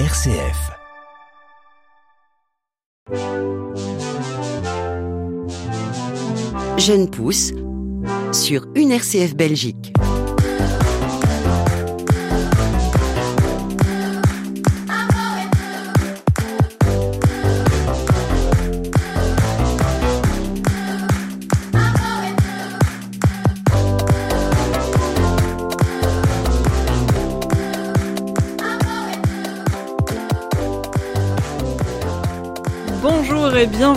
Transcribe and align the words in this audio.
RCF. 0.00 0.72
Jeune 6.78 7.08
pousse 7.08 7.52
sur 8.32 8.66
une 8.74 8.90
RCF 8.90 9.36
Belgique. 9.36 9.93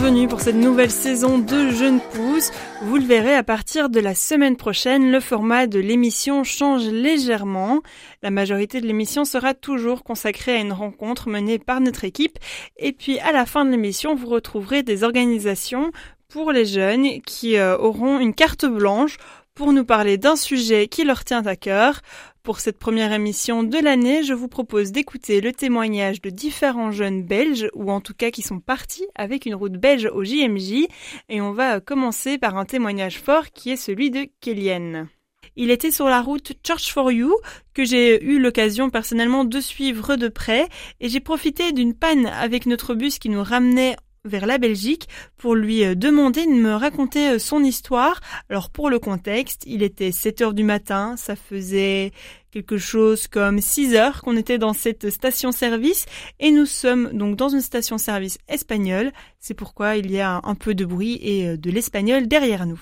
Bienvenue 0.07 0.29
pour 0.29 0.39
cette 0.39 0.55
nouvelle 0.55 0.89
saison 0.89 1.37
de 1.37 1.69
Jeunes 1.69 1.99
Pousses. 1.99 2.53
Vous 2.83 2.95
le 2.95 3.03
verrez 3.03 3.35
à 3.35 3.43
partir 3.43 3.89
de 3.89 3.99
la 3.99 4.15
semaine 4.15 4.55
prochaine, 4.55 5.11
le 5.11 5.19
format 5.19 5.67
de 5.67 5.79
l'émission 5.79 6.45
change 6.45 6.87
légèrement. 6.87 7.81
La 8.23 8.31
majorité 8.31 8.79
de 8.79 8.87
l'émission 8.87 9.25
sera 9.25 9.53
toujours 9.53 10.05
consacrée 10.05 10.55
à 10.55 10.61
une 10.61 10.71
rencontre 10.71 11.27
menée 11.27 11.59
par 11.59 11.81
notre 11.81 12.05
équipe. 12.05 12.39
Et 12.77 12.93
puis 12.93 13.19
à 13.19 13.33
la 13.33 13.45
fin 13.45 13.65
de 13.65 13.71
l'émission, 13.71 14.15
vous 14.15 14.27
retrouverez 14.27 14.81
des 14.81 15.03
organisations 15.03 15.91
pour 16.29 16.53
les 16.53 16.65
jeunes 16.65 17.21
qui 17.23 17.57
euh, 17.57 17.77
auront 17.77 18.17
une 18.17 18.33
carte 18.33 18.65
blanche 18.65 19.17
pour 19.55 19.73
nous 19.73 19.83
parler 19.83 20.17
d'un 20.17 20.37
sujet 20.37 20.87
qui 20.87 21.03
leur 21.03 21.25
tient 21.25 21.45
à 21.45 21.57
cœur. 21.57 21.99
Pour 22.47 22.61
cette 22.61 22.79
première 22.79 23.11
émission 23.11 23.63
de 23.63 23.77
l'année, 23.77 24.23
je 24.23 24.33
vous 24.33 24.47
propose 24.47 24.93
d'écouter 24.93 25.41
le 25.41 25.51
témoignage 25.51 26.21
de 26.21 26.29
différents 26.29 26.93
jeunes 26.93 27.21
belges, 27.21 27.67
ou 27.73 27.91
en 27.91 27.99
tout 27.99 28.13
cas 28.13 28.31
qui 28.31 28.41
sont 28.41 28.61
partis 28.61 29.05
avec 29.15 29.45
une 29.45 29.53
route 29.53 29.73
belge 29.73 30.09
au 30.13 30.23
JMJ, 30.23 30.87
et 31.27 31.41
on 31.41 31.51
va 31.51 31.81
commencer 31.81 32.37
par 32.37 32.55
un 32.55 32.63
témoignage 32.63 33.19
fort 33.19 33.51
qui 33.51 33.71
est 33.71 33.75
celui 33.75 34.11
de 34.11 34.29
Kélienne. 34.39 35.09
Il 35.57 35.71
était 35.71 35.91
sur 35.91 36.05
la 36.05 36.21
route 36.21 36.53
Church 36.65 36.89
for 36.93 37.11
You, 37.11 37.35
que 37.73 37.83
j'ai 37.83 38.23
eu 38.23 38.39
l'occasion 38.39 38.89
personnellement 38.89 39.43
de 39.43 39.59
suivre 39.59 40.15
de 40.15 40.29
près, 40.29 40.69
et 41.01 41.09
j'ai 41.09 41.19
profité 41.19 41.73
d'une 41.73 41.95
panne 41.95 42.27
avec 42.27 42.65
notre 42.65 42.95
bus 42.95 43.19
qui 43.19 43.27
nous 43.27 43.43
ramenait 43.43 43.97
vers 44.27 44.45
la 44.45 44.57
Belgique 44.57 45.07
pour 45.37 45.55
lui 45.55 45.83
euh, 45.83 45.95
demander 45.95 46.45
de 46.45 46.51
me 46.51 46.75
raconter 46.75 47.31
euh, 47.31 47.39
son 47.39 47.63
histoire. 47.63 48.19
Alors 48.49 48.69
pour 48.69 48.89
le 48.89 48.99
contexte, 48.99 49.63
il 49.65 49.83
était 49.83 50.11
7 50.11 50.41
heures 50.41 50.53
du 50.53 50.63
matin, 50.63 51.15
ça 51.17 51.35
faisait 51.35 52.11
quelque 52.51 52.77
chose 52.77 53.27
comme 53.27 53.59
6 53.59 53.95
heures 53.95 54.21
qu'on 54.21 54.37
était 54.37 54.57
dans 54.57 54.73
cette 54.73 55.09
station-service 55.09 56.05
et 56.39 56.51
nous 56.51 56.65
sommes 56.65 57.11
donc 57.13 57.35
dans 57.35 57.49
une 57.49 57.61
station-service 57.61 58.37
espagnole. 58.47 59.11
C'est 59.39 59.53
pourquoi 59.53 59.95
il 59.97 60.11
y 60.11 60.19
a 60.19 60.41
un 60.43 60.55
peu 60.55 60.75
de 60.75 60.85
bruit 60.85 61.19
et 61.21 61.47
euh, 61.47 61.57
de 61.57 61.71
l'espagnol 61.71 62.27
derrière 62.27 62.65
nous. 62.65 62.81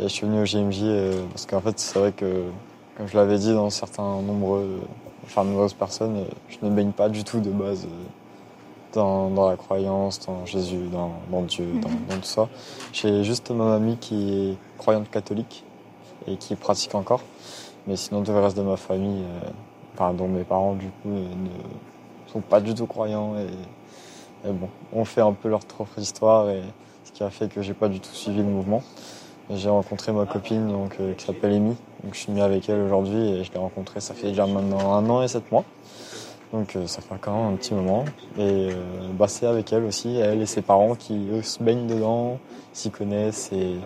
Et 0.00 0.04
je 0.04 0.08
suis 0.08 0.26
venu 0.26 0.40
au 0.40 0.44
GMJ 0.44 1.16
parce 1.30 1.46
qu'en 1.46 1.60
fait 1.60 1.78
c'est 1.78 1.98
vrai 1.98 2.12
que 2.12 2.44
comme 2.96 3.08
je 3.08 3.16
l'avais 3.16 3.38
dit 3.38 3.52
dans 3.52 3.70
certains 3.70 4.20
nombreux, 4.22 4.80
enfin 5.24 5.44
nombreuses 5.44 5.74
personnes, 5.74 6.24
je 6.48 6.64
ne 6.64 6.74
baigne 6.74 6.92
pas 6.92 7.08
du 7.08 7.24
tout 7.24 7.40
de 7.40 7.50
base 7.50 7.86
dans, 8.94 9.48
la 9.48 9.56
croyance, 9.56 10.20
dans 10.26 10.46
Jésus, 10.46 10.88
dans, 10.92 11.42
Dieu, 11.42 11.66
dans, 11.80 11.88
mhm. 11.88 12.06
dans, 12.08 12.16
tout 12.16 12.22
ça. 12.22 12.48
J'ai 12.92 13.24
juste 13.24 13.50
ma 13.50 13.64
mamie 13.64 13.96
qui 13.96 14.50
est 14.50 14.78
croyante 14.78 15.10
catholique 15.10 15.64
et 16.26 16.36
qui 16.36 16.56
pratique 16.56 16.94
encore. 16.94 17.20
Mais 17.86 17.96
sinon, 17.96 18.22
tout 18.22 18.32
le 18.32 18.40
reste 18.40 18.56
de 18.56 18.62
ma 18.62 18.76
famille, 18.76 19.22
euh, 19.22 19.50
enfin, 19.94 20.14
dont 20.14 20.28
mes 20.28 20.44
parents, 20.44 20.74
du 20.74 20.86
coup, 20.86 21.10
euh, 21.10 21.28
ne 22.26 22.32
sont 22.32 22.40
pas 22.40 22.60
du 22.60 22.74
tout 22.74 22.86
croyants. 22.86 23.34
Et, 23.36 24.52
bon, 24.52 24.68
on 24.92 25.04
fait 25.04 25.20
un 25.20 25.32
peu 25.32 25.48
leur 25.48 25.60
propre 25.60 25.98
histoire 25.98 26.48
et 26.50 26.62
ce 27.04 27.12
qui 27.12 27.22
a 27.22 27.30
fait 27.30 27.48
que 27.52 27.62
j'ai 27.62 27.74
pas 27.74 27.88
du 27.88 28.00
tout 28.00 28.12
suivi 28.12 28.38
le 28.38 28.44
mouvement. 28.44 28.82
J'ai 29.50 29.68
rencontré 29.68 30.10
ma 30.12 30.24
copine 30.24 30.68
donc, 30.68 30.96
euh, 31.00 31.12
qui 31.12 31.26
s'appelle 31.26 31.52
Amy. 31.52 31.76
Donc, 32.02 32.14
je 32.14 32.18
suis 32.18 32.32
mis 32.32 32.40
avec 32.40 32.68
elle 32.68 32.80
aujourd'hui 32.80 33.18
et 33.18 33.44
je 33.44 33.52
l'ai 33.52 33.58
rencontrée, 33.58 34.00
ça 34.00 34.14
fait 34.14 34.28
déjà 34.28 34.46
maintenant 34.46 34.94
un 34.94 35.08
an 35.10 35.22
et 35.22 35.28
sept 35.28 35.50
mois. 35.52 35.64
Donc 36.54 36.76
euh, 36.76 36.86
ça 36.86 37.02
fait 37.02 37.16
quand 37.20 37.34
même 37.34 37.54
un 37.54 37.56
petit 37.56 37.74
moment. 37.74 38.04
Et 38.38 38.70
euh, 38.70 38.74
bah, 39.12 39.26
c'est 39.26 39.44
avec 39.44 39.72
elle 39.72 39.82
aussi, 39.84 40.16
elle 40.16 40.40
et 40.40 40.46
ses 40.46 40.62
parents 40.62 40.94
qui 40.94 41.28
se 41.42 41.60
baignent 41.60 41.88
dedans, 41.88 42.38
s'y 42.72 42.92
connaissent 42.92 43.50
et, 43.52 43.76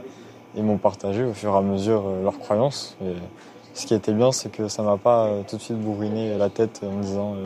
m'ont 0.60 0.76
partagé 0.76 1.24
au 1.24 1.32
fur 1.32 1.54
et 1.54 1.56
à 1.56 1.60
mesure 1.62 2.04
euh, 2.06 2.22
leurs 2.22 2.38
croyances. 2.38 2.98
Ce 3.72 3.86
qui 3.86 3.94
était 3.94 4.12
bien, 4.12 4.32
c'est 4.32 4.50
que 4.50 4.68
ça 4.68 4.82
m'a 4.82 4.98
pas 4.98 5.30
tout 5.48 5.56
de 5.56 5.62
suite 5.62 5.78
bourriné 5.78 6.36
la 6.36 6.50
tête 6.50 6.82
en 6.84 6.96
me 6.96 7.02
disant 7.02 7.36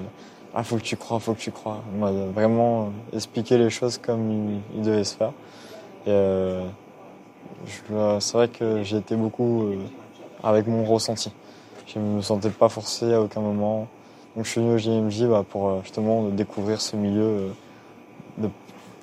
ah 0.55 0.65
faut 0.65 0.77
que 0.77 0.82
tu 0.82 0.97
crois, 0.97 1.21
faut 1.21 1.34
que 1.34 1.41
tu 1.41 1.53
crois. 1.53 1.82
On 1.94 1.99
m'a 1.99 2.11
vraiment 2.11 2.91
expliqué 3.12 3.59
les 3.59 3.71
choses 3.71 3.99
comme 3.99 4.61
il, 4.75 4.82
devait 4.82 5.05
se 5.05 5.15
faire. 5.15 5.32
Et 6.06 6.59
c'est 7.66 8.32
vrai 8.32 8.49
que 8.49 8.82
j'ai 8.82 8.97
été 8.97 9.15
beaucoup 9.15 9.72
avec 10.43 10.66
mon 10.66 10.84
ressenti. 10.84 11.32
Je 11.87 11.99
me 11.99 12.22
sentais 12.22 12.49
pas 12.49 12.71
forcé 12.71 13.12
à 13.12 13.21
aucun 13.21 13.43
moment. 13.43 13.88
Donc 14.37 14.47
je 14.47 14.50
suis 14.50 14.60
venu 14.60 14.75
au 14.75 14.78
JMJ 14.78 15.25
bah, 15.25 15.44
pour 15.48 15.69
euh, 15.69 15.81
justement 15.82 16.28
découvrir 16.28 16.81
ce 16.81 16.97
milieu, 16.97 17.22
euh, 17.22 17.48
de 18.38 18.48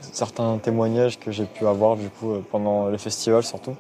certains 0.01 0.57
témoignages 0.57 1.19
que 1.19 1.31
j'ai 1.31 1.45
pu 1.45 1.67
avoir 1.67 1.97
du 1.97 2.09
coup 2.09 2.31
euh, 2.31 2.41
pendant 2.51 2.90
les 2.90 2.97
festivals 2.97 3.44
surtout, 3.44 3.75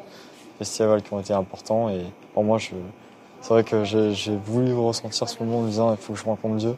festivals 0.59 1.01
qui 1.01 1.11
ont 1.11 1.19
été 1.19 1.33
importants 1.33 1.89
et 1.89 2.01
pour 2.33 2.43
moi 2.43 2.59
c'est 3.41 3.49
vrai 3.49 3.63
que 3.63 3.83
j'ai 3.83 4.35
voulu 4.45 4.73
ressentir 4.73 5.27
ce 5.27 5.41
moment 5.43 5.59
en 5.59 5.63
disant 5.63 5.91
il 5.91 5.97
faut 5.97 6.13
que 6.13 6.19
je 6.19 6.25
rencontre 6.25 6.55
Dieu, 6.57 6.75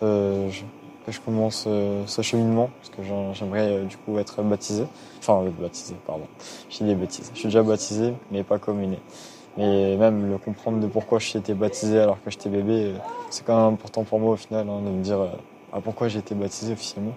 que 0.00 1.12
je 1.12 1.20
commence 1.20 1.68
ce 2.06 2.22
cheminement 2.22 2.68
parce 2.80 2.90
que 2.90 3.02
j'aimerais 3.32 3.84
du 3.84 3.96
coup 3.96 4.18
être 4.18 4.42
baptisé, 4.42 4.84
enfin 5.20 5.44
baptisé 5.60 5.94
pardon, 6.04 6.26
j'ai 6.68 6.84
des 6.84 6.96
bêtises, 6.96 7.30
je 7.32 7.38
suis 7.38 7.46
déjà 7.46 7.62
baptisé 7.62 8.12
mais 8.32 8.42
pas 8.42 8.58
communé. 8.58 8.98
Mais 9.56 9.96
même 9.96 10.30
le 10.30 10.38
comprendre 10.38 10.80
de 10.80 10.86
pourquoi 10.86 11.20
j'ai 11.20 11.38
été 11.38 11.54
baptisé 11.54 12.00
alors 12.00 12.20
que 12.22 12.30
j'étais 12.30 12.48
bébé, 12.48 12.86
euh, 12.86 12.98
c'est 13.30 13.46
quand 13.46 13.56
même 13.56 13.74
important 13.74 14.02
pour 14.02 14.18
moi 14.18 14.32
au 14.32 14.36
final 14.36 14.68
hein, 14.68 14.80
de 14.84 14.90
me 14.90 15.02
dire 15.02 15.20
euh, 15.20 15.28
ah, 15.72 15.80
pourquoi 15.80 16.08
j'ai 16.08 16.18
été 16.18 16.34
baptisé 16.34 16.72
officiellement. 16.72 17.14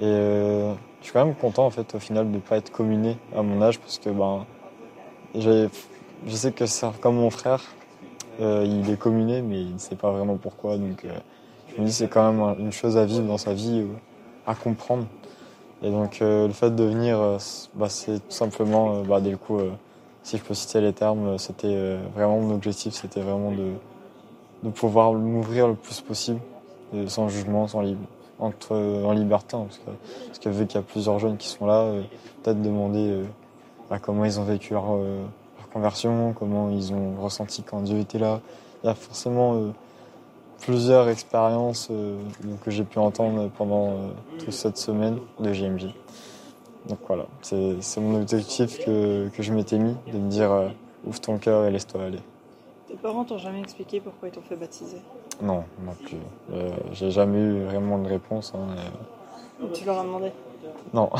Et 0.00 0.04
euh, 0.04 0.72
je 1.00 1.04
suis 1.04 1.12
quand 1.12 1.24
même 1.24 1.34
content 1.34 1.66
en 1.66 1.70
fait 1.70 1.94
au 1.94 2.00
final 2.00 2.28
de 2.28 2.36
ne 2.36 2.40
pas 2.40 2.56
être 2.56 2.72
communé 2.72 3.16
à 3.36 3.42
mon 3.42 3.62
âge 3.62 3.78
parce 3.78 3.98
que 3.98 4.10
ben 4.10 4.46
je 5.34 5.68
sais 6.28 6.52
que 6.52 6.66
c'est 6.66 6.86
comme 7.00 7.16
mon 7.16 7.30
frère, 7.30 7.62
il 8.40 8.90
est 8.90 8.98
communé 8.98 9.42
mais 9.42 9.60
il 9.60 9.74
ne 9.74 9.78
sait 9.78 9.94
pas 9.94 10.10
vraiment 10.10 10.36
pourquoi. 10.36 10.76
Donc 10.76 11.06
je 11.68 11.80
me 11.80 11.86
dis 11.86 11.92
c'est 11.92 12.08
quand 12.08 12.32
même 12.32 12.56
une 12.58 12.72
chose 12.72 12.96
à 12.96 13.04
vivre 13.04 13.26
dans 13.26 13.38
sa 13.38 13.54
vie, 13.54 13.86
à 14.46 14.54
comprendre. 14.54 15.06
Et 15.82 15.90
donc 15.90 16.18
le 16.20 16.50
fait 16.52 16.74
de 16.74 16.82
venir, 16.82 17.38
bah, 17.74 17.88
c'est 17.88 18.18
tout 18.18 18.34
simplement 18.34 19.02
bah, 19.02 19.20
dès 19.20 19.30
le 19.30 19.36
coup 19.36 19.60
si 20.22 20.36
je 20.36 20.42
peux 20.42 20.54
citer 20.54 20.80
les 20.80 20.92
termes, 20.92 21.38
c'était 21.38 21.68
euh, 21.68 21.98
vraiment 22.14 22.40
mon 22.40 22.54
objectif, 22.54 22.94
c'était 22.94 23.20
vraiment 23.20 23.52
de, 23.52 23.72
de 24.62 24.70
pouvoir 24.70 25.12
m'ouvrir 25.12 25.68
le 25.68 25.74
plus 25.74 26.00
possible, 26.00 26.40
sans 27.06 27.28
jugement, 27.28 27.66
sans 27.68 27.82
entre, 28.38 28.74
en 28.76 29.12
liberté, 29.12 29.56
hein, 29.56 29.66
parce, 29.68 30.38
que, 30.38 30.48
vu 30.48 30.66
qu'il 30.66 30.76
y 30.76 30.78
a 30.78 30.82
plusieurs 30.82 31.18
jeunes 31.18 31.36
qui 31.36 31.48
sont 31.48 31.66
là, 31.66 31.80
euh, 31.80 32.02
peut-être 32.42 32.60
demander 32.62 33.10
euh, 33.10 33.24
bah, 33.88 33.98
comment 33.98 34.24
ils 34.24 34.38
ont 34.40 34.44
vécu 34.44 34.74
leur, 34.74 34.98
conversion, 35.72 36.34
comment 36.36 36.68
ils 36.68 36.92
ont 36.92 37.14
ressenti 37.20 37.62
quand 37.62 37.80
Dieu 37.82 38.00
était 38.00 38.18
là. 38.18 38.40
Il 38.82 38.88
y 38.88 38.90
a 38.90 38.94
forcément 38.94 39.72
plusieurs 40.58 41.08
expériences 41.08 41.92
que 42.64 42.70
j'ai 42.72 42.82
pu 42.82 42.98
entendre 42.98 43.48
pendant 43.56 43.92
toute 44.40 44.50
cette 44.50 44.78
semaine 44.78 45.18
de 45.38 45.52
GMJ. 45.52 45.94
Donc 46.88 46.98
voilà, 47.06 47.26
c'est 47.42 47.98
mon 47.98 48.20
objectif 48.20 48.78
que, 48.84 49.28
que 49.28 49.42
je 49.42 49.52
m'étais 49.52 49.78
mis, 49.78 49.94
de 50.12 50.18
me 50.18 50.30
dire 50.30 50.50
euh, 50.50 50.68
ouvre 51.06 51.20
ton 51.20 51.38
cœur 51.38 51.66
et 51.66 51.70
laisse-toi 51.70 52.04
aller. 52.04 52.20
Tes 52.88 52.94
parents 52.96 53.24
t'ont 53.24 53.38
jamais 53.38 53.60
expliqué 53.60 54.00
pourquoi 54.00 54.28
ils 54.28 54.32
t'ont 54.32 54.40
fait 54.40 54.56
baptiser? 54.56 54.98
Non, 55.42 55.64
non 55.84 55.92
plus. 56.04 56.16
Euh, 56.52 56.70
J'ai 56.92 57.10
jamais 57.10 57.38
eu 57.38 57.64
vraiment 57.64 57.98
de 57.98 58.08
réponse. 58.08 58.52
Hein, 58.54 59.68
Tu 59.74 59.84
leur 59.84 60.00
as 60.00 60.04
demandé? 60.04 60.32
Non, 60.92 61.10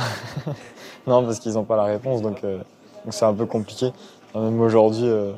non 1.06 1.24
parce 1.24 1.38
qu'ils 1.38 1.52
n'ont 1.52 1.64
pas 1.64 1.76
la 1.76 1.84
réponse, 1.84 2.22
donc 2.22 2.42
euh, 2.42 2.62
c'est 3.10 3.24
un 3.24 3.34
peu 3.34 3.46
compliqué. 3.46 3.92
Même 4.34 4.60
aujourd'hui, 4.60 5.06
euh, 5.06 5.32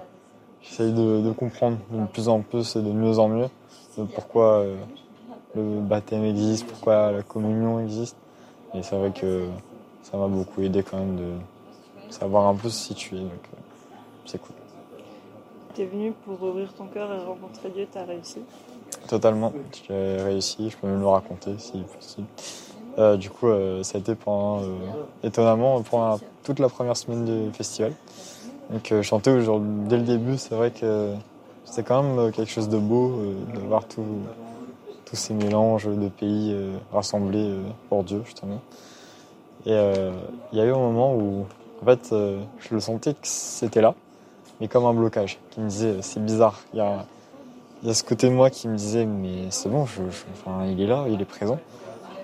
j'essaye 0.63 0.93
de, 0.93 1.21
de, 1.21 1.33
comprendre 1.33 1.79
de 1.91 2.07
plus 2.07 2.29
en 2.29 2.41
plus 2.41 2.77
et 2.77 2.83
de 2.83 2.91
mieux 2.91 3.19
en 3.19 3.29
mieux 3.29 3.49
pourquoi 4.15 4.65
le 5.55 5.81
baptême 5.81 6.25
existe, 6.25 6.67
pourquoi 6.67 7.13
la 7.13 7.23
communion 7.23 7.79
existe. 7.81 8.17
Et 8.75 8.83
c'est 8.83 8.97
vrai 8.97 9.11
que 9.11 9.49
ça 10.03 10.17
m'a 10.17 10.27
beaucoup 10.27 10.61
aidé 10.63 10.83
quand 10.83 10.99
même 10.99 11.17
de 11.17 11.33
savoir 12.11 12.47
un 12.47 12.55
peu 12.55 12.69
se 12.69 12.89
situer. 12.89 13.21
Donc 13.21 13.31
euh, 13.31 13.59
c'est 14.27 14.39
cool. 14.39 14.55
Tu 15.75 15.83
es 15.83 15.87
venu 15.87 16.13
pour 16.25 16.43
ouvrir 16.43 16.73
ton 16.75 16.87
cœur 16.87 17.13
et 17.13 17.19
rencontrer 17.19 17.71
Dieu, 17.71 17.87
tu 17.91 17.99
as 17.99 18.05
réussi? 18.05 18.41
Totalement, 19.09 19.53
j'ai 19.89 20.23
réussi, 20.23 20.69
je 20.69 20.77
peux 20.77 20.87
même 20.87 21.01
le 21.01 21.09
raconter 21.09 21.55
si 21.59 21.79
possible. 21.79 22.27
Euh, 22.99 23.17
du 23.17 23.31
coup, 23.31 23.49
euh, 23.49 23.83
ça 23.83 23.97
a 23.97 24.01
été 24.01 24.15
pendant, 24.15 24.61
étonnamment 25.23 25.81
pendant 25.83 26.21
toute 26.45 26.59
la 26.59 26.69
première 26.69 26.97
semaine 26.97 27.25
du 27.25 27.53
festival. 27.55 27.95
Donc 28.71 28.93
chanter 29.03 29.31
aujourd'hui, 29.31 29.89
dès 29.89 29.97
le 29.97 30.03
début, 30.03 30.37
c'est 30.37 30.55
vrai 30.55 30.71
que 30.71 31.15
c'était 31.65 31.83
quand 31.83 32.03
même 32.03 32.33
quelque 32.33 32.51
chose 32.51 32.69
de 32.69 32.79
beau 32.79 33.19
de 33.55 33.61
voir 33.61 33.87
tout, 33.87 34.05
tous 35.05 35.17
ces 35.17 35.35
mélanges 35.35 35.87
de 35.87 36.09
pays 36.09 36.55
rassemblés 36.93 37.55
pour 37.89 38.05
Dieu, 38.05 38.23
justement. 38.25 38.61
Et 39.67 39.73
il 40.53 40.59
y 40.59 40.61
a 40.61 40.65
eu 40.65 40.73
un 40.73 40.79
moment 40.79 41.15
où, 41.15 41.47
en 41.83 41.85
fait, 41.85 42.09
je 42.11 42.75
le 42.75 42.81
sentais 42.81 43.15
que 43.15 43.21
c'était 43.23 43.81
là, 43.81 43.95
mais 44.61 44.69
comme 44.69 44.85
un 44.85 44.95
blocage, 44.95 45.39
qui 45.51 45.61
me 45.61 45.69
disait 45.69 45.97
c'est 46.03 46.25
bizarre. 46.25 46.61
Il 46.73 46.79
y 46.79 46.81
a, 46.81 47.07
y 47.85 47.91
a 47.91 47.95
ce 47.95 48.03
côté 48.03 48.29
de 48.29 48.35
moi 48.35 48.51
qui 48.51 48.69
me 48.69 48.77
disait 48.77 49.07
mais 49.07 49.51
c'est 49.51 49.69
bon, 49.69 49.87
je, 49.87 50.03
enfin, 50.33 50.67
il 50.67 50.81
est 50.81 50.87
là, 50.87 51.05
il 51.09 51.21
est 51.21 51.27
présent. 51.27 51.59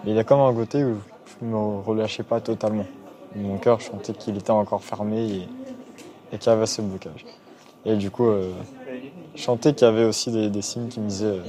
Mais 0.04 0.12
il 0.12 0.16
y 0.16 0.20
a 0.20 0.24
comme 0.24 0.40
un 0.40 0.54
côté 0.54 0.84
où 0.84 0.96
je 1.26 1.44
ne 1.44 1.50
me 1.50 1.80
relâchais 1.80 2.22
pas 2.22 2.40
totalement. 2.40 2.86
Mon 3.34 3.58
cœur, 3.58 3.80
je 3.80 3.86
sentais 3.86 4.12
qu'il 4.14 4.36
était 4.36 4.50
encore 4.50 4.82
fermé 4.82 5.24
et, 5.28 5.48
et 6.32 6.38
qu'il 6.38 6.50
y 6.50 6.54
avait 6.54 6.66
ce 6.66 6.82
blocage. 6.82 7.24
Et 7.84 7.96
du 7.96 8.10
coup, 8.10 8.26
euh, 8.26 8.52
je 9.34 9.42
sentais 9.42 9.74
qu'il 9.74 9.86
y 9.86 9.90
avait 9.90 10.04
aussi 10.04 10.30
des, 10.30 10.62
signes 10.62 10.88
qui 10.88 11.00
me 11.00 11.08
disaient 11.08 11.26
euh, 11.26 11.42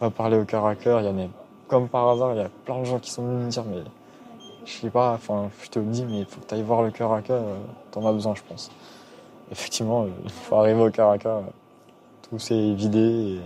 va 0.00 0.10
parler 0.10 0.38
au 0.38 0.44
cœur 0.44 0.66
à 0.66 0.74
cœur. 0.74 1.00
Il 1.00 1.06
y 1.06 1.08
en 1.08 1.18
a, 1.18 1.28
comme 1.68 1.88
par 1.88 2.08
hasard, 2.08 2.32
il 2.34 2.38
y 2.38 2.40
a 2.40 2.50
plein 2.64 2.80
de 2.80 2.84
gens 2.84 2.98
qui 2.98 3.10
sont 3.10 3.22
venus 3.22 3.44
me 3.44 3.50
dire 3.50 3.64
mais 3.64 3.82
je 4.64 4.72
sais 4.72 4.90
pas, 4.90 5.12
enfin, 5.12 5.50
je 5.62 5.68
te 5.68 5.78
le 5.78 5.86
dis, 5.86 6.04
mais 6.04 6.20
il 6.20 6.26
faut 6.26 6.40
que 6.40 6.46
tu 6.46 6.54
ailles 6.54 6.62
voir 6.62 6.82
le 6.82 6.90
cœur 6.90 7.12
à 7.12 7.22
cœur, 7.22 7.42
euh, 7.42 7.56
t'en 7.90 8.06
as 8.06 8.12
besoin, 8.12 8.34
je 8.34 8.42
pense. 8.48 8.70
Effectivement, 9.50 10.06
il 10.24 10.30
faut 10.30 10.56
arriver 10.56 10.82
au 10.82 10.90
cœur 10.90 11.10
à 11.10 11.18
cœur. 11.18 11.42
Tout 12.28 12.38
s'est 12.38 12.72
vidé 12.72 13.38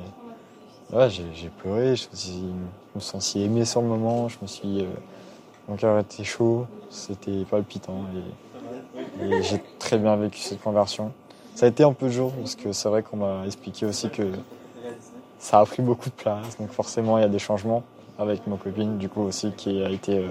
et 0.92 1.08
j'ai 1.10 1.48
pleuré, 1.48 1.96
je 1.96 2.06
me 2.10 2.16
suis 2.16 2.54
senti 3.00 3.42
aimé 3.42 3.64
sur 3.64 3.82
le 3.82 3.88
moment, 3.88 4.28
je 4.28 4.36
me 4.40 4.46
suis 4.46 4.86
mon 5.68 5.76
cœur 5.76 5.98
était 5.98 6.22
chaud, 6.22 6.66
c'était 6.90 7.44
palpitant 7.44 8.04
et, 8.14 9.42
j'ai 9.42 9.60
très 9.78 9.98
bien 9.98 10.14
vécu 10.16 10.38
cette 10.38 10.62
conversion. 10.62 11.12
Ça 11.54 11.66
a 11.66 11.68
été 11.68 11.82
un 11.82 11.92
peu 11.92 12.08
dur 12.08 12.30
parce 12.32 12.54
que 12.54 12.72
c'est 12.72 12.88
vrai 12.88 13.02
qu'on 13.02 13.16
m'a 13.16 13.44
expliqué 13.46 13.84
aussi 13.84 14.10
que 14.10 14.30
ça 15.38 15.58
a 15.58 15.66
pris 15.66 15.82
beaucoup 15.82 16.08
de 16.08 16.14
place, 16.14 16.56
donc 16.58 16.70
forcément 16.70 17.18
il 17.18 17.22
y 17.22 17.24
a 17.24 17.28
des 17.28 17.38
changements 17.38 17.82
avec 18.18 18.46
ma 18.46 18.56
copine 18.56 18.98
du 18.98 19.08
coup 19.08 19.22
aussi 19.22 19.52
qui 19.52 19.82
a 19.82 19.90
été 19.90 20.18
euh, 20.18 20.28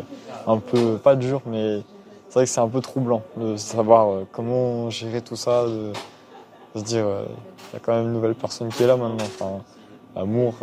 un 0.48 0.58
peu 0.58 0.98
pas 0.98 1.16
dur 1.16 1.42
mais 1.46 1.82
c'est 2.30 2.40
vrai 2.40 2.46
que 2.46 2.50
c'est 2.50 2.62
un 2.62 2.68
peu 2.68 2.82
troublant 2.82 3.22
de 3.38 3.56
savoir 3.56 4.10
euh, 4.10 4.28
comment 4.32 4.90
gérer 4.90 5.22
tout 5.22 5.36
ça, 5.36 5.66
de, 5.68 5.94
se 6.76 6.84
dire 6.84 7.06
euh, 7.06 7.26
il 7.72 7.74
y 7.74 7.78
a 7.78 7.80
quand 7.80 7.94
même 7.94 8.08
une 8.08 8.14
nouvelle 8.14 8.36
personne 8.36 8.70
qui 8.70 8.84
est 8.84 8.88
là 8.88 8.98
maintenant. 8.98 9.26
Enfin, 9.26 9.62
l'amour, 10.16 10.56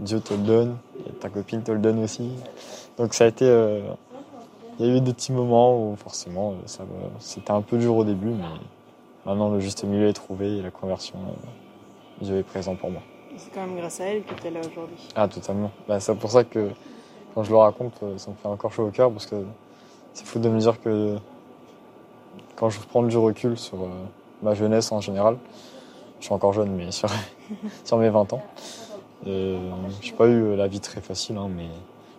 Dieu 0.00 0.20
te 0.20 0.34
le 0.34 0.40
donne, 0.40 0.76
et 1.06 1.10
ta 1.12 1.28
copine 1.28 1.62
te 1.62 1.72
le 1.72 1.78
donne 1.78 2.02
aussi. 2.02 2.30
Donc 2.98 3.14
ça 3.14 3.24
a 3.24 3.26
été. 3.28 3.46
Euh, 3.46 3.80
il 4.78 4.86
y 4.86 4.90
a 4.90 4.96
eu 4.96 5.00
des 5.00 5.14
petits 5.14 5.32
moments 5.32 5.90
où 5.90 5.96
forcément 5.96 6.52
euh, 6.52 6.84
c'était 7.18 7.50
un 7.50 7.62
peu 7.62 7.78
dur 7.78 7.96
au 7.96 8.04
début, 8.04 8.28
mais 8.28 8.44
maintenant 9.24 9.50
le 9.50 9.60
juste 9.60 9.84
milieu 9.84 10.08
est 10.08 10.12
trouvé 10.12 10.58
et 10.58 10.62
la 10.62 10.70
conversion, 10.70 11.16
euh, 11.16 12.24
Dieu 12.24 12.38
est 12.38 12.42
présent 12.42 12.74
pour 12.74 12.90
moi. 12.90 13.02
C'est 13.36 13.52
quand 13.52 13.66
même 13.66 13.76
grâce 13.76 14.00
à 14.00 14.04
elle 14.04 14.22
que 14.22 14.34
tu 14.34 14.46
es 14.46 14.50
là 14.50 14.60
aujourd'hui. 14.60 15.08
Ah, 15.14 15.28
totalement. 15.28 15.70
Bah, 15.86 16.00
c'est 16.00 16.14
pour 16.14 16.30
ça 16.30 16.44
que 16.44 16.70
quand 17.34 17.42
je 17.42 17.50
le 17.50 17.56
raconte, 17.56 17.94
ça 18.16 18.30
me 18.30 18.36
fait 18.36 18.48
encore 18.48 18.72
chaud 18.72 18.86
au 18.86 18.90
cœur 18.90 19.10
parce 19.10 19.26
que 19.26 19.36
c'est 20.14 20.26
fou 20.26 20.38
de 20.38 20.48
me 20.48 20.58
dire 20.58 20.80
que 20.80 21.16
quand 22.54 22.70
je 22.70 22.80
prends 22.80 23.02
du 23.02 23.16
recul 23.16 23.58
sur 23.58 23.78
ma 24.42 24.54
jeunesse 24.54 24.90
en 24.92 25.00
général, 25.00 25.36
je 26.20 26.24
suis 26.26 26.34
encore 26.34 26.52
jeune, 26.52 26.70
mais 26.70 26.90
sur, 27.84 27.98
mes 27.98 28.08
20 28.08 28.32
ans, 28.32 28.42
euh, 29.26 29.58
j'ai 30.00 30.12
pas 30.12 30.26
eu 30.26 30.56
la 30.56 30.66
vie 30.66 30.80
très 30.80 31.00
facile, 31.00 31.36
hein, 31.36 31.48
mais 31.54 31.68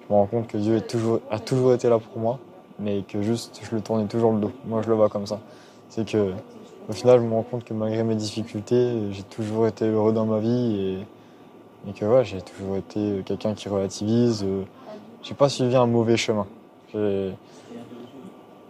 je 0.01 0.13
me 0.13 0.19
rends 0.19 0.27
compte 0.27 0.47
que 0.47 0.57
Dieu 0.57 0.83
a 1.29 1.39
toujours 1.39 1.73
été 1.73 1.89
là 1.89 1.99
pour 1.99 2.21
moi, 2.21 2.39
mais 2.79 3.03
que 3.07 3.21
juste 3.21 3.59
je 3.63 3.75
le 3.75 3.81
tournais 3.81 4.05
toujours 4.05 4.31
le 4.31 4.39
dos. 4.39 4.51
Moi, 4.65 4.81
je 4.83 4.89
le 4.89 4.95
vois 4.95 5.09
comme 5.09 5.25
ça. 5.25 5.39
C'est 5.89 6.07
que, 6.07 6.33
au 6.89 6.93
final, 6.93 7.19
je 7.19 7.25
me 7.25 7.33
rends 7.33 7.43
compte 7.43 7.63
que 7.63 7.73
malgré 7.73 8.03
mes 8.03 8.15
difficultés, 8.15 9.11
j'ai 9.11 9.23
toujours 9.23 9.67
été 9.67 9.85
heureux 9.85 10.13
dans 10.13 10.25
ma 10.25 10.39
vie 10.39 10.97
et, 11.87 11.93
que 11.93 12.23
j'ai 12.23 12.41
toujours 12.41 12.75
été 12.75 13.23
quelqu'un 13.25 13.53
qui 13.53 13.69
relativise. 13.69 14.45
J'ai 15.23 15.33
pas 15.33 15.47
suivi 15.47 15.75
un 15.75 15.85
mauvais 15.85 16.17
chemin. 16.17 16.45
Il 16.93 17.33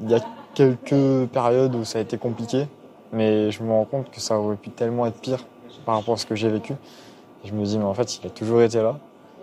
y 0.07 0.13
a 0.13 0.19
quelques 0.53 1.27
périodes 1.31 1.73
où 1.75 1.83
ça 1.83 1.97
a 1.97 2.01
été 2.01 2.17
compliqué, 2.17 2.67
mais 3.11 3.49
je 3.49 3.63
me 3.63 3.71
rends 3.71 3.85
compte 3.85 4.11
que 4.11 4.19
ça 4.19 4.39
aurait 4.39 4.55
pu 4.55 4.69
tellement 4.69 5.07
être 5.07 5.19
pire 5.19 5.43
par 5.85 5.95
rapport 5.95 6.13
à 6.13 6.17
ce 6.17 6.27
que 6.27 6.35
j'ai 6.35 6.49
vécu. 6.49 6.75
je 7.43 7.53
me 7.53 7.65
dis, 7.65 7.79
mais 7.79 7.85
en 7.85 7.93
fait, 7.95 8.19
il 8.19 8.27
a 8.27 8.29
toujours 8.29 8.61
été 8.61 8.81
là 8.81 8.97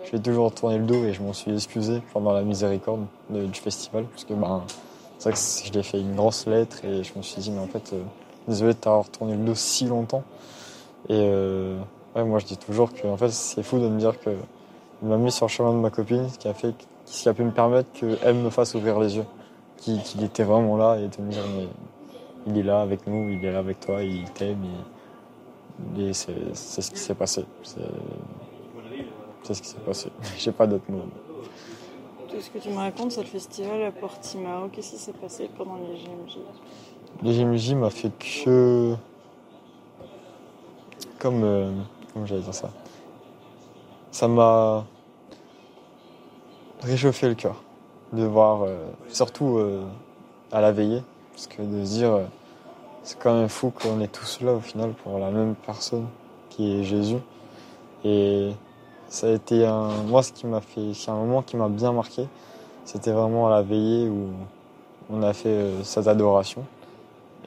je 0.05 0.11
vais 0.11 0.19
toujours 0.19 0.53
tourner 0.53 0.77
le 0.77 0.85
dos 0.85 1.03
et 1.03 1.13
je 1.13 1.21
m'en 1.21 1.33
suis 1.33 1.51
excusé 1.51 2.01
pendant 2.13 2.31
la 2.31 2.43
miséricorde 2.43 3.05
du 3.29 3.59
festival 3.59 4.05
parce 4.05 4.23
que 4.23 4.33
ben, 4.33 4.63
c'est 5.17 5.29
vrai 5.29 5.33
que 5.33 5.67
je 5.67 5.73
l'ai 5.73 5.83
fait 5.83 5.99
une 5.99 6.15
grosse 6.15 6.45
lettre 6.45 6.85
et 6.85 7.03
je 7.03 7.13
me 7.15 7.23
suis 7.23 7.41
dit 7.41 7.51
mais 7.51 7.59
en 7.59 7.67
fait 7.67 7.93
euh, 7.93 8.03
désolé 8.47 8.73
de 8.73 8.79
t'avoir 8.79 9.09
tourné 9.09 9.35
le 9.35 9.43
dos 9.43 9.55
si 9.55 9.85
longtemps 9.85 10.23
et 11.09 11.13
euh, 11.13 11.77
moi 12.15 12.39
je 12.39 12.45
dis 12.45 12.57
toujours 12.57 12.93
que 12.93 13.07
en 13.07 13.17
fait 13.17 13.29
c'est 13.29 13.63
fou 13.63 13.79
de 13.79 13.87
me 13.87 13.99
dire 13.99 14.19
que 14.19 14.31
il 15.01 15.07
m'a 15.09 15.17
mis 15.17 15.31
sur 15.31 15.45
le 15.45 15.51
chemin 15.51 15.73
de 15.73 15.77
ma 15.77 15.89
copine 15.89 16.29
ce 16.29 16.37
qui 16.37 16.47
a 16.47 16.53
fait 16.53 16.73
ce 17.05 17.23
qui 17.23 17.29
a 17.29 17.33
pu 17.33 17.43
me 17.43 17.51
permettre 17.51 17.91
qu'elle 17.93 18.35
me 18.35 18.49
fasse 18.49 18.75
ouvrir 18.75 18.99
les 18.99 19.17
yeux 19.17 19.25
qu'il 19.77 20.23
était 20.23 20.43
vraiment 20.43 20.77
là 20.77 20.97
et 20.97 21.07
de 21.07 21.21
me 21.21 21.31
dire 21.31 21.43
mais 21.55 21.67
il 22.47 22.57
est 22.57 22.63
là 22.63 22.81
avec 22.81 23.05
nous 23.07 23.29
il 23.29 23.43
est 23.43 23.51
là 23.51 23.59
avec 23.59 23.79
toi 23.79 24.01
il 24.01 24.29
t'aime 24.31 24.63
et, 25.97 26.01
et 26.01 26.13
c'est 26.13 26.81
ce 26.81 26.91
qui 26.91 26.99
s'est 26.99 27.15
passé 27.15 27.45
c'est 29.45 29.53
ce 29.53 29.61
qui 29.61 29.67
s'est 29.67 29.77
passé. 29.77 30.09
J'ai 30.37 30.51
pas 30.51 30.65
d'autres 30.65 30.89
mots. 30.89 31.03
Tout 32.27 32.41
ce 32.41 32.49
que 32.49 32.57
tu 32.57 32.69
me 32.69 32.77
racontes 32.77 33.11
sur 33.11 33.21
le 33.21 33.27
festival 33.27 33.83
à 33.83 33.91
Portimao, 33.91 34.69
qu'est-ce 34.69 34.91
qui 34.91 34.97
s'est 34.97 35.13
passé 35.13 35.49
pendant 35.55 35.75
les 35.75 35.95
GMJ 35.95 36.39
GMJ 37.23 37.75
m'a 37.75 37.89
fait 37.89 38.11
que. 38.17 38.95
Comme. 41.19 41.43
Euh, 41.43 41.71
comment 42.13 42.25
j'allais 42.25 42.41
dire 42.41 42.53
ça? 42.53 42.69
Ça 44.11 44.27
m'a 44.27 44.85
réchauffé 46.81 47.27
le 47.27 47.35
cœur 47.35 47.61
de 48.13 48.23
voir, 48.23 48.63
euh, 48.63 48.85
surtout 49.09 49.57
euh, 49.57 49.83
à 50.51 50.61
la 50.61 50.71
veillée, 50.71 51.03
parce 51.31 51.47
que 51.47 51.61
de 51.61 51.83
se 51.83 51.89
dire, 51.91 52.19
c'est 53.03 53.19
quand 53.19 53.33
même 53.33 53.49
fou 53.49 53.71
qu'on 53.71 53.99
est 54.01 54.11
tous 54.11 54.41
là 54.41 54.53
au 54.53 54.59
final 54.59 54.93
pour 55.03 55.19
la 55.19 55.31
même 55.31 55.55
personne 55.55 56.07
qui 56.49 56.79
est 56.79 56.83
Jésus. 56.83 57.17
Et 58.03 58.51
ça 59.09 59.27
a 59.27 59.31
été 59.31 59.65
un, 59.65 59.89
moi, 60.03 60.21
ce 60.21 60.31
qui 60.31 60.45
m'a 60.45 60.61
fait, 60.61 60.93
c'est 60.93 61.11
un 61.11 61.15
moment 61.15 61.41
qui 61.41 61.57
m'a 61.57 61.69
bien 61.69 61.91
marqué. 61.91 62.27
C'était 62.85 63.11
vraiment 63.11 63.47
à 63.47 63.49
la 63.49 63.61
veillée 63.63 64.07
où 64.07 64.29
on 65.09 65.23
a 65.23 65.33
fait 65.33 65.83
cette 65.83 66.07
adoration. 66.07 66.65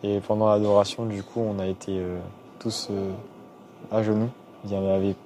Et 0.02 0.20
pendant 0.20 0.48
l'adoration, 0.48 1.06
du 1.06 1.22
coup, 1.22 1.40
on 1.40 1.58
a 1.58 1.66
été 1.66 1.98
euh, 1.98 2.18
tous 2.58 2.88
euh, 2.90 3.12
à 3.90 4.02
genoux. 4.02 4.30
Il 4.64 4.72
y 4.72 4.76
en 4.76 4.86
avait 4.86 5.16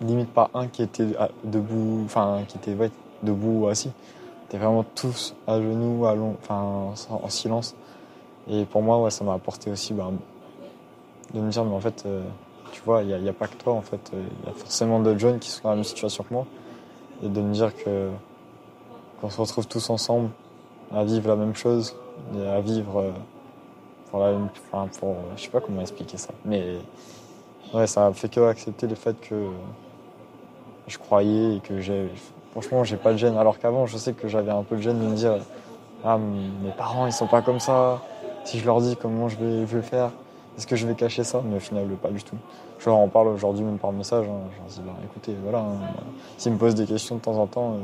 limite 0.00 0.32
pas 0.32 0.50
un 0.54 0.66
qui 0.66 0.82
était 0.82 1.08
debout, 1.44 2.02
enfin, 2.06 2.40
qui 2.48 2.56
était 2.56 2.76
debout 3.22 3.64
ou 3.64 3.68
assis. 3.68 3.90
On 3.90 4.46
était 4.46 4.58
vraiment 4.58 4.84
tous 4.94 5.34
à 5.46 5.60
genoux, 5.60 6.04
enfin, 6.42 6.94
en 7.10 7.28
silence. 7.28 7.74
Et 8.48 8.64
pour 8.64 8.82
moi, 8.82 8.98
ouais, 9.02 9.10
ça 9.10 9.24
m'a 9.24 9.34
apporté 9.34 9.70
aussi 9.70 9.92
ben, 9.92 10.12
de 11.34 11.40
me 11.40 11.50
dire, 11.50 11.64
mais 11.64 11.74
en 11.74 11.80
fait, 11.80 12.06
tu 12.72 12.82
vois, 12.84 13.02
il 13.02 13.14
n'y 13.22 13.28
a, 13.28 13.32
pas 13.32 13.46
que 13.46 13.56
toi 13.56 13.74
en 13.74 13.82
fait. 13.82 14.10
Il 14.12 14.48
y 14.48 14.50
a 14.50 14.54
forcément 14.54 15.00
d'autres 15.00 15.18
jeunes 15.18 15.38
qui 15.38 15.50
sont 15.50 15.60
dans 15.64 15.70
la 15.70 15.76
même 15.76 15.84
situation 15.84 16.24
que 16.24 16.32
moi. 16.32 16.46
Et 17.22 17.28
de 17.28 17.40
me 17.40 17.52
dire 17.52 17.74
que 17.74 18.10
qu'on 19.20 19.28
se 19.28 19.38
retrouve 19.38 19.66
tous 19.66 19.90
ensemble 19.90 20.30
à 20.92 21.04
vivre 21.04 21.28
la 21.28 21.36
même 21.36 21.54
chose, 21.54 21.94
et 22.36 22.46
à 22.46 22.60
vivre 22.60 23.00
euh, 23.00 23.10
pour 24.10 24.20
la 24.20 24.32
enfin 24.72 24.88
pour, 24.98 25.16
je 25.36 25.42
sais 25.42 25.48
pas 25.48 25.60
comment 25.60 25.80
expliquer 25.80 26.16
ça, 26.16 26.32
mais 26.44 26.76
ouais, 27.72 27.86
ça 27.86 28.06
a 28.06 28.12
fait 28.12 28.28
que 28.28 28.40
accepter 28.40 28.86
le 28.86 28.94
fait 28.94 29.18
que 29.20 29.48
je 30.86 30.98
croyais 30.98 31.56
et 31.56 31.60
que 31.60 31.80
j'ai, 31.80 32.08
franchement, 32.52 32.84
j'ai 32.84 32.96
pas 32.96 33.12
de 33.12 33.16
gêne. 33.16 33.36
Alors 33.36 33.58
qu'avant, 33.58 33.86
je 33.86 33.96
sais 33.96 34.12
que 34.12 34.28
j'avais 34.28 34.50
un 34.50 34.62
peu 34.62 34.76
de 34.76 34.82
gêne 34.82 34.98
de 34.98 35.06
me 35.06 35.14
dire, 35.14 35.38
ah, 36.04 36.18
mes 36.18 36.72
parents, 36.72 37.06
ils 37.06 37.12
sont 37.12 37.26
pas 37.26 37.42
comme 37.42 37.60
ça. 37.60 38.02
Si 38.44 38.58
je 38.58 38.66
leur 38.66 38.80
dis 38.80 38.96
comment 38.96 39.28
je 39.28 39.36
vais, 39.36 39.66
je 39.66 39.80
faire, 39.80 40.10
est-ce 40.56 40.66
que 40.66 40.76
je 40.76 40.86
vais 40.86 40.94
cacher 40.94 41.24
ça? 41.24 41.42
Mais 41.44 41.56
au 41.56 41.60
final, 41.60 41.86
pas 42.02 42.10
du 42.10 42.22
tout. 42.22 42.36
Je 42.78 42.86
leur 42.86 42.98
en 42.98 43.08
parle 43.08 43.28
aujourd'hui 43.28 43.62
même 43.62 43.78
par 43.78 43.92
message. 43.92 44.26
Hein. 44.26 44.50
Je 44.52 44.58
leur 44.58 44.66
dis, 44.68 44.80
bah, 44.84 44.96
écoutez, 45.04 45.36
voilà, 45.42 45.58
hein, 45.58 45.78
s'ils 46.38 46.52
me 46.52 46.58
posent 46.58 46.74
des 46.74 46.86
questions 46.86 47.16
de 47.16 47.20
temps 47.20 47.36
en 47.36 47.46
temps, 47.46 47.72
euh, 47.72 47.76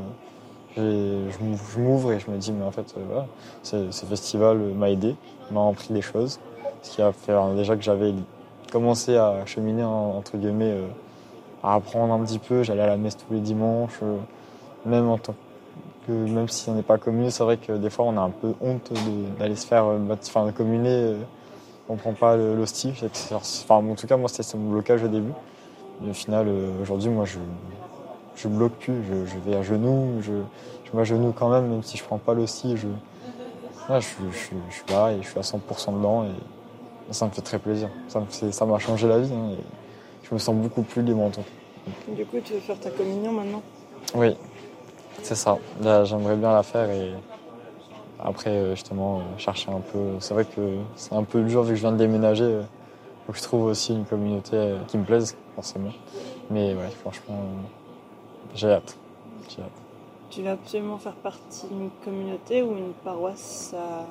je 0.77 1.79
m'ouvre 1.79 2.13
et 2.13 2.19
je 2.19 2.29
me 2.29 2.37
dis, 2.37 2.51
mais 2.51 2.63
en 2.63 2.71
fait, 2.71 2.93
euh, 2.97 3.01
voilà, 3.07 3.25
ce 3.63 4.05
festival 4.05 4.57
m'a 4.57 4.89
aidé, 4.89 5.15
m'a 5.51 5.67
appris 5.67 5.93
des 5.93 6.01
choses. 6.01 6.39
Ce 6.81 6.91
qui 6.91 7.01
a 7.01 7.11
fait 7.11 7.33
déjà 7.55 7.75
que 7.75 7.81
j'avais 7.81 8.13
commencé 8.71 9.17
à 9.17 9.45
cheminer, 9.45 9.83
entre 9.83 10.37
guillemets, 10.37 10.71
euh, 10.71 10.87
à 11.63 11.75
apprendre 11.75 12.13
un 12.13 12.23
petit 12.23 12.39
peu. 12.39 12.63
J'allais 12.63 12.83
à 12.83 12.87
la 12.87 12.97
messe 12.97 13.17
tous 13.17 13.33
les 13.33 13.39
dimanches, 13.39 13.99
même 14.85 15.09
en 15.09 15.17
que, 15.17 16.11
même 16.11 16.47
si 16.47 16.69
on 16.69 16.75
n'est 16.75 16.83
pas 16.83 16.97
communé, 16.97 17.31
c'est 17.31 17.43
vrai 17.43 17.57
que 17.57 17.73
des 17.73 17.89
fois 17.89 18.05
on 18.05 18.15
a 18.15 18.21
un 18.21 18.29
peu 18.29 18.53
honte 18.61 18.93
d'aller 19.37 19.57
se 19.57 19.67
faire, 19.67 19.85
enfin, 20.09 20.51
communer 20.51 21.15
on 21.89 21.95
prend 21.95 22.13
pas 22.13 22.35
l'hostie. 22.35 22.93
Enfin, 23.31 23.75
en 23.75 23.95
tout 23.95 24.07
cas, 24.07 24.17
moi, 24.17 24.29
c'était 24.29 24.57
mon 24.57 24.71
blocage 24.71 25.03
au 25.03 25.07
début. 25.07 25.33
Au 26.07 26.13
final, 26.13 26.47
euh, 26.47 26.81
aujourd'hui, 26.81 27.09
moi, 27.09 27.25
je, 27.25 27.39
je 28.37 28.47
bloque 28.47 28.73
plus. 28.73 29.03
Je, 29.03 29.37
vais 29.49 29.55
à 29.57 29.63
genoux, 29.63 30.21
je, 30.21 30.31
je 30.85 30.95
m'agenouille 30.95 31.33
quand 31.33 31.49
même, 31.49 31.67
même 31.67 31.83
si 31.83 31.97
je 31.97 32.03
prends 32.03 32.17
pas 32.17 32.33
l'hostie. 32.33 32.77
Je, 32.77 32.87
je, 33.89 33.99
suis 33.99 34.55
là 34.89 35.11
et 35.11 35.21
je 35.21 35.27
suis 35.27 35.39
à 35.39 35.41
100% 35.41 35.97
dedans. 35.97 36.25
Et 36.25 37.13
ça 37.13 37.25
me 37.25 37.31
fait 37.31 37.41
très 37.41 37.59
plaisir. 37.59 37.89
Ça 38.07 38.65
m'a 38.65 38.79
changé 38.79 39.07
la 39.07 39.19
vie. 39.19 39.33
Hein, 39.33 39.55
je 40.23 40.33
me 40.33 40.39
sens 40.39 40.55
beaucoup 40.55 40.83
plus 40.83 41.01
libre 41.01 41.21
en 41.21 41.29
tout. 41.29 41.41
Du 42.09 42.25
coup, 42.25 42.37
tu 42.43 42.53
veux 42.53 42.59
faire 42.59 42.79
ta 42.79 42.89
communion 42.89 43.31
maintenant? 43.31 43.61
Oui, 44.15 44.35
c'est 45.23 45.35
ça. 45.35 45.57
J'aimerais 45.81 46.35
bien 46.35 46.51
la 46.53 46.63
faire 46.63 46.89
et 46.89 47.11
après, 48.19 48.49
euh, 48.49 48.75
justement, 48.75 49.19
euh, 49.19 49.21
chercher 49.37 49.71
un 49.71 49.79
peu. 49.79 50.15
C'est 50.19 50.33
vrai 50.33 50.45
que 50.45 50.77
c'est 50.95 51.13
un 51.13 51.23
peu 51.23 51.41
dur 51.43 51.63
vu 51.63 51.71
que 51.71 51.75
je 51.75 51.81
viens 51.81 51.91
de 51.91 51.97
déménager. 51.97 52.43
euh, 52.43 52.63
Faut 53.25 53.31
que 53.33 53.37
je 53.37 53.43
trouve 53.43 53.65
aussi 53.65 53.93
une 53.93 54.05
communauté 54.05 54.75
qui 54.87 54.97
me 54.97 55.03
plaise, 55.03 55.35
forcément. 55.55 55.91
Mais 56.49 56.73
ouais, 56.73 56.89
franchement, 57.01 57.35
j'ai 58.55 58.71
hâte. 58.71 58.97
J'ai 59.49 59.61
hâte. 59.61 59.71
Tu 60.29 60.41
veux 60.41 60.49
absolument 60.49 60.97
faire 60.97 61.13
partie 61.13 61.67
d'une 61.67 61.89
communauté 62.03 62.61
ou 62.61 62.75
une 62.77 62.93
paroisse 63.03 63.69
Ça, 63.71 64.05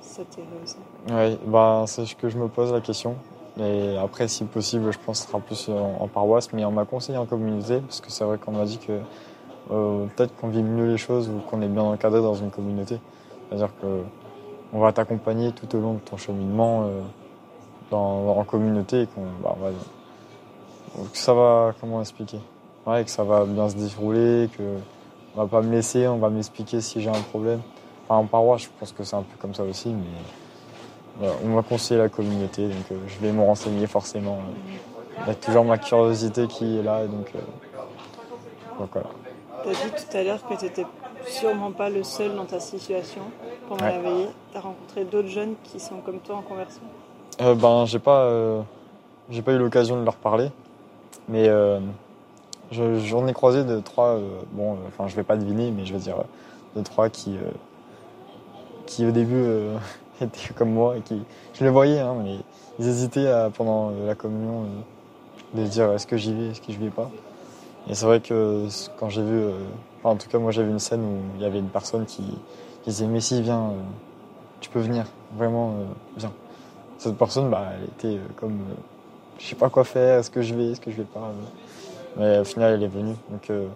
ça 0.00 0.22
aussi 0.62 0.76
Oui, 1.08 1.38
bah, 1.46 1.84
c'est 1.86 2.06
ce 2.06 2.16
que 2.16 2.28
je 2.28 2.38
me 2.38 2.48
pose 2.48 2.72
la 2.72 2.80
question. 2.80 3.14
Et 3.60 3.96
après, 3.98 4.28
si 4.28 4.44
possible, 4.44 4.92
je 4.92 4.98
pense 5.04 5.20
que 5.20 5.24
ce 5.26 5.30
sera 5.30 5.40
plus 5.40 5.68
en, 5.68 6.02
en 6.02 6.08
paroisse, 6.08 6.52
mais 6.52 6.64
on 6.64 6.72
m'a 6.72 6.84
conseillé 6.84 7.18
en 7.18 7.26
communauté, 7.26 7.80
parce 7.80 8.00
que 8.00 8.10
c'est 8.10 8.24
vrai 8.24 8.38
qu'on 8.38 8.52
m'a 8.52 8.64
dit 8.64 8.78
que 8.78 8.98
euh, 9.70 10.06
peut-être 10.16 10.34
qu'on 10.36 10.48
vit 10.48 10.62
mieux 10.62 10.90
les 10.90 10.98
choses 10.98 11.28
ou 11.28 11.40
qu'on 11.50 11.62
est 11.62 11.68
bien 11.68 11.82
encadré 11.82 12.20
dans 12.20 12.34
une 12.34 12.50
communauté. 12.50 12.98
C'est-à-dire 13.48 13.70
que 13.80 14.02
on 14.72 14.80
va 14.80 14.92
t'accompagner 14.92 15.52
tout 15.52 15.76
au 15.76 15.80
long 15.80 15.94
de 15.94 16.00
ton 16.00 16.16
cheminement 16.16 16.84
euh, 16.84 17.00
dans, 17.90 18.28
en 18.38 18.44
communauté 18.44 19.02
et 19.02 19.06
qu'on 19.06 19.22
bah, 19.42 19.54
va- 19.60 19.70
ça 21.14 21.34
va, 21.34 21.72
comment 21.80 22.00
expliquer? 22.00 22.38
Ouais, 22.86 23.04
que 23.04 23.10
ça 23.10 23.22
va 23.22 23.44
bien 23.44 23.68
se 23.68 23.76
dérouler, 23.76 24.48
que 24.56 24.62
on 25.36 25.42
va 25.42 25.46
pas 25.46 25.62
me 25.62 25.70
laisser, 25.72 26.06
on 26.08 26.18
va 26.18 26.30
m'expliquer 26.30 26.80
si 26.80 27.00
j'ai 27.00 27.08
un 27.10 27.22
problème. 27.30 27.60
Enfin, 28.04 28.16
en 28.16 28.26
paroisse, 28.26 28.62
je 28.62 28.68
pense 28.78 28.92
que 28.92 29.04
c'est 29.04 29.16
un 29.16 29.22
peu 29.22 29.36
comme 29.40 29.54
ça 29.54 29.62
aussi, 29.62 29.90
mais 29.90 30.04
voilà, 31.18 31.34
on 31.44 31.48
m'a 31.48 31.62
conseillé 31.62 31.98
la 32.00 32.08
communauté, 32.08 32.66
donc 32.68 32.84
euh, 32.90 32.96
je 33.06 33.18
vais 33.24 33.32
me 33.32 33.42
renseigner 33.42 33.86
forcément. 33.86 34.38
Il 35.20 35.28
y 35.28 35.30
a 35.30 35.34
toujours 35.34 35.64
ma 35.64 35.78
curiosité 35.78 36.46
qui 36.48 36.78
est 36.78 36.82
là, 36.82 37.06
donc, 37.06 37.30
euh, 37.36 37.38
donc 38.78 38.88
voilà. 38.92 39.08
Tu 39.62 39.68
as 39.68 39.72
dit 39.72 40.04
tout 40.10 40.16
à 40.16 40.22
l'heure 40.24 40.46
que 40.48 40.54
tu 40.58 40.64
n'étais 40.64 40.86
sûrement 41.26 41.70
pas 41.70 41.88
le 41.88 42.02
seul 42.02 42.34
dans 42.34 42.46
ta 42.46 42.58
situation 42.58 43.22
pendant 43.68 43.84
Ouais. 43.84 43.92
la 43.92 43.98
veillée. 44.00 44.28
Tu 44.50 44.58
as 44.58 44.60
rencontré 44.60 45.04
d'autres 45.04 45.28
jeunes 45.28 45.54
qui 45.62 45.78
sont 45.78 45.96
comme 46.04 46.18
toi 46.18 46.36
en 46.36 46.42
conversion? 46.42 46.82
Euh, 47.40 47.54
ben, 47.54 47.84
j'ai 47.86 48.00
pas, 48.00 48.22
euh, 48.24 48.60
j'ai 49.30 49.40
pas 49.42 49.52
eu 49.52 49.58
l'occasion 49.58 50.00
de 50.00 50.04
leur 50.04 50.16
parler, 50.16 50.50
mais 51.28 51.48
j'en 52.72 53.26
ai 53.26 53.32
croisé 53.32 53.64
deux, 53.64 53.80
trois. 53.80 54.16
euh, 54.16 54.40
bon, 54.52 54.74
euh, 54.74 54.76
enfin, 54.88 55.08
je 55.08 55.16
vais 55.16 55.22
pas 55.22 55.36
deviner, 55.36 55.70
mais 55.70 55.84
je 55.84 55.92
vais 55.92 55.98
dire 55.98 56.18
euh, 56.18 56.24
deux, 56.76 56.82
trois 56.82 57.08
qui, 57.08 57.36
qui 58.86 59.06
au 59.06 59.10
début 59.10 59.44
étaient 60.20 60.54
comme 60.54 60.72
moi 60.72 60.96
et 60.96 61.00
qui, 61.00 61.22
je 61.54 61.64
les 61.64 61.70
voyais, 61.70 62.00
hein, 62.00 62.14
mais 62.22 62.36
ils 62.78 62.88
hésitaient 62.88 63.28
à, 63.28 63.50
pendant 63.50 63.90
la 64.06 64.14
communion 64.14 64.64
de 65.54 65.62
dire 65.64 65.92
est-ce 65.92 66.06
que 66.06 66.16
j'y 66.16 66.32
vais, 66.32 66.46
est-ce 66.48 66.60
que 66.60 66.72
je 66.72 66.78
vais 66.78 66.90
pas? 66.90 67.10
Et 67.88 67.94
c'est 67.94 68.06
vrai 68.06 68.20
que 68.20 68.66
quand 68.98 69.08
j'ai 69.08 69.22
vu, 69.22 69.44
enfin, 69.98 70.14
en 70.14 70.16
tout 70.16 70.28
cas, 70.28 70.38
moi, 70.38 70.52
j'ai 70.52 70.62
vu 70.62 70.70
une 70.70 70.78
scène 70.78 71.02
où 71.02 71.18
il 71.36 71.42
y 71.42 71.44
avait 71.44 71.58
une 71.58 71.68
personne 71.68 72.06
qui, 72.06 72.22
disait 72.86 73.06
mais 73.06 73.20
si, 73.20 73.42
viens, 73.42 73.72
tu 74.60 74.70
peux 74.70 74.80
venir, 74.80 75.04
vraiment, 75.36 75.74
viens 76.16 76.32
cette 77.02 77.18
personne, 77.18 77.50
bah, 77.50 77.64
elle 77.76 77.84
était 77.84 78.20
comme, 78.36 78.60
je 79.38 79.46
sais 79.46 79.56
pas 79.56 79.68
quoi 79.68 79.82
faire, 79.82 80.20
est-ce 80.20 80.30
que 80.30 80.40
je 80.40 80.54
vais, 80.54 80.70
est-ce 80.70 80.80
que 80.80 80.90
je 80.90 80.96
vais 80.96 81.02
pas. 81.02 81.32
Mais 82.16 82.38
au 82.40 82.44
final, 82.44 82.74
elle 82.74 82.82
est 82.82 82.88
venue. 82.88 83.14
Donc 83.30 83.48
euh, 83.50 83.66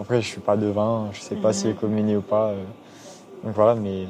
après, 0.00 0.20
je 0.22 0.26
suis 0.26 0.40
pas 0.40 0.56
devin, 0.56 1.08
je 1.12 1.20
sais 1.20 1.36
pas 1.36 1.48
Mhm. 1.48 1.52
si 1.54 1.66
elle 1.66 1.72
est 1.72 1.76
communiée 1.76 2.16
ou 2.16 2.22
pas. 2.22 2.48
euh. 2.48 2.62
donc 3.44 3.54
voilà, 3.54 3.74
mais 3.74 4.06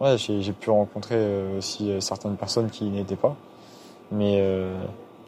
ouais, 0.00 0.16
j'ai 0.16 0.42
j'ai 0.42 0.52
pu 0.52 0.70
rencontrer 0.70 1.16
euh, 1.18 1.58
aussi 1.58 1.90
certaines 2.00 2.36
personnes 2.36 2.70
qui 2.70 2.84
n'étaient 2.84 3.16
pas. 3.16 3.34
Mais 4.12 4.42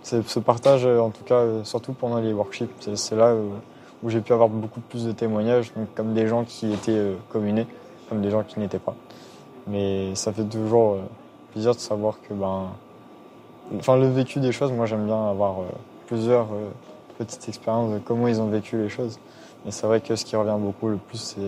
c'est- 0.03 0.27
ce 0.29 0.41
partage, 0.41 0.85
en 0.87 1.11
tout 1.11 1.23
cas, 1.25 1.45
surtout 1.65 1.93
pendant 1.93 2.19
les 2.19 2.33
workshops, 2.33 2.67
c'est 2.97 3.15
là 3.17 3.35
où, 3.35 3.53
où 4.03 4.11
j'ai 4.11 4.21
pu 4.21 4.33
avoir 4.33 4.49
beaucoup 4.49 4.81
plus 4.81 5.05
de 5.07 5.12
témoignages, 5.12 5.73
donc 5.77 5.87
comme 5.95 6.15
des 6.15 6.27
gens 6.27 6.43
qui 6.45 6.73
étaient 6.73 7.12
communés, 7.31 7.67
comme 8.09 8.21
des 8.23 8.31
gens 8.31 8.43
qui 8.43 8.59
n'étaient 8.59 8.81
pas. 8.81 8.95
Mais 9.69 10.15
ça 10.17 10.33
fait 10.33 10.43
toujours 10.45 10.97
plaisir 11.53 11.75
de 11.75 11.79
savoir 11.81 12.19
que 12.29 12.35
ben 12.35 12.71
enfin 13.79 13.97
le 13.97 14.09
vécu 14.09 14.41
des 14.41 14.51
choses 14.53 14.73
moi 14.73 14.87
j'aime 14.87 15.05
bien 15.07 15.29
avoir 15.31 15.55
plusieurs 16.09 16.49
petites 17.25 17.49
expériences 17.49 17.93
de 17.95 17.99
comment 17.99 18.29
ils 18.29 18.41
ont 18.41 18.49
vécu 18.49 18.76
les 18.76 18.88
choses. 18.88 19.19
Mais 19.64 19.71
c'est 19.71 19.87
vrai 19.87 20.00
que 20.00 20.17
ce 20.17 20.25
qui 20.25 20.37
revient 20.37 20.57
beaucoup 20.59 20.88
le 20.88 20.97
plus 20.97 21.19
c'est 21.19 21.41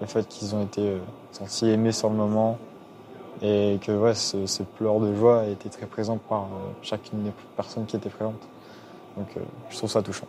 le 0.00 0.06
fait 0.06 0.26
qu'ils 0.28 0.54
ont 0.54 0.62
été 0.62 0.82
euh, 0.82 0.98
sentis 1.30 1.68
aimés 1.68 1.92
sur 1.92 2.10
le 2.10 2.16
moment 2.16 2.58
et 3.40 3.78
que 3.80 3.92
ouais 3.92 4.14
ce, 4.14 4.62
pleur 4.76 5.00
de 5.00 5.14
joie 5.14 5.40
a 5.40 5.68
très 5.70 5.86
présent 5.86 6.18
par 6.18 6.42
euh, 6.42 6.70
chacune 6.82 7.22
des 7.24 7.32
personnes 7.56 7.86
qui 7.86 7.96
étaient 7.96 8.10
présentes. 8.10 8.46
Donc 9.16 9.28
euh, 9.36 9.40
je 9.70 9.76
trouve 9.78 9.90
ça 9.90 10.02
touchant 10.02 10.26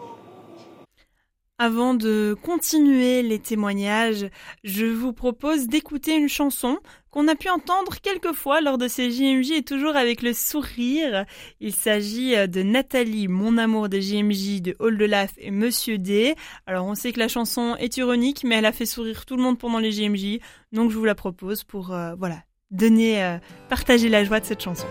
Avant 1.60 1.94
de 1.94 2.36
continuer 2.42 3.22
les 3.22 3.38
témoignages, 3.38 4.26
je 4.64 4.88
vous 4.88 5.14
propose 5.14 5.68
d'écouter 5.68 6.16
une 6.18 6.28
chanson 6.28 6.80
qu'on 7.12 7.28
a 7.28 7.36
pu 7.36 7.48
entendre 7.48 7.98
quelques 8.02 8.34
fois 8.34 8.60
lors 8.60 8.80
de 8.80 8.88
ces 8.88 9.12
JMJ 9.12 9.52
et 9.52 9.62
toujours 9.62 9.96
avec 9.96 10.24
le 10.24 10.34
sourire. 10.34 11.26
Il 11.60 11.72
s'agit 11.72 12.36
euh, 12.36 12.48
de 12.48 12.64
Nathalie, 12.64 13.28
mon 13.28 13.60
amour 13.60 13.88
des 13.88 14.02
JMJ 14.02 14.64
de 14.64 14.76
Hall 14.80 14.98
de 14.98 15.06
Laf 15.06 15.34
et 15.38 15.52
Monsieur 15.52 16.00
D. 16.00 16.34
Alors 16.66 16.88
on 16.88 16.96
sait 16.96 17.14
que 17.14 17.20
la 17.20 17.28
chanson 17.28 17.76
est 17.78 17.98
ironique, 17.98 18.44
mais 18.44 18.56
elle 18.56 18.66
a 18.66 18.72
fait 18.72 18.88
sourire 18.88 19.28
tout 19.28 19.38
le 19.38 19.44
monde 19.44 19.60
pendant 19.60 19.78
les 19.78 19.92
JMJ, 19.92 20.40
donc 20.72 20.90
je 20.90 20.98
vous 20.98 21.06
la 21.06 21.16
propose 21.16 21.64
pour 21.64 21.94
euh, 21.94 22.16
voilà 22.16 22.38
donner, 22.72 23.24
euh, 23.24 23.38
partager 23.70 24.10
la 24.10 24.24
joie 24.24 24.40
de 24.40 24.46
cette 24.46 24.62
chanson. 24.62 24.88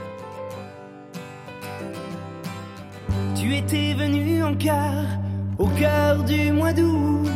Tu 3.34 3.56
étais 3.56 3.94
venu 3.94 4.44
en 4.44 4.54
quart 4.54 5.18
au 5.58 5.66
cœur 5.66 6.22
du 6.24 6.52
mois 6.52 6.72
d'août 6.72 7.28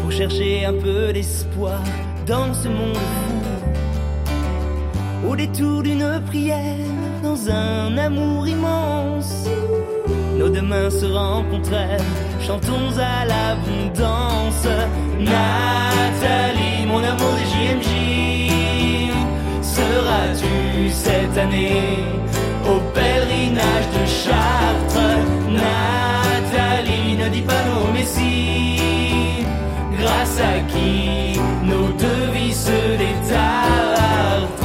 pour 0.00 0.12
chercher 0.12 0.64
un 0.64 0.74
peu 0.74 1.12
d'espoir 1.12 1.80
dans 2.26 2.52
ce 2.54 2.68
monde 2.68 2.96
fou. 2.96 3.34
Au 5.28 5.36
détour 5.36 5.82
d'une 5.82 6.20
prière, 6.26 6.76
dans 7.22 7.48
un 7.50 7.96
amour 7.96 8.46
immense, 8.46 9.48
nos 10.38 10.48
deux 10.48 10.62
mains 10.62 10.90
se 10.90 11.06
rencontrèrent, 11.06 12.04
chantons 12.40 12.98
à 12.98 13.24
l'abondance. 13.24 14.66
Nathalie, 15.18 16.86
mon 16.86 16.98
amour 16.98 17.34
des 17.38 17.46
JMJ, 17.52 17.90
seras-tu 19.62 20.90
cette 20.90 21.38
année 21.38 22.04
au 22.66 22.80
pèlerinage 22.92 23.88
de 23.96 24.04
Chartres? 24.06 25.18
Nathalie, 25.50 26.23
ne 27.16 27.28
dis 27.28 27.42
pas 27.42 27.62
non 27.68 27.92
mais 27.92 28.04
si, 28.04 29.44
grâce 29.98 30.38
à 30.40 30.60
qui 30.72 31.38
nos 31.64 31.88
deux 31.92 32.32
vies 32.32 32.52
se 32.52 32.96
détartrent. 32.98 34.64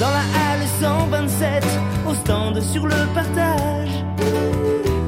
Dans 0.00 0.10
la 0.10 0.24
halle 0.42 0.66
127, 0.80 1.64
au 2.08 2.14
stand 2.14 2.60
sur 2.60 2.86
le 2.86 3.06
partage, 3.14 4.04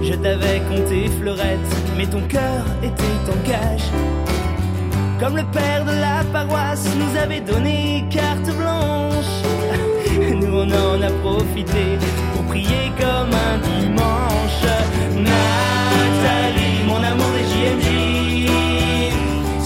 je 0.03 0.15
t'avais 0.15 0.61
compté 0.69 1.09
fleurette, 1.21 1.71
mais 1.97 2.07
ton 2.07 2.23
cœur 2.23 2.65
était 2.83 3.31
en 3.33 3.49
cage. 3.49 3.89
Comme 5.21 5.37
le 5.37 5.45
père 5.45 5.85
de 5.85 5.93
la 5.93 6.25
paroisse 6.33 6.89
nous 6.97 7.19
avait 7.19 7.41
donné 7.41 8.05
carte 8.11 8.51
blanche, 8.57 9.35
nous 10.41 10.53
on 10.53 10.71
en 10.71 11.01
a 11.03 11.11
profité 11.23 11.99
pour 12.35 12.45
prier 12.45 12.93
comme 12.99 13.33
un 13.33 13.59
dimanche. 13.59 14.27
Nathalie, 15.97 16.79
mon 16.87 17.03
amour 17.03 17.31
des 17.37 17.45
JMJ, 17.51 17.89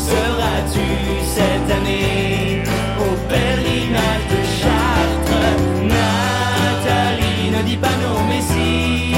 seras-tu 0.09 0.87
cette 1.35 1.71
année 1.77 2.63
au 2.99 3.11
pèlerinage 3.29 4.25
de 4.33 4.41
Chartres? 4.61 5.47
Nathalie, 5.83 7.51
ne 7.57 7.63
dis 7.63 7.77
pas 7.77 7.95
non 8.05 8.19
mais 8.29 8.41
si, 8.41 9.15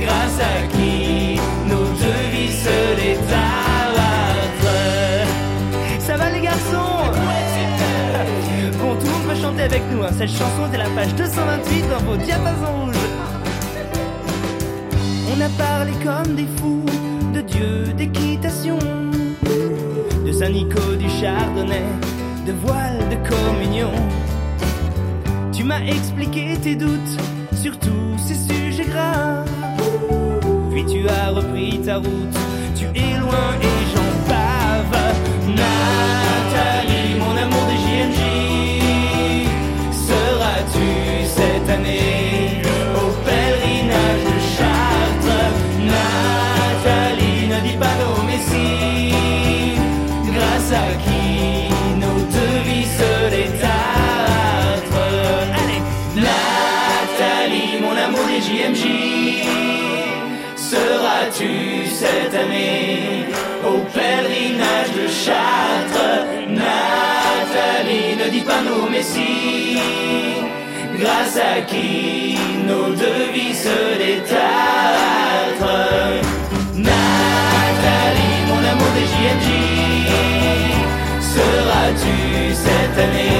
grâce 0.00 0.38
à 0.40 0.66
qui 0.76 1.40
nos 1.68 1.86
deux 2.02 2.24
vies 2.32 2.52
se 2.52 2.78
détartrent? 3.00 3.56
Ça 6.00 6.16
va 6.16 6.30
les 6.30 6.40
garçons? 6.40 7.12
Bon, 8.80 8.94
tout 8.94 9.06
le 9.06 9.10
monde 9.12 9.26
peut 9.28 9.40
chanter 9.40 9.62
avec 9.62 9.82
nous. 9.90 10.02
hein. 10.04 10.10
Cette 10.16 10.30
chanson 10.30 10.70
est 10.70 10.74
à 10.76 10.78
la 10.84 10.90
page 10.90 11.14
228 11.14 11.88
dans 11.88 12.02
vos 12.04 12.16
diapasons. 12.16 12.90
On 15.28 15.40
a 15.40 15.48
parlé 15.58 15.92
comme 16.04 16.34
des 16.36 16.46
fous 16.56 16.84
de 17.34 17.40
Dieu, 17.40 17.92
d'équitation, 17.96 18.78
de 20.24 20.32
Saint-Nico, 20.32 20.94
du 20.98 21.08
Chardonnay, 21.08 21.82
de 22.46 22.52
voile, 22.52 22.98
de 23.10 23.16
communion. 23.28 23.90
Tu 25.52 25.64
m'as 25.64 25.80
expliqué 25.80 26.56
tes 26.62 26.76
doutes 26.76 27.16
sur 27.60 27.78
tous 27.78 28.18
ces 28.18 28.34
sujets 28.34 28.84
graves. 28.84 29.50
Puis 30.70 30.84
tu 30.86 31.08
as 31.08 31.30
repris 31.30 31.80
ta 31.80 31.96
route, 31.96 32.38
tu 32.76 32.84
es 32.84 33.18
loin 33.18 33.48
et 33.60 33.94
j'en 33.94 34.15
cette 62.00 62.34
année 62.34 63.24
au 63.64 63.78
pèlerinage 63.96 64.92
de 64.98 65.06
Chartres? 65.22 66.26
Nathalie, 66.62 68.16
ne 68.22 68.26
dis 68.30 68.44
pas 68.50 68.60
nos 68.68 68.86
Messie, 68.90 69.78
grâce 70.98 71.38
à 71.52 71.62
qui 71.62 72.36
nos 72.70 72.88
devis 73.04 73.54
se 73.66 73.78
détartrent. 74.04 75.72
Nathalie, 76.74 78.38
mon 78.50 78.62
amour 78.72 78.92
des 78.96 79.06
JMJ, 79.12 79.48
seras-tu 81.34 82.16
cette 82.64 82.98
année 83.06 83.35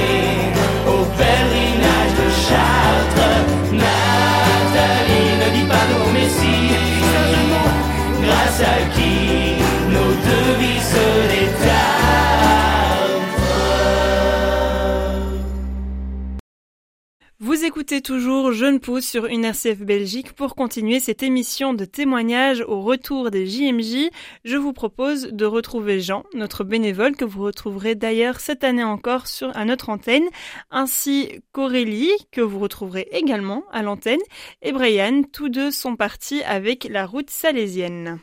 écoutez 17.89 18.01
toujours 18.01 18.51
Jeune 18.51 18.81
Pousse 18.81 19.05
sur 19.05 19.27
une 19.27 19.45
RCF 19.45 19.79
Belgique. 19.79 20.33
Pour 20.33 20.55
continuer 20.55 20.99
cette 20.99 21.23
émission 21.23 21.73
de 21.73 21.85
témoignages 21.85 22.61
au 22.67 22.81
retour 22.81 23.31
des 23.31 23.47
JMJ, 23.47 24.09
je 24.43 24.57
vous 24.57 24.73
propose 24.73 25.29
de 25.31 25.45
retrouver 25.45 26.01
Jean, 26.01 26.25
notre 26.33 26.65
bénévole, 26.65 27.15
que 27.15 27.23
vous 27.23 27.43
retrouverez 27.43 27.95
d'ailleurs 27.95 28.41
cette 28.41 28.65
année 28.65 28.83
encore 28.83 29.23
à 29.53 29.63
notre 29.63 29.87
antenne, 29.87 30.25
ainsi 30.69 31.41
qu'Aurélie, 31.53 32.11
que 32.33 32.41
vous 32.41 32.59
retrouverez 32.59 33.07
également 33.13 33.63
à 33.71 33.83
l'antenne, 33.83 34.19
et 34.61 34.73
Brian. 34.73 35.21
Tous 35.31 35.47
deux 35.47 35.71
sont 35.71 35.95
partis 35.95 36.43
avec 36.43 36.89
la 36.91 37.05
route 37.05 37.29
salésienne. 37.29 38.19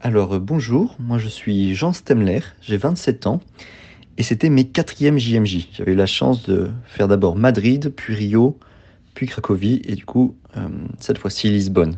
Alors 0.00 0.34
euh, 0.34 0.38
bonjour, 0.38 0.94
moi 1.00 1.18
je 1.18 1.28
suis 1.28 1.74
Jean 1.74 1.92
Stemler, 1.92 2.42
j'ai 2.60 2.76
27 2.76 3.26
ans 3.26 3.40
et 4.16 4.22
c'était 4.22 4.48
mes 4.48 4.64
quatrièmes 4.64 5.18
JMJ. 5.18 5.68
J'avais 5.72 5.92
eu 5.92 5.96
la 5.96 6.06
chance 6.06 6.44
de 6.44 6.70
faire 6.86 7.08
d'abord 7.08 7.36
Madrid, 7.36 7.92
puis 7.94 8.14
Rio, 8.14 8.58
puis 9.14 9.26
Cracovie 9.26 9.82
et 9.84 9.94
du 9.94 10.04
coup 10.04 10.36
euh, 10.56 10.68
cette 11.00 11.18
fois-ci 11.18 11.48
Lisbonne. 11.48 11.96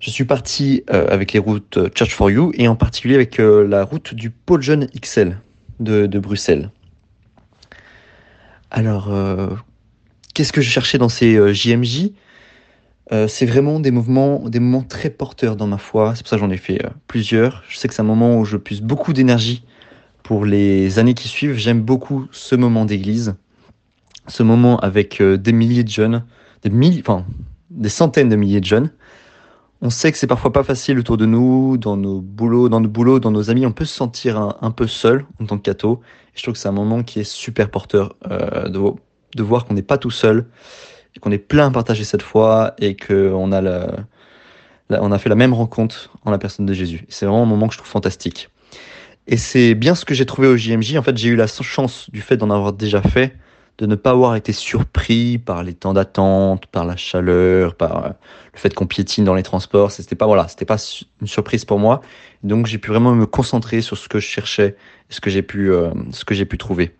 Je 0.00 0.10
suis 0.10 0.24
parti 0.24 0.82
euh, 0.90 1.06
avec 1.08 1.32
les 1.32 1.38
routes 1.38 1.76
euh, 1.76 1.88
Church 1.94 2.14
for 2.14 2.30
You 2.30 2.52
et 2.54 2.68
en 2.68 2.76
particulier 2.76 3.14
avec 3.14 3.38
la 3.38 3.84
route 3.84 4.14
du 4.14 4.30
Pôle 4.30 4.62
Jeune 4.62 4.86
XL 4.98 5.38
de, 5.78 6.06
Bruxelles. 6.18 6.70
Alors, 8.70 9.10
qu'est-ce 10.34 10.52
que 10.52 10.60
je 10.60 10.70
cherchais 10.70 10.98
dans 10.98 11.08
ces 11.08 11.54
JMJ 11.54 12.10
C'est 13.28 13.46
vraiment 13.46 13.80
des 13.80 13.90
mouvements, 13.90 14.48
des 14.48 14.60
moments 14.60 14.82
très 14.82 15.10
porteurs 15.10 15.56
dans 15.56 15.66
ma 15.66 15.78
foi. 15.78 16.14
C'est 16.14 16.22
pour 16.22 16.28
ça 16.28 16.36
que 16.36 16.40
j'en 16.40 16.50
ai 16.50 16.58
fait 16.58 16.80
plusieurs. 17.08 17.64
Je 17.68 17.78
sais 17.78 17.88
que 17.88 17.94
c'est 17.94 18.02
un 18.02 18.04
moment 18.04 18.38
où 18.38 18.44
je 18.44 18.58
puise 18.58 18.82
beaucoup 18.82 19.12
d'énergie 19.12 19.64
pour 20.30 20.44
les 20.44 21.00
années 21.00 21.14
qui 21.14 21.26
suivent. 21.26 21.56
J'aime 21.56 21.80
beaucoup 21.80 22.28
ce 22.30 22.54
moment 22.54 22.84
d'église, 22.84 23.34
ce 24.28 24.44
moment 24.44 24.78
avec 24.78 25.20
euh, 25.20 25.36
des 25.36 25.52
milliers 25.52 25.82
de 25.82 25.88
jeunes, 25.88 26.24
des 26.62 27.88
centaines 27.88 28.28
de 28.28 28.36
milliers 28.36 28.60
de 28.60 28.64
jeunes. 28.64 28.92
On 29.82 29.90
sait 29.90 30.12
que 30.12 30.18
c'est 30.18 30.28
parfois 30.28 30.52
pas 30.52 30.62
facile 30.62 31.00
autour 31.00 31.16
de 31.16 31.26
nous, 31.26 31.78
dans 31.78 31.96
nos 31.96 32.20
boulots, 32.20 32.68
dans 32.68 32.80
nos 32.80 33.18
dans 33.18 33.32
nos 33.32 33.50
amis. 33.50 33.66
On 33.66 33.72
peut 33.72 33.84
se 33.84 33.92
sentir 33.92 34.38
un, 34.60 34.70
peu 34.70 34.86
seul 34.86 35.26
en 35.40 35.46
tant 35.46 35.58
que 35.58 35.62
catho. 35.62 36.00
Je 36.36 36.44
trouve 36.44 36.54
que 36.54 36.60
c'est 36.60 36.68
un 36.68 36.78
moment 36.78 37.02
qui 37.02 37.18
est 37.18 37.24
super 37.24 37.68
porteur 37.68 38.14
euh, 38.30 38.68
de, 38.68 39.42
voir 39.42 39.64
qu'on 39.64 39.74
n'est 39.74 39.82
pas 39.82 39.98
tout 39.98 40.12
seul 40.12 40.46
qu'on 41.20 41.32
est 41.32 41.38
plein 41.38 41.66
à 41.66 41.70
partager 41.72 42.04
cette 42.04 42.22
foi 42.22 42.74
et 42.78 42.94
qu'on 42.94 43.50
a 43.50 43.96
a 44.90 45.18
fait 45.18 45.28
la 45.28 45.34
même 45.34 45.54
rencontre 45.54 46.12
en 46.24 46.30
la 46.30 46.38
personne 46.38 46.66
de 46.66 46.72
Jésus. 46.72 47.04
C'est 47.08 47.26
vraiment 47.26 47.42
un 47.42 47.46
moment 47.46 47.66
que 47.66 47.74
je 47.74 47.78
trouve 47.78 47.90
fantastique. 47.90 48.48
Et 49.26 49.36
c'est 49.36 49.74
bien 49.74 49.94
ce 49.94 50.04
que 50.04 50.14
j'ai 50.14 50.26
trouvé 50.26 50.48
au 50.48 50.56
JMJ. 50.56 50.96
En 50.96 51.02
fait, 51.02 51.16
j'ai 51.16 51.28
eu 51.28 51.36
la 51.36 51.46
chance 51.46 52.10
du 52.10 52.20
fait 52.20 52.36
d'en 52.36 52.50
avoir 52.50 52.72
déjà 52.72 53.02
fait, 53.02 53.36
de 53.78 53.86
ne 53.86 53.94
pas 53.94 54.10
avoir 54.10 54.34
été 54.36 54.52
surpris 54.52 55.38
par 55.38 55.62
les 55.62 55.74
temps 55.74 55.92
d'attente, 55.92 56.66
par 56.66 56.84
la 56.84 56.96
chaleur, 56.96 57.74
par 57.74 58.04
euh, 58.04 58.08
le 58.54 58.58
fait 58.58 58.74
qu'on 58.74 58.86
piétine 58.86 59.24
dans 59.24 59.34
les 59.34 59.42
transports. 59.42 59.92
C'était 59.92 60.16
pas 60.16 60.26
voilà, 60.26 60.48
c'était 60.48 60.64
pas 60.64 60.78
une 61.20 61.26
surprise 61.26 61.64
pour 61.64 61.78
moi. 61.78 62.00
Donc 62.42 62.66
j'ai 62.66 62.78
pu 62.78 62.90
vraiment 62.90 63.14
me 63.14 63.26
concentrer 63.26 63.82
sur 63.82 63.96
ce 63.96 64.08
que 64.08 64.18
je 64.18 64.26
cherchais 64.26 64.76
ce 65.10 65.20
que 65.20 65.28
j'ai 65.28 65.42
pu, 65.42 65.70
euh, 65.70 65.90
ce 66.12 66.24
que 66.24 66.34
j'ai 66.34 66.46
pu 66.46 66.56
trouver. 66.56 66.96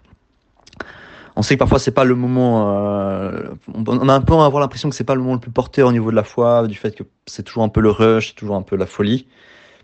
On 1.37 1.43
sait 1.43 1.55
que 1.55 1.61
parfois 1.61 1.79
c'est 1.79 1.93
pas 1.93 2.05
le 2.05 2.15
moment. 2.15 2.77
euh, 2.77 3.51
on 3.75 4.09
a 4.09 4.15
un 4.15 4.21
peu 4.21 4.35
à 4.35 4.45
avoir 4.45 4.61
l'impression 4.61 4.91
que 4.91 4.97
c'est 4.97 5.05
pas 5.05 5.15
le 5.15 5.21
moment 5.21 5.35
le 5.35 5.41
plus 5.41 5.53
porteur 5.53 5.89
au 5.89 5.93
niveau 5.93 6.11
de 6.11 6.17
la 6.17 6.25
foi, 6.25 6.67
du 6.67 6.75
fait 6.75 6.95
que 6.95 7.05
c'est 7.27 7.45
toujours 7.45 7.63
un 7.63 7.69
peu 7.69 7.81
le 7.81 7.91
rush, 7.91 8.35
toujours 8.35 8.57
un 8.57 8.63
peu 8.63 8.77
la 8.77 8.87
folie. 8.87 9.27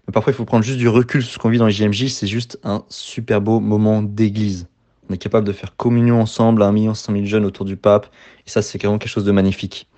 Mais 0.06 0.12
parfois 0.12 0.32
il 0.32 0.36
faut 0.36 0.44
prendre 0.44 0.64
juste 0.64 0.78
du 0.78 0.88
recul 0.88 1.22
sur 1.22 1.32
ce 1.32 1.38
qu'on 1.38 1.48
vit 1.48 1.58
dans 1.58 1.66
les 1.66 1.72
JMJ. 1.72 2.08
C'est 2.08 2.26
juste 2.26 2.58
un 2.62 2.84
super 2.88 3.40
beau 3.40 3.60
moment 3.60 4.02
d'église. 4.02 4.68
On 5.08 5.14
est 5.14 5.18
capable 5.18 5.46
de 5.46 5.52
faire 5.52 5.76
communion 5.76 6.20
ensemble 6.20 6.62
à 6.62 6.68
1 6.68 6.94
500 6.94 7.12
000 7.12 7.24
jeunes 7.26 7.44
autour 7.44 7.64
du 7.64 7.76
pape. 7.76 8.08
Et 8.46 8.50
ça, 8.50 8.62
c'est 8.62 8.80
vraiment 8.80 8.98
quelque 8.98 9.10
chose 9.10 9.24
de 9.24 9.32
magnifique. 9.32 9.88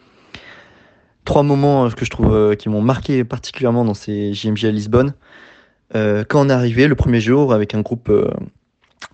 Trois 1.24 1.42
moments 1.42 1.86
euh, 1.86 1.90
que 1.90 2.04
je 2.04 2.10
trouve 2.10 2.34
euh, 2.34 2.54
qui 2.54 2.68
m'ont 2.68 2.82
marqué 2.82 3.24
particulièrement 3.24 3.84
dans 3.84 3.94
ces 3.94 4.32
JMJ 4.32 4.66
à 4.66 4.70
Lisbonne. 4.70 5.14
Euh, 5.94 6.24
quand 6.26 6.44
on 6.44 6.48
est 6.48 6.52
arrivé 6.52 6.86
le 6.88 6.94
premier 6.94 7.20
jour 7.20 7.52
avec 7.52 7.74
un 7.74 7.80
groupe 7.80 8.10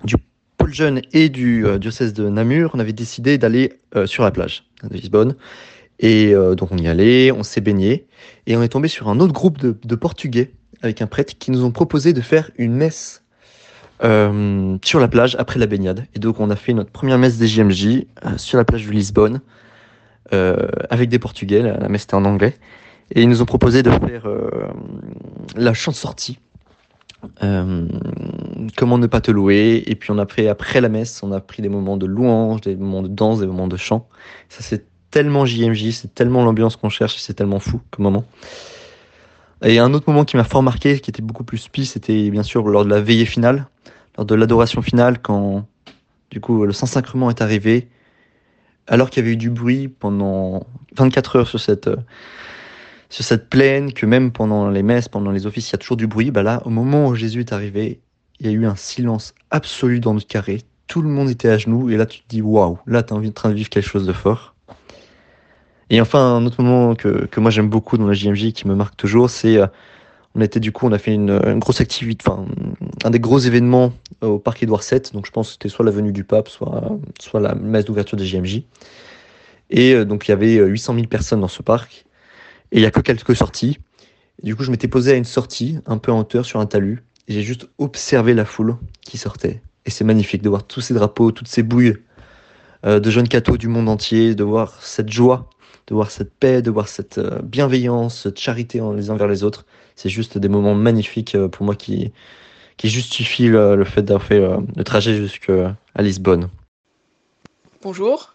du 0.05 0.17
pôle 0.57 0.75
jeune 0.75 1.03
et 1.13 1.29
du 1.29 1.65
diocèse 1.79 2.13
de 2.13 2.29
Namur, 2.29 2.71
on 2.75 2.81
avait 2.81 2.93
décidé 2.93 3.39
d'aller 3.39 3.75
sur 4.07 4.25
la 4.25 4.33
plage 4.33 4.65
de 4.83 4.95
Lisbonne. 4.95 5.37
Et 6.01 6.35
donc 6.57 6.73
on 6.73 6.79
y 6.79 6.89
allait, 6.89 7.31
on 7.31 7.45
s'est 7.45 7.61
baigné. 7.61 8.07
Et 8.49 8.57
on 8.57 8.63
est 8.63 8.69
tombé 8.69 8.89
sur 8.89 9.09
un 9.09 9.21
autre 9.21 9.33
groupe 9.33 9.59
de 9.61 9.95
Portugais 9.95 10.53
avec 10.85 11.03
un 11.03 11.07
prêtre 11.07 11.35
qui 11.39 11.51
nous 11.51 11.65
ont 11.65 11.71
proposé 11.71 12.13
de 12.13 12.21
faire 12.21 12.51
une 12.57 12.75
messe 12.75 13.25
euh, 14.03 14.77
sur 14.85 15.01
la 15.01 15.09
plage 15.09 15.35
après 15.39 15.59
la 15.59 15.67
baignade. 15.67 16.07
Et 16.15 16.19
donc 16.19 16.41
on 16.41 16.51
a 16.51 16.57
fait 16.57 16.75
notre 16.75 16.91
première 16.91 17.19
messe 17.19 17.39
des 17.39 17.47
JMJ 17.47 17.87
euh, 17.87 18.37
sur 18.37 18.59
la 18.59 18.65
plage 18.65 18.87
de 18.87 18.93
Lisbonne 18.93 19.41
euh, 20.33 20.69
avec 20.91 21.09
des 21.09 21.19
Portugais. 21.19 21.63
La, 21.63 21.89
messe 21.89 22.05
était 22.05 22.15
en 22.15 22.25
anglais. 22.25 22.57
Et 23.15 23.23
ils 23.23 23.29
nous 23.29 23.43
ont 23.43 23.47
proposé 23.47 23.83
de 23.83 23.91
faire 23.91 24.27
la 25.57 25.75
chante 25.75 25.95
sortie. 25.95 26.39
Comment 27.41 28.99
ne 28.99 29.07
pas 29.07 29.21
te 29.21 29.31
louer 29.31 29.83
et 29.87 29.95
puis 29.95 30.11
on 30.11 30.19
a 30.19 30.27
pris 30.27 30.49
après 30.49 30.81
la 30.81 30.89
messe 30.89 31.23
on 31.23 31.33
a 31.33 31.41
pris 31.41 31.63
des 31.63 31.71
moments 31.71 31.97
de 31.97 32.05
louange 32.05 32.61
des 32.63 32.77
moments 32.77 33.03
de 33.03 33.09
danse 33.09 33.41
des 33.41 33.47
moments 33.47 33.69
de 33.69 33.79
chant 33.79 34.09
ça 34.51 34.63
c'est 34.63 34.85
tellement 35.11 35.47
JMJ 35.47 35.91
c'est 35.93 36.15
tellement 36.15 36.45
l'ambiance 36.45 36.77
qu'on 36.77 36.91
cherche 36.91 37.17
c'est 37.19 37.33
tellement 37.33 37.61
fou 37.61 37.81
comme 37.91 38.05
moment 38.05 38.25
et 39.65 39.79
un 39.79 39.93
autre 39.95 40.09
moment 40.09 40.25
qui 40.25 40.37
m'a 40.37 40.45
fort 40.45 40.63
marqué 40.63 41.01
qui 41.01 41.11
était 41.11 41.23
beaucoup 41.23 41.45
plus 41.45 41.59
spi 41.59 41.87
c'était 41.87 42.31
bien 42.31 42.43
sûr 42.43 42.69
lors 42.69 42.85
de 42.85 42.91
la 42.91 43.01
veillée 43.01 43.27
finale 43.27 43.67
lors 44.17 44.27
de 44.27 44.35
l'adoration 44.35 44.83
finale 44.83 45.19
quand 45.21 45.67
du 46.31 46.41
coup 46.41 46.65
le 46.65 46.73
Saint-Sacrement 46.73 47.31
est 47.31 47.41
arrivé 47.41 47.89
alors 48.87 49.11
qu'il 49.11 49.23
y 49.23 49.27
avait 49.27 49.35
eu 49.35 49.39
du 49.39 49.51
bruit 49.51 49.89
pendant 49.89 50.67
24 50.97 51.37
heures 51.37 51.49
sur 51.49 51.61
cette 51.61 51.89
euh, 51.89 51.97
sur 53.15 53.25
cette 53.25 53.49
plaine, 53.49 53.93
que 53.93 54.07
même 54.07 54.33
pendant 54.33 54.69
les 54.69 54.83
messes, 54.83 55.09
pendant 55.09 55.31
les 55.31 55.47
offices, 55.47 55.71
il 55.71 55.73
y 55.73 55.77
a 55.77 55.79
toujours 55.79 55.97
du 55.97 56.09
bruit, 56.09 56.33
bah 56.33 56.43
là, 56.43 56.61
au 56.65 56.71
moment 56.71 57.07
où 57.07 57.15
Jésus 57.15 57.41
est 57.41 57.53
arrivé, 57.53 58.01
il 58.41 58.47
y 58.47 58.49
a 58.49 58.53
eu 58.53 58.67
un 58.67 58.75
silence 58.75 59.35
absolu 59.53 60.01
dans 60.01 60.15
notre 60.15 60.27
carré. 60.27 60.63
Tout 60.89 61.01
le 61.01 61.09
monde 61.09 61.31
était 61.31 61.49
à 61.49 61.57
genoux, 61.57 61.91
et 61.91 61.97
là, 61.97 62.07
tu 62.07 62.21
te 62.21 62.29
dis, 62.29 62.43
waouh, 62.43 62.79
là, 62.87 63.05
tu 63.05 63.15
es 63.15 63.17
en 63.17 63.31
train 63.31 63.51
de 63.51 63.55
vivre 63.55 63.69
quelque 63.69 63.89
chose 63.89 64.05
de 64.05 64.13
fort. 64.13 64.54
Et 65.95 66.01
enfin, 66.01 66.37
un 66.37 66.45
autre 66.47 66.63
moment 66.63 66.95
que, 66.95 67.27
que 67.27 67.41
moi 67.41 67.51
j'aime 67.51 67.69
beaucoup 67.69 67.99
dans 67.99 68.07
la 68.07 68.15
JMJ, 68.15 68.53
qui 68.53 68.67
me 68.67 68.75
marque 68.75 68.97
toujours, 68.97 69.31
c'est, 69.31 69.59
euh, 69.59 69.67
on 70.35 70.41
était 70.41 70.61
du 70.61 70.73
coup, 70.73 70.87
on 70.87 70.93
a 70.93 70.99
fait 70.99 71.15
une, 71.15 71.59
grosse 71.59 71.81
activité, 71.81 72.25
enfin, 72.27 72.47
un 73.05 73.11
des 73.11 73.21
gros 73.21 73.39
événements 73.39 73.93
euh, 74.23 74.29
au 74.29 74.39
parc 74.39 74.63
Édouard 74.63 74.83
VII, 74.83 75.01
donc 75.13 75.27
je 75.27 75.31
pense 75.31 75.49
que 75.49 75.53
c'était 75.53 75.69
soit 75.69 75.85
la 75.85 75.93
venue 75.93 76.13
du 76.13 76.25
pape, 76.25 76.49
soit, 76.49 76.83
soit 77.21 77.41
la 77.41 77.55
messe 77.55 77.85
d'ouverture 77.85 78.17
des 78.17 78.27
JMJ. 78.27 78.63
Et 79.71 79.95
euh, 79.95 80.05
donc, 80.05 80.29
il 80.29 80.31
y 80.31 80.33
avait 80.33 80.59
euh, 80.59 80.67
800 80.67 80.95
000 80.95 81.07
personnes 81.07 81.41
dans 81.41 81.49
ce 81.49 81.63
parc. 81.63 82.05
Et 82.73 82.79
il 82.79 82.83
y 82.83 82.87
a 82.87 82.91
que 82.91 83.01
quelques 83.01 83.37
sorties. 83.37 83.79
Et 84.43 84.47
du 84.47 84.57
coup, 84.57 84.65
je 84.65 84.71
m'étais 84.71 84.89
posé 84.89 85.13
à 85.13 85.15
une 85.15 85.25
sortie, 85.25 85.79
un 85.87 85.99
peu 85.99 86.13
en 86.13 86.21
hauteur, 86.21 86.45
sur 86.45 86.61
un 86.61 86.67
talus. 86.67 87.03
Et 87.29 87.33
j'ai 87.33 87.43
juste 87.43 87.69
observé 87.79 88.35
la 88.35 88.45
foule 88.45 88.77
qui 89.01 89.19
sortait. 89.19 89.63
Et 89.87 89.91
c'est 89.91 90.05
magnifique 90.05 90.43
de 90.43 90.49
voir 90.49 90.65
tous 90.65 90.81
ces 90.81 90.95
drapeaux, 90.95 91.31
toutes 91.31 91.49
ces 91.49 91.63
bouilles 91.63 91.97
euh, 92.85 93.01
de 93.01 93.11
jeunes 93.11 93.29
cathos 93.29 93.57
du 93.57 93.69
monde 93.69 93.89
entier, 93.89 94.35
de 94.35 94.45
voir 94.45 94.83
cette 94.83 95.11
joie, 95.11 95.49
de 95.87 95.95
voir 95.95 96.11
cette 96.11 96.33
paix, 96.33 96.63
de 96.63 96.71
voir 96.71 96.89
cette 96.89 97.19
euh, 97.19 97.41
bienveillance, 97.43 98.23
cette 98.23 98.39
charité 98.39 98.81
les 98.97 99.11
uns 99.11 99.17
vers 99.17 99.29
les 99.29 99.45
autres. 99.45 99.65
C'est 99.97 100.09
juste 100.09 100.39
des 100.39 100.49
moments 100.49 100.75
magnifiques 100.75 101.35
euh, 101.35 101.49
pour 101.49 101.67
moi 101.67 101.75
qui, 101.75 102.13
justifient 102.83 103.49
le, 103.49 103.77
le 103.77 103.85
fait 103.85 104.03
d'avoir 104.03 104.27
fait 104.27 104.41
euh, 104.41 104.59
le 104.77 104.85
trajet 104.85 105.17
jusqu'à 105.17 105.77
Lisbonne. 105.99 106.49
Bonjour, 107.83 108.35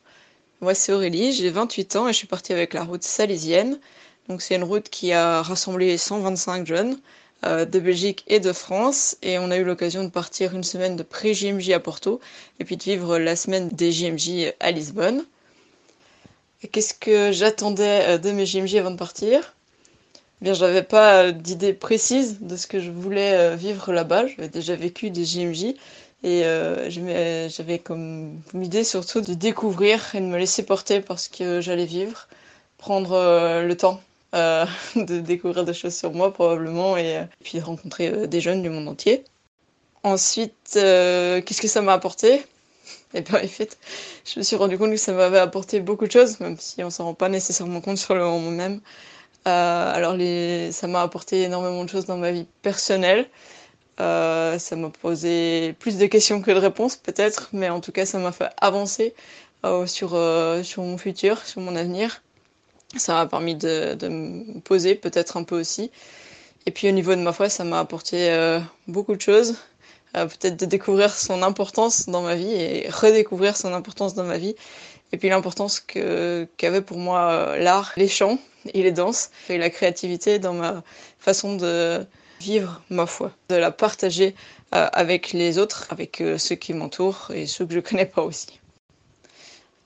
moi 0.61 0.75
c'est 0.75 0.93
Aurélie, 0.93 1.33
j'ai 1.33 1.49
28 1.49 1.95
ans 1.95 2.07
et 2.07 2.13
je 2.13 2.17
suis 2.17 2.27
partie 2.27 2.53
avec 2.53 2.73
la 2.73 2.83
route 2.83 3.03
salésienne. 3.03 3.79
Donc 4.27 4.43
c'est 4.43 4.55
une 4.55 4.63
route 4.63 4.89
qui 4.89 5.11
a 5.11 5.41
rassemblé 5.41 5.97
125 5.97 6.67
jeunes 6.67 6.97
de 7.43 7.79
Belgique 7.79 8.25
et 8.27 8.39
de 8.39 8.53
France. 8.53 9.17
Et 9.23 9.39
on 9.39 9.49
a 9.49 9.57
eu 9.57 9.63
l'occasion 9.63 10.03
de 10.03 10.09
partir 10.09 10.53
une 10.53 10.63
semaine 10.63 10.95
de 10.95 11.01
pré-JMJ 11.01 11.71
à 11.71 11.79
Porto 11.79 12.19
et 12.59 12.65
puis 12.65 12.77
de 12.77 12.83
vivre 12.83 13.17
la 13.17 13.35
semaine 13.35 13.69
des 13.69 13.91
JMJ 13.91 14.53
à 14.59 14.69
Lisbonne. 14.69 15.23
Qu'est-ce 16.71 16.93
que 16.93 17.31
j'attendais 17.31 18.19
de 18.19 18.31
mes 18.31 18.45
JMJ 18.45 18.75
avant 18.75 18.91
de 18.91 18.97
partir? 18.97 19.55
Eh 20.41 20.45
Bien, 20.45 20.53
j'avais 20.53 20.83
pas 20.83 21.31
d'idée 21.31 21.73
précise 21.73 22.39
de 22.41 22.55
ce 22.57 22.67
que 22.67 22.79
je 22.79 22.91
voulais 22.91 23.55
vivre 23.55 23.91
là-bas. 23.93 24.27
J'avais 24.27 24.49
déjà 24.49 24.75
vécu 24.75 25.09
des 25.09 25.25
JMJ 25.25 25.75
et 26.23 26.43
euh, 26.43 26.89
j'avais 27.49 27.79
comme 27.79 28.41
idée 28.53 28.83
surtout 28.83 29.21
de 29.21 29.33
découvrir 29.33 30.15
et 30.15 30.19
de 30.19 30.25
me 30.25 30.37
laisser 30.37 30.63
porter 30.63 31.01
par 31.01 31.19
ce 31.19 31.29
que 31.29 31.61
j'allais 31.61 31.85
vivre, 31.85 32.27
prendre 32.77 33.13
euh, 33.13 33.63
le 33.63 33.77
temps 33.77 34.01
euh, 34.35 34.65
de 34.95 35.19
découvrir 35.19 35.63
des 35.63 35.73
choses 35.73 35.95
sur 35.95 36.11
moi 36.11 36.33
probablement 36.33 36.97
et, 36.97 37.13
et 37.13 37.43
puis 37.43 37.59
de 37.59 37.63
rencontrer 37.63 38.27
des 38.27 38.41
jeunes 38.41 38.61
du 38.61 38.69
monde 38.69 38.87
entier. 38.87 39.23
Ensuite, 40.03 40.71
qu'est-ce 40.73 41.61
que 41.61 41.67
ça 41.67 41.81
m'a 41.81 41.93
apporté? 41.93 42.41
Et 43.13 43.21
bien 43.21 43.43
en 43.43 43.47
fait, 43.47 43.77
je 44.25 44.39
me 44.39 44.43
suis 44.43 44.55
rendu 44.55 44.77
compte 44.77 44.91
que 44.91 44.97
ça 44.97 45.13
m'avait 45.13 45.39
apporté 45.39 45.79
beaucoup 45.79 46.05
de 46.07 46.11
choses, 46.11 46.39
même 46.39 46.57
si 46.59 46.83
on 46.83 46.89
s'en 46.89 47.05
rend 47.05 47.13
pas 47.13 47.29
nécessairement 47.29 47.81
compte 47.81 47.97
sur 47.97 48.15
le 48.15 48.23
moment 48.23 48.51
même. 48.51 48.81
alors 49.45 50.15
les, 50.15 50.71
ça 50.71 50.87
m'a 50.87 51.01
apporté 51.01 51.43
énormément 51.43 51.83
de 51.85 51.89
choses 51.89 52.05
dans 52.05 52.17
ma 52.17 52.31
vie 52.31 52.47
personnelle. 52.61 53.29
Euh, 53.99 54.57
ça 54.59 54.75
m'a 54.75 54.89
posé 54.89 55.73
plus 55.79 55.97
de 55.97 56.05
questions 56.05 56.41
que 56.41 56.51
de 56.51 56.57
réponses 56.57 56.95
peut-être, 56.95 57.49
mais 57.51 57.69
en 57.69 57.81
tout 57.81 57.91
cas 57.91 58.05
ça 58.05 58.17
m'a 58.17 58.31
fait 58.31 58.49
avancer 58.61 59.13
euh, 59.65 59.85
sur, 59.87 60.15
euh, 60.15 60.63
sur 60.63 60.83
mon 60.83 60.97
futur, 60.97 61.45
sur 61.45 61.61
mon 61.61 61.75
avenir. 61.75 62.23
Ça 62.97 63.13
m'a 63.15 63.27
permis 63.27 63.55
de, 63.55 63.95
de 63.95 64.07
me 64.07 64.59
poser 64.61 64.95
peut-être 64.95 65.37
un 65.37 65.43
peu 65.43 65.59
aussi. 65.59 65.91
Et 66.65 66.71
puis 66.71 66.87
au 66.89 66.91
niveau 66.91 67.15
de 67.15 67.21
ma 67.21 67.33
foi, 67.33 67.49
ça 67.49 67.63
m'a 67.63 67.79
apporté 67.79 68.59
beaucoup 68.87 69.15
de 69.15 69.21
choses. 69.21 69.55
Peut-être 70.13 70.57
de 70.57 70.65
découvrir 70.65 71.13
son 71.13 71.43
importance 71.43 72.09
dans 72.09 72.21
ma 72.21 72.35
vie 72.35 72.51
et 72.51 72.89
redécouvrir 72.89 73.55
son 73.55 73.73
importance 73.73 74.15
dans 74.15 74.23
ma 74.23 74.37
vie. 74.37 74.55
Et 75.11 75.17
puis 75.17 75.29
l'importance 75.29 75.79
que 75.79 76.47
qu'avait 76.57 76.81
pour 76.81 76.97
moi 76.97 77.57
l'art, 77.57 77.93
les 77.95 78.07
chants 78.07 78.39
et 78.73 78.83
les 78.83 78.91
danses 78.91 79.29
et 79.49 79.57
la 79.57 79.69
créativité 79.69 80.39
dans 80.39 80.53
ma 80.53 80.83
façon 81.19 81.55
de 81.55 82.05
vivre 82.39 82.81
ma 82.89 83.05
foi, 83.05 83.31
de 83.49 83.55
la 83.55 83.71
partager 83.71 84.35
euh, 84.73 84.87
avec 84.93 85.33
les 85.33 85.57
autres, 85.57 85.87
avec 85.89 86.21
euh, 86.21 86.37
ceux 86.37 86.55
qui 86.55 86.73
m'entourent 86.73 87.31
et 87.33 87.47
ceux 87.47 87.65
que 87.65 87.73
je 87.73 87.79
connais 87.79 88.05
pas 88.05 88.21
aussi. 88.21 88.59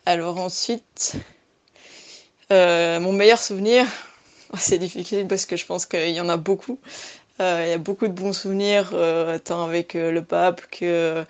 Alors 0.05 0.37
ensuite, 0.37 1.13
euh, 2.51 2.99
mon 2.99 3.13
meilleur 3.13 3.39
souvenir, 3.39 3.87
c'est 4.57 4.77
difficile 4.77 5.27
parce 5.27 5.45
que 5.45 5.57
je 5.57 5.65
pense 5.65 5.85
qu'il 5.85 6.09
y 6.09 6.21
en 6.21 6.29
a 6.29 6.37
beaucoup. 6.37 6.79
Il 7.39 7.67
y 7.69 7.73
a 7.73 7.77
beaucoup 7.77 8.07
de 8.07 8.13
bons 8.13 8.33
souvenirs, 8.33 8.93
tant 9.43 9.65
avec 9.65 9.93
le 9.95 10.21
pape 10.21 10.61
que 10.71 11.25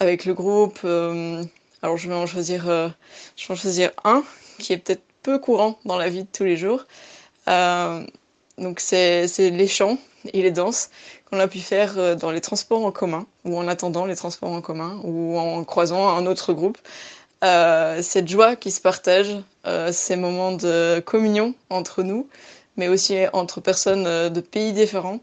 avec 0.00 0.24
le 0.24 0.34
groupe. 0.34 0.78
alors 0.84 1.96
je 1.96 2.08
vais 2.08 2.14
en 2.14 2.26
choisir, 2.26 2.64
je 2.64 3.46
vais 3.48 3.52
en 3.52 3.56
choisir 3.56 3.90
un 4.04 4.22
qui 4.58 4.72
est 4.72 4.78
peut-être 4.78 5.02
peu 5.22 5.38
courant 5.38 5.78
dans 5.84 5.96
la 5.96 6.08
vie 6.08 6.22
de 6.22 6.28
tous 6.32 6.44
les 6.44 6.56
jours. 6.56 6.86
donc 7.46 8.80
c'est 8.80 9.26
les 9.38 9.68
chants 9.68 9.98
et 10.32 10.42
les 10.42 10.50
danses 10.50 10.90
qu'on 11.30 11.38
a 11.38 11.48
pu 11.48 11.60
faire 11.60 11.98
euh, 11.98 12.14
dans 12.14 12.30
les 12.30 12.40
transports 12.40 12.84
en 12.84 12.92
commun 12.92 13.26
ou 13.44 13.58
en 13.58 13.68
attendant 13.68 14.06
les 14.06 14.16
transports 14.16 14.50
en 14.50 14.60
commun 14.60 15.00
ou 15.04 15.38
en 15.38 15.64
croisant 15.64 16.08
un 16.08 16.26
autre 16.26 16.52
groupe. 16.52 16.78
Euh, 17.44 18.02
cette 18.02 18.28
joie 18.28 18.56
qui 18.56 18.70
se 18.70 18.80
partage, 18.80 19.36
euh, 19.66 19.92
ces 19.92 20.16
moments 20.16 20.52
de 20.52 21.00
communion 21.00 21.54
entre 21.70 22.02
nous, 22.02 22.28
mais 22.78 22.88
aussi 22.88 23.18
entre 23.34 23.60
personnes 23.60 24.06
euh, 24.06 24.30
de 24.30 24.40
pays 24.40 24.72
différents, 24.72 25.20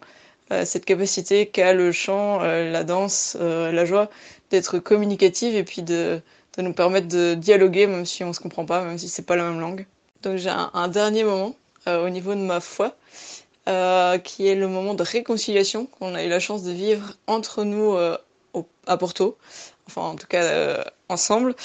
euh, 0.52 0.64
cette 0.66 0.86
capacité 0.86 1.48
qu'a 1.48 1.74
le 1.74 1.92
chant, 1.92 2.44
euh, 2.44 2.70
la 2.70 2.84
danse, 2.84 3.36
la 3.40 3.86
joie 3.86 4.12
d'être 4.52 4.78
communicative 4.78 5.56
et 5.56 5.64
puis 5.64 5.82
de, 5.82 6.22
de, 6.58 6.62
nous 6.62 6.74
permettre 6.74 7.08
de 7.08 7.34
dialoguer 7.34 7.88
même 7.88 8.06
si 8.06 8.24
on 8.24 8.34
se 8.34 8.40
comprend 8.40 8.66
pas, 8.66 8.84
même 8.84 9.00
si 9.00 9.10
c'est 9.10 9.24
pas 9.24 9.36
la 9.36 9.44
même 9.44 9.60
langue. 9.60 9.88
Donc 10.22 10.38
j'ai 10.38 10.50
un, 10.52 10.88
dernier 10.88 11.24
moment 11.24 11.56
au 11.88 12.10
niveau 12.10 12.36
de 12.36 12.42
ma 12.42 12.60
foi. 12.60 12.96
Qui 14.24 14.48
est 14.48 14.54
le 14.54 14.68
moment 14.68 14.94
de 14.94 15.02
réconciliation 15.02 15.88
qu'on 15.88 16.14
a 16.14 16.24
eu 16.24 16.30
la 16.30 16.40
chance 16.40 16.62
de 16.62 16.72
vivre 16.72 17.14
entre 17.26 17.64
nous 17.64 17.98
à 18.86 18.98
Porto, 18.98 19.38
enfin 19.88 20.02
en 20.02 20.16
tout 20.16 20.28
cas 20.28 20.84
ensemble, 21.10 21.56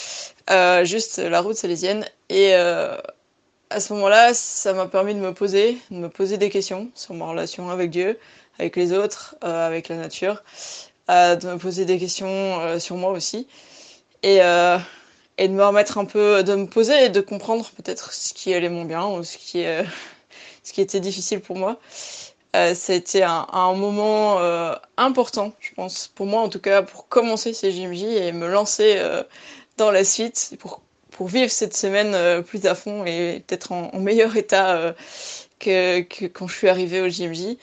juste 0.85 1.18
la 1.18 1.42
route 1.42 1.57
salésienne. 1.57 2.07
Et 2.31 2.55
à 3.70 3.80
ce 3.80 3.92
moment-là, 3.94 4.35
ça 4.35 4.72
m'a 4.72 4.87
permis 4.87 5.14
de 5.14 5.20
me 5.20 5.33
poser, 5.33 5.78
de 5.90 5.96
me 5.96 6.09
poser 6.09 6.38
des 6.38 6.50
questions 6.50 6.90
sur 6.94 7.14
ma 7.14 7.26
relation 7.26 7.70
avec 7.70 7.90
Dieu, 7.90 8.18
avec 8.59 8.76
les 8.76 8.92
autres, 8.92 9.37
avec 9.40 9.88
la 9.88 9.96
nature, 9.96 10.42
de 11.09 11.46
me 11.46 11.56
poser 11.56 11.85
des 11.85 11.98
questions 11.98 12.78
sur 12.78 12.96
moi 12.96 13.12
aussi. 13.12 13.46
Et, 14.22 14.38
de 14.38 15.48
me 15.48 15.64
remettre 15.64 15.98
un 15.98 16.04
peu, 16.04 16.42
de 16.42 16.54
me 16.54 16.66
poser 16.66 17.04
et 17.04 17.09
de 17.09 17.20
comprendre 17.20 17.70
peut-être 17.76 18.12
ce 18.12 18.35
qui 18.35 18.52
allait 18.52 18.68
mon 18.68 18.85
bien 18.85 19.06
ou 19.06 19.22
ce 19.24 19.37
qui 19.38 20.80
était 20.80 21.00
difficile 21.00 21.40
pour 21.40 21.56
moi. 21.56 21.78
Euh, 22.56 22.74
c'était 22.74 23.22
un, 23.22 23.46
un, 23.52 23.74
moment 23.74 24.40
euh, 24.40 24.74
important, 24.96 25.52
je 25.61 25.72
pense, 25.74 26.09
pour 26.09 26.26
moi 26.26 26.40
en 26.42 26.48
tout 26.48 26.59
cas, 26.59 26.83
pour 26.83 27.06
commencer 27.06 27.52
ces 27.52 27.70
JMJ 27.70 28.02
et 28.02 28.33
me 28.33 28.48
lancer 28.48 28.94
euh, 28.96 29.22
dans 29.76 29.92
la 29.92 30.04
suite, 30.04 30.56
pour 31.12 31.28
vivre 31.28 31.50
cette 31.50 31.76
semaine 31.76 32.14
euh, 32.14 32.42
plus 32.42 32.66
à 32.66 32.74
fond 32.74 33.04
et 33.04 33.42
peut-être 33.46 33.72
en, 33.72 33.98
meilleur 34.00 34.36
état 34.36 34.76
euh, 34.76 34.92
que, 35.58 36.26
quand 36.26 36.48
je 36.48 36.56
suis 36.56 36.68
arrivée 36.68 37.00
au 37.00 37.08
JMJ. 37.08 37.56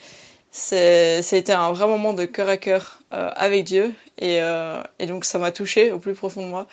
Ça 0.50 0.76
a 0.76 1.36
été 1.36 1.52
un 1.52 1.72
vrai 1.72 1.86
moment 1.86 2.14
de 2.14 2.24
cœur 2.24 2.48
à 2.48 2.56
cœur 2.56 3.00
avec 3.10 3.64
Dieu 3.64 3.94
et, 4.18 4.38
et 4.98 5.06
donc 5.06 5.24
ça 5.24 5.38
m'a 5.38 5.52
touché 5.52 5.92
au 5.92 5.98
plus 5.98 6.14
profond 6.14 6.42
de 6.42 6.48
moi. 6.48 6.66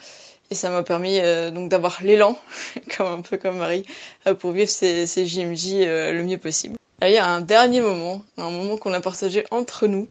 Et 0.51 0.55
ça 0.55 0.69
m'a 0.69 0.83
permis 0.83 1.19
euh, 1.19 1.49
donc 1.49 1.69
d'avoir 1.69 2.03
l'élan, 2.03 2.37
comme 2.97 3.07
un 3.07 3.21
peu 3.21 3.37
comme 3.37 3.57
Marie, 3.57 3.85
euh, 4.27 4.35
pour 4.35 4.51
vivre 4.51 4.69
ces, 4.69 5.05
JMJ 5.07 5.73
euh, 5.73 6.11
le 6.11 6.23
mieux 6.23 6.37
possible. 6.37 6.77
il 7.01 7.11
y 7.11 7.17
a 7.17 7.27
un 7.27 7.41
dernier 7.41 7.81
moment, 7.81 8.21
un 8.37 8.51
moment 8.51 8.77
qu'on 8.77 8.93
a 8.93 9.01
partagé 9.01 9.45
entre 9.49 9.87
nous, 9.87 10.07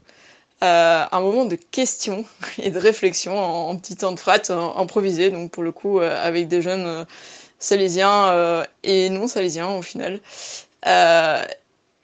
euh, 0.64 1.04
un 1.10 1.20
moment 1.20 1.44
de 1.44 1.56
questions 1.56 2.24
et 2.58 2.70
de 2.70 2.78
réflexion 2.78 3.38
en, 3.38 3.76
petit 3.76 3.96
temps 3.96 4.12
de 4.12 4.18
frat 4.18 4.50
improvisé, 4.76 5.30
donc 5.30 5.50
pour 5.50 5.62
le 5.62 5.72
coup 5.72 6.00
avec 6.00 6.48
des 6.48 6.62
jeunes 6.62 7.06
salésiens 7.58 8.64
et 8.82 9.10
non 9.10 9.26
salésiens 9.26 9.70
au 9.70 9.82
final, 9.82 10.20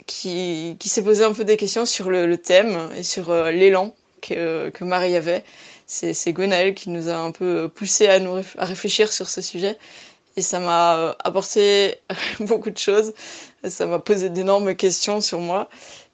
qui, 0.06 0.76
s'est 0.84 1.02
posé 1.02 1.24
un 1.24 1.32
peu 1.32 1.44
des 1.44 1.56
questions 1.56 1.86
sur 1.86 2.10
le, 2.10 2.36
thème 2.38 2.90
et 2.96 3.02
sur 3.02 3.32
l'élan 3.50 3.94
que, 4.22 4.72
Marie 4.80 5.16
avait 5.16 5.44
c'est 5.86 6.32
Gwenaël 6.32 6.74
qui 6.74 6.88
nous 6.88 7.08
a 7.08 7.16
un 7.16 7.32
peu 7.32 7.68
poussé 7.68 8.06
à 8.06 8.20
nous 8.20 8.42
à 8.58 8.64
réfléchir 8.64 9.12
sur 9.12 9.28
ce 9.28 9.40
sujet. 9.40 9.76
Et 10.36 10.42
ça 10.42 10.60
m'a 10.60 10.96
euh, 10.98 11.14
apporté 11.24 11.96
beaucoup 12.40 12.70
de 12.70 12.78
choses. 12.78 13.12
Ça 13.68 13.86
m'a 13.86 13.98
posé 13.98 14.30
d'énormes 14.30 14.74
questions 14.76 15.20
sur 15.20 15.40
moi. 15.40 15.68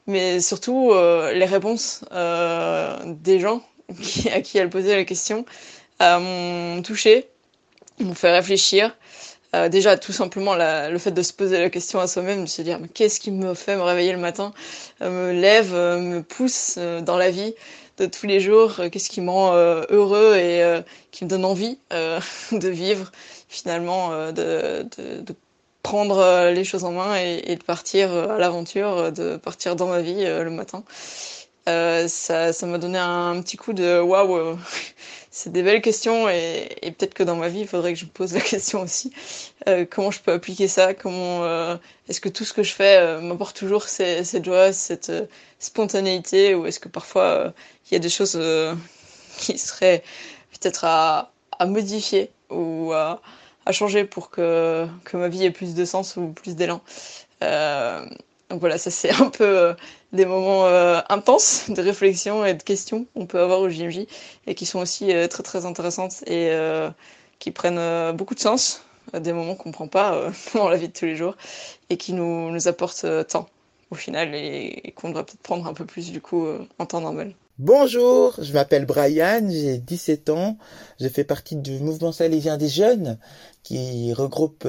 Mais 0.06 0.40
surtout, 0.40 0.92
euh, 0.92 1.32
les 1.32 1.46
réponses 1.46 2.04
euh, 2.12 2.96
des 3.04 3.40
gens 3.40 3.62
à 4.32 4.40
qui 4.40 4.58
elle 4.58 4.70
posait 4.70 4.94
la 4.94 5.04
question 5.04 5.44
euh, 6.00 6.18
m'ont 6.76 6.82
touché, 6.82 7.28
m'ont 8.00 8.14
fait 8.14 8.32
réfléchir. 8.32 8.96
Déjà, 9.70 9.96
tout 9.96 10.12
simplement, 10.12 10.54
le 10.54 10.98
fait 10.98 11.12
de 11.12 11.22
se 11.22 11.32
poser 11.32 11.58
la 11.58 11.70
question 11.70 11.98
à 11.98 12.06
soi-même, 12.06 12.44
de 12.44 12.48
se 12.48 12.60
dire 12.60 12.78
qu'est-ce 12.92 13.18
qui 13.18 13.30
me 13.30 13.54
fait 13.54 13.74
me 13.74 13.80
réveiller 13.80 14.12
le 14.12 14.18
matin, 14.18 14.52
me 15.00 15.32
lève, 15.32 15.72
me 15.72 16.20
pousse 16.20 16.76
dans 16.76 17.16
la 17.16 17.30
vie 17.30 17.54
de 17.96 18.04
tous 18.04 18.26
les 18.26 18.38
jours, 18.38 18.78
qu'est-ce 18.92 19.08
qui 19.08 19.22
me 19.22 19.30
rend 19.30 19.54
heureux 19.54 20.36
et 20.36 20.82
qui 21.10 21.24
me 21.24 21.30
donne 21.30 21.46
envie 21.46 21.78
de 21.90 22.68
vivre, 22.68 23.12
finalement, 23.48 24.30
de 24.30 24.86
prendre 25.86 26.50
les 26.50 26.64
choses 26.64 26.84
en 26.84 26.92
main 26.92 27.16
et, 27.16 27.54
de 27.54 27.62
partir 27.62 28.12
à 28.12 28.38
l'aventure, 28.38 29.12
de 29.12 29.36
partir 29.36 29.76
dans 29.76 29.86
ma 29.86 30.00
vie 30.00 30.24
le 30.24 30.50
matin. 30.50 30.82
Euh, 31.68 32.06
ça, 32.06 32.52
ça 32.52 32.66
m'a 32.66 32.78
donné 32.78 32.98
un, 32.98 33.40
petit 33.42 33.56
coup 33.56 33.72
de 33.72 34.00
waouh, 34.00 34.56
c'est 35.32 35.50
des 35.50 35.64
belles 35.64 35.82
questions 35.82 36.28
et, 36.28 36.68
peut-être 36.96 37.14
que 37.14 37.24
dans 37.24 37.34
ma 37.34 37.48
vie, 37.48 37.60
il 37.60 37.68
faudrait 37.68 37.92
que 37.92 37.98
je 37.98 38.04
me 38.04 38.10
pose 38.10 38.32
la 38.34 38.40
question 38.52 38.82
aussi. 38.82 39.12
Euh, 39.68 39.84
comment 39.88 40.12
je 40.12 40.20
peux 40.20 40.32
appliquer 40.32 40.68
ça? 40.68 40.94
Comment 40.94 41.44
euh, 41.44 41.76
est-ce 42.08 42.20
que 42.20 42.28
tout 42.28 42.44
ce 42.44 42.52
que 42.52 42.62
je 42.62 42.72
fais 42.72 43.20
m'apporte 43.20 43.56
toujours? 43.56 43.84
Cette 43.84 44.44
joie, 44.44 44.72
cette 44.72 45.12
spontanéité, 45.58 46.54
ou 46.54 46.66
est-ce 46.66 46.78
que 46.78 46.88
parfois 46.88 47.52
il 47.90 47.94
y 47.94 47.96
a 47.96 48.00
des 48.00 48.08
choses 48.08 48.40
qui 49.38 49.58
seraient 49.58 50.04
peut-être 50.52 50.84
à, 50.84 51.32
à, 51.58 51.66
modifier 51.66 52.30
ou 52.50 52.92
à, 52.92 53.20
à, 53.66 53.72
changer 53.72 54.04
pour 54.04 54.30
que, 54.30 54.86
que 55.04 55.16
ma 55.16 55.28
vie 55.28 55.44
ait 55.44 55.50
plus 55.50 55.74
de 55.74 55.84
sens 55.84 56.16
ou 56.16 56.28
plus 56.28 56.56
d'élan 56.56 56.80
donc 58.50 58.60
voilà, 58.60 58.78
ça 58.78 58.90
c'est 58.90 59.10
un 59.10 59.30
peu 59.30 59.44
euh, 59.44 59.74
des 60.12 60.26
moments 60.26 60.66
euh, 60.66 61.00
intenses 61.08 61.70
de 61.70 61.82
réflexion 61.82 62.44
et 62.44 62.54
de 62.54 62.62
questions 62.62 63.06
qu'on 63.14 63.26
peut 63.26 63.40
avoir 63.40 63.60
au 63.60 63.68
JMJ 63.68 64.06
et 64.46 64.54
qui 64.54 64.66
sont 64.66 64.80
aussi 64.80 65.12
euh, 65.12 65.26
très 65.28 65.42
très 65.42 65.66
intéressantes 65.66 66.22
et 66.26 66.50
euh, 66.50 66.90
qui 67.38 67.50
prennent 67.50 67.78
euh, 67.78 68.12
beaucoup 68.12 68.34
de 68.34 68.40
sens 68.40 68.82
des 69.14 69.32
moments 69.32 69.54
qu'on 69.54 69.68
ne 69.70 69.74
prend 69.74 69.88
pas 69.88 70.30
dans 70.54 70.68
la 70.68 70.76
vie 70.76 70.88
de 70.88 70.92
tous 70.92 71.06
les 71.06 71.16
jours 71.16 71.36
et 71.90 71.96
qui 71.96 72.12
nous, 72.12 72.50
nous 72.50 72.68
apportent 72.68 73.06
tant 73.28 73.48
au 73.90 73.94
final 73.94 74.34
et, 74.34 74.92
qu'on 74.96 75.10
devrait 75.10 75.24
peut-être 75.24 75.42
prendre 75.42 75.66
un 75.66 75.74
peu 75.74 75.84
plus 75.84 76.10
du 76.10 76.20
coup 76.20 76.46
en 76.78 76.86
temps 76.86 77.00
normal. 77.00 77.34
Bonjour, 77.58 78.34
je 78.38 78.52
m'appelle 78.52 78.84
Brian, 78.84 79.48
j'ai 79.48 79.78
17 79.78 80.28
ans, 80.28 80.58
je 81.00 81.08
fais 81.08 81.24
partie 81.24 81.56
du 81.56 81.78
mouvement 81.78 82.12
salésien 82.12 82.58
des 82.58 82.68
jeunes 82.68 83.16
qui 83.62 84.12
regroupe 84.12 84.68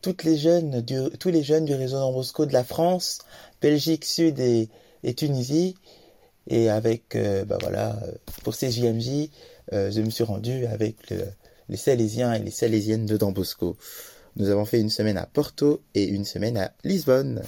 toutes 0.00 0.24
les 0.24 0.38
jeunes 0.38 0.80
du, 0.80 0.98
tous 1.20 1.28
les 1.28 1.42
jeunes 1.42 1.66
du 1.66 1.74
réseau 1.74 1.98
Bosco 2.10 2.46
de 2.46 2.54
la 2.54 2.64
France, 2.64 3.18
Belgique 3.60 4.06
Sud 4.06 4.40
et, 4.40 4.70
Tunisie. 5.14 5.74
Et 6.46 6.70
avec, 6.70 7.18
bah 7.46 7.58
voilà, 7.60 8.00
pour 8.44 8.54
ces 8.54 8.70
JMJ, 8.70 9.28
je 9.70 10.00
me 10.00 10.08
suis 10.08 10.24
rendu 10.24 10.64
avec 10.64 11.12
les 11.68 11.76
Salésiens 11.76 12.32
et 12.32 12.38
les 12.38 12.50
Salésiennes 12.50 13.04
de 13.04 13.18
Dambosco. 13.18 13.76
Nous 14.36 14.48
avons 14.48 14.64
fait 14.64 14.80
une 14.80 14.88
semaine 14.88 15.18
à 15.18 15.26
Porto 15.26 15.82
et 15.94 16.04
une 16.04 16.24
semaine 16.24 16.56
à 16.56 16.72
Lisbonne. 16.82 17.42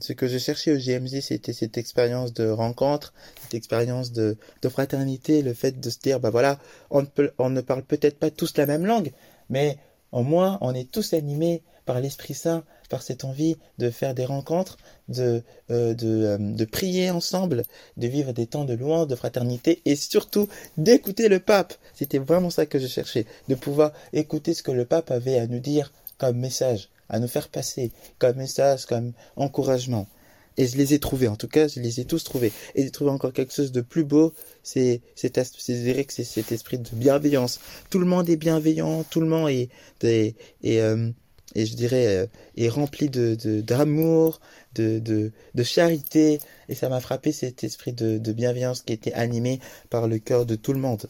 Ce 0.00 0.12
que 0.12 0.28
je 0.28 0.38
cherchais 0.38 0.72
au 0.72 0.76
GMJ, 0.76 1.20
c'était 1.20 1.52
cette 1.52 1.76
expérience 1.76 2.32
de 2.32 2.48
rencontre, 2.48 3.12
cette 3.42 3.54
expérience 3.54 4.12
de, 4.12 4.36
fraternité, 4.68 5.42
le 5.42 5.52
fait 5.52 5.80
de 5.80 5.90
se 5.90 5.98
dire, 5.98 6.20
bah 6.20 6.30
voilà, 6.30 6.58
on 6.90 7.02
ne, 7.02 7.06
peut, 7.06 7.32
on 7.38 7.50
ne 7.50 7.60
parle 7.60 7.82
peut-être 7.82 8.18
pas 8.18 8.30
tous 8.30 8.56
la 8.56 8.66
même 8.66 8.86
langue, 8.86 9.12
mais 9.48 9.78
au 10.12 10.22
moins 10.22 10.58
on 10.60 10.74
est 10.74 10.90
tous 10.90 11.12
animés 11.12 11.62
par 11.86 12.00
l'Esprit 12.00 12.34
Saint, 12.34 12.62
par 12.88 13.02
cette 13.02 13.24
envie 13.24 13.56
de 13.78 13.90
faire 13.90 14.14
des 14.14 14.24
rencontres, 14.24 14.76
de, 15.08 15.42
euh, 15.70 15.92
de, 15.94 16.24
euh, 16.24 16.38
de, 16.38 16.64
prier 16.64 17.10
ensemble, 17.10 17.64
de 17.96 18.06
vivre 18.06 18.32
des 18.32 18.46
temps 18.46 18.64
de 18.64 18.74
louange, 18.74 19.08
de 19.08 19.16
fraternité 19.16 19.82
et 19.84 19.96
surtout 19.96 20.48
d'écouter 20.76 21.28
le 21.28 21.40
pape. 21.40 21.74
C'était 21.94 22.18
vraiment 22.18 22.50
ça 22.50 22.66
que 22.66 22.78
je 22.78 22.86
cherchais, 22.86 23.26
de 23.48 23.56
pouvoir 23.56 23.92
écouter 24.12 24.54
ce 24.54 24.62
que 24.62 24.70
le 24.70 24.84
pape 24.84 25.10
avait 25.10 25.38
à 25.38 25.48
nous 25.48 25.58
dire 25.58 25.92
comme 26.18 26.38
message 26.38 26.90
à 27.10 27.18
nous 27.18 27.28
faire 27.28 27.48
passer 27.48 27.92
comme 28.18 28.36
message, 28.36 28.86
comme 28.86 29.12
encouragement. 29.36 30.08
Et 30.56 30.66
je 30.66 30.76
les 30.76 30.94
ai 30.94 30.98
trouvés, 30.98 31.28
en 31.28 31.36
tout 31.36 31.48
cas, 31.48 31.68
je 31.68 31.80
les 31.80 32.00
ai 32.00 32.04
tous 32.04 32.24
trouvés. 32.24 32.52
Et 32.74 32.82
j'ai 32.82 32.90
trouvé 32.90 33.10
encore 33.10 33.32
quelque 33.32 33.52
chose 33.52 33.72
de 33.72 33.80
plus 33.80 34.04
beau, 34.04 34.34
c'est 34.62 35.00
c'est 35.14 35.36
c'est 35.36 36.24
cet 36.24 36.52
esprit 36.52 36.78
de 36.78 36.88
bienveillance. 36.92 37.60
Tout 37.88 37.98
le 37.98 38.06
monde 38.06 38.28
est 38.28 38.36
bienveillant, 38.36 39.04
tout 39.04 39.20
le 39.20 39.26
monde 39.26 39.50
est, 39.50 39.70
est, 40.02 40.34
euh, 40.64 41.10
et 41.54 41.66
je 41.66 41.74
dirais 41.74 42.06
euh, 42.06 42.26
est 42.56 42.68
rempli 42.68 43.08
de 43.08 43.34
d'amour, 43.60 44.40
de, 44.74 44.98
de, 44.98 45.32
de, 45.54 45.62
charité. 45.62 46.40
Et 46.68 46.74
ça 46.74 46.88
m'a 46.88 47.00
frappé 47.00 47.32
cet 47.32 47.64
esprit 47.64 47.92
de, 47.92 48.18
de 48.18 48.32
bienveillance 48.32 48.82
qui 48.82 48.92
était 48.92 49.12
animé 49.14 49.60
par 49.88 50.08
le 50.08 50.18
cœur 50.18 50.46
de 50.46 50.56
tout 50.56 50.72
le 50.72 50.80
monde, 50.80 51.08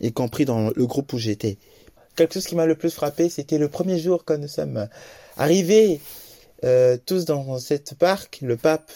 y 0.00 0.12
compris 0.12 0.44
dans 0.44 0.70
le 0.74 0.86
groupe 0.86 1.12
où 1.12 1.18
j'étais 1.18 1.58
quelque 2.18 2.34
chose 2.34 2.46
qui 2.46 2.56
m'a 2.56 2.66
le 2.66 2.74
plus 2.74 2.90
frappé, 2.90 3.28
c'était 3.28 3.58
le 3.58 3.68
premier 3.68 3.98
jour 3.98 4.24
quand 4.24 4.38
nous 4.38 4.48
sommes 4.48 4.88
arrivés 5.36 6.00
euh, 6.64 6.96
tous 7.06 7.24
dans 7.24 7.58
cette 7.58 7.94
parc. 7.94 8.40
Le 8.42 8.56
pape 8.56 8.90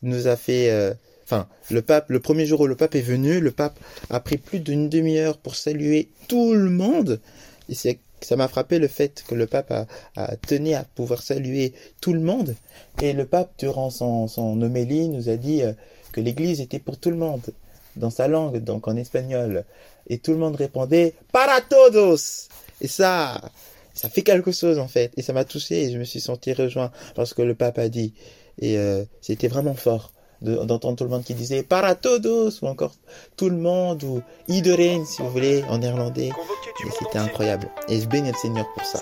nous 0.00 0.26
a 0.26 0.36
fait, 0.36 0.70
euh, 0.70 0.94
enfin, 1.24 1.46
le 1.70 1.82
pape, 1.82 2.08
le 2.08 2.18
premier 2.18 2.46
jour 2.46 2.62
où 2.62 2.66
le 2.66 2.74
pape 2.74 2.94
est 2.94 3.02
venu, 3.02 3.40
le 3.40 3.50
pape 3.50 3.78
a 4.08 4.20
pris 4.20 4.38
plus 4.38 4.60
d'une 4.60 4.88
demi-heure 4.88 5.36
pour 5.36 5.54
saluer 5.54 6.08
tout 6.28 6.54
le 6.54 6.70
monde. 6.70 7.20
Et 7.68 7.74
c'est 7.74 7.98
ça 8.22 8.36
m'a 8.36 8.46
frappé 8.46 8.78
le 8.78 8.86
fait 8.86 9.24
que 9.26 9.34
le 9.34 9.46
pape 9.46 9.72
a, 10.16 10.36
tenu 10.36 10.74
à 10.74 10.84
pouvoir 10.84 11.22
saluer 11.22 11.72
tout 12.00 12.12
le 12.12 12.20
monde. 12.20 12.54
Et 13.02 13.12
le 13.12 13.26
pape, 13.26 13.52
durant 13.58 13.90
son, 13.90 14.28
son 14.28 14.62
homélie, 14.62 15.08
nous 15.08 15.28
a 15.28 15.36
dit 15.36 15.62
euh, 15.62 15.72
que 16.12 16.20
l'église 16.20 16.60
était 16.60 16.78
pour 16.78 16.98
tout 16.98 17.10
le 17.10 17.16
monde, 17.16 17.42
dans 17.96 18.10
sa 18.10 18.28
langue, 18.28 18.58
donc 18.58 18.88
en 18.88 18.96
espagnol. 18.96 19.64
Et 20.08 20.18
tout 20.18 20.32
le 20.32 20.38
monde 20.38 20.56
répondait 20.56 21.14
Para 21.32 21.60
todos 21.60 22.48
et 22.82 22.88
ça, 22.88 23.40
ça 23.94 24.08
fait 24.08 24.22
quelque 24.22 24.52
chose 24.52 24.78
en 24.78 24.88
fait. 24.88 25.12
Et 25.16 25.22
ça 25.22 25.32
m'a 25.32 25.44
touché 25.44 25.84
et 25.84 25.92
je 25.92 25.98
me 25.98 26.04
suis 26.04 26.20
senti 26.20 26.52
rejoint 26.52 26.90
lorsque 27.16 27.38
le 27.38 27.54
pape 27.54 27.78
a 27.78 27.88
dit. 27.88 28.12
Et 28.60 28.76
euh, 28.76 29.04
c'était 29.20 29.48
vraiment 29.48 29.74
fort 29.74 30.12
d'entendre 30.42 30.96
tout 30.96 31.04
le 31.04 31.10
monde 31.10 31.22
qui 31.22 31.34
disait 31.34 31.62
para 31.62 31.94
todos 31.94 32.50
ou 32.62 32.66
encore 32.66 32.96
tout 33.36 33.48
le 33.48 33.56
monde 33.56 34.02
ou 34.02 34.22
iedereen 34.48 35.06
si 35.06 35.22
vous 35.22 35.30
voulez 35.30 35.62
en 35.68 35.78
néerlandais. 35.78 36.30
Et 36.30 36.90
c'était 36.98 37.18
incroyable. 37.18 37.68
Et 37.88 38.00
je 38.00 38.08
bénis 38.08 38.32
le 38.32 38.36
Seigneur 38.36 38.66
pour 38.74 38.84
ça. 38.84 38.98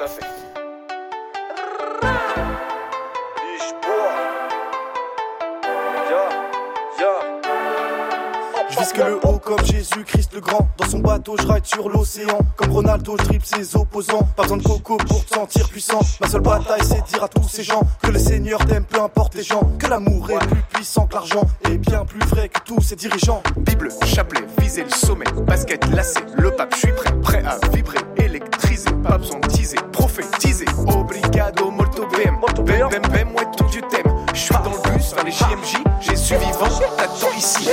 Que 8.92 9.02
le 9.02 9.18
haut 9.24 9.38
comme 9.38 9.64
Jésus-Christ 9.64 10.32
le 10.34 10.40
grand. 10.40 10.68
Dans 10.76 10.88
son 10.88 10.98
bateau, 10.98 11.36
je 11.38 11.46
ride 11.46 11.66
sur 11.66 11.88
l'océan. 11.88 12.38
Comme 12.56 12.72
Ronaldo, 12.72 13.16
je 13.18 13.24
dribble 13.24 13.44
ses 13.44 13.76
opposants. 13.76 14.26
Pas 14.36 14.42
besoin 14.42 14.58
de 14.58 14.62
coco 14.62 14.96
pour 14.96 15.24
te 15.24 15.34
sentir 15.34 15.68
puissant. 15.68 16.00
Ma 16.20 16.28
seule 16.28 16.40
bataille, 16.40 16.80
c'est 16.82 17.04
dire 17.04 17.22
à 17.24 17.28
tous 17.28 17.48
ces 17.48 17.62
gens 17.62 17.82
que 18.02 18.10
le 18.10 18.18
Seigneur 18.18 18.64
t'aime, 18.66 18.84
peu 18.84 19.00
importe 19.00 19.34
les 19.34 19.42
gens. 19.42 19.60
Que 19.78 19.86
l'amour 19.86 20.30
est 20.30 20.38
plus 20.38 20.62
puissant 20.72 21.06
que 21.06 21.14
l'argent 21.14 21.42
et 21.68 21.78
bien 21.78 22.04
plus 22.04 22.24
vrai 22.28 22.48
que 22.48 22.60
tous 22.64 22.80
ses 22.80 22.96
dirigeants. 22.96 23.42
Bible, 23.58 23.88
chapelet, 24.04 24.46
viser 24.58 24.84
le 24.84 24.90
sommet. 24.90 25.26
Basket, 25.46 25.84
lacé, 25.94 26.20
le 26.36 26.50
pape, 26.50 26.74
je 26.74 26.78
suis 26.78 26.92
prêt, 26.92 27.12
prêt 27.22 27.44
à 27.44 27.58
vibrer, 27.68 27.98
électriser. 28.16 28.90
Pas 29.02 29.18
besoin 29.18 29.40
de 29.40 29.46
teaser, 29.48 29.78
prophétiser. 29.92 30.66
Obrigado, 30.88 31.70
molto 31.70 32.06
bem. 32.06 32.40
Bem, 32.64 32.88
bem, 32.88 33.02
bem, 33.12 33.28
ouais, 33.34 33.46
tout 33.56 33.64
tu 33.70 33.80
t'aimes. 33.82 34.14
Je 34.34 34.38
suis 34.38 34.54
dans 34.54 34.70
le 34.70 34.90
bus 34.96 35.14
vers 35.14 35.24
les 35.24 35.32
JMJ, 35.32 35.82
j'ai 36.00 36.16
su 36.16 36.34
vivant, 36.36 36.68
t'attends 36.96 37.36
ici. 37.36 37.68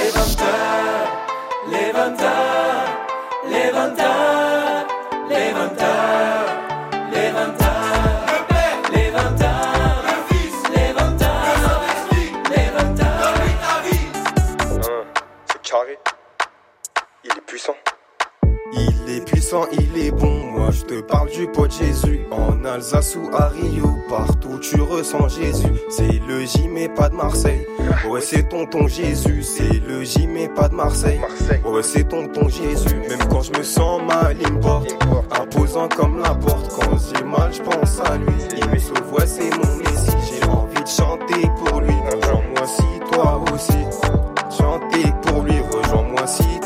Il 19.71 19.97
est 19.97 20.11
bon. 20.11 20.51
Moi 20.51 20.71
je 20.71 20.81
te 20.81 21.01
parle 21.01 21.29
du 21.29 21.47
pote 21.47 21.71
Jésus. 21.71 22.19
En 22.31 22.65
Alsace 22.65 23.15
ou 23.15 23.33
à 23.33 23.47
Rio, 23.47 23.95
partout 24.09 24.59
tu 24.59 24.81
ressens 24.81 25.29
Jésus. 25.29 25.73
C'est 25.89 26.19
le 26.27 26.41
J 26.41 26.67
mais 26.67 26.89
pas 26.89 27.07
de 27.07 27.15
Marseille. 27.15 27.65
Ouais 28.09 28.19
c'est 28.19 28.49
tonton 28.49 28.87
Jésus. 28.87 29.43
C'est 29.43 29.81
le 29.87 30.03
J 30.03 30.27
mais 30.27 30.49
pas 30.49 30.67
de 30.67 30.75
Marseille. 30.75 31.21
Ouais 31.65 31.81
c'est 31.81 32.09
tonton 32.09 32.49
Jésus. 32.49 32.97
Même 33.07 33.23
quand 33.29 33.41
je 33.41 33.57
me 33.57 33.63
sens 33.63 34.01
mal, 34.01 34.35
il 34.41 34.51
me 34.51 34.59
porte. 34.59 34.93
Imposant 35.31 35.87
comme 35.87 36.19
la 36.19 36.35
porte. 36.35 36.69
Quand 36.75 36.97
j'ai 36.97 37.23
mal, 37.23 37.53
je 37.53 37.61
pense 37.61 38.01
à 38.01 38.17
lui. 38.17 38.33
Il 38.57 38.69
me 38.69 38.77
sauve, 38.77 39.13
ouais 39.13 39.25
c'est 39.25 39.49
mon 39.51 39.75
messie. 39.77 40.17
J'ai 40.29 40.43
envie 40.49 40.83
de 40.83 40.87
chanter 40.87 41.49
pour 41.63 41.79
lui. 41.79 41.93
Rejoins-moi 42.11 42.67
si 42.67 43.13
toi 43.13 43.43
aussi. 43.53 43.79
Chanter 44.57 45.13
pour 45.21 45.43
lui. 45.43 45.55
Rejoins-moi 45.71 46.27
si 46.27 46.56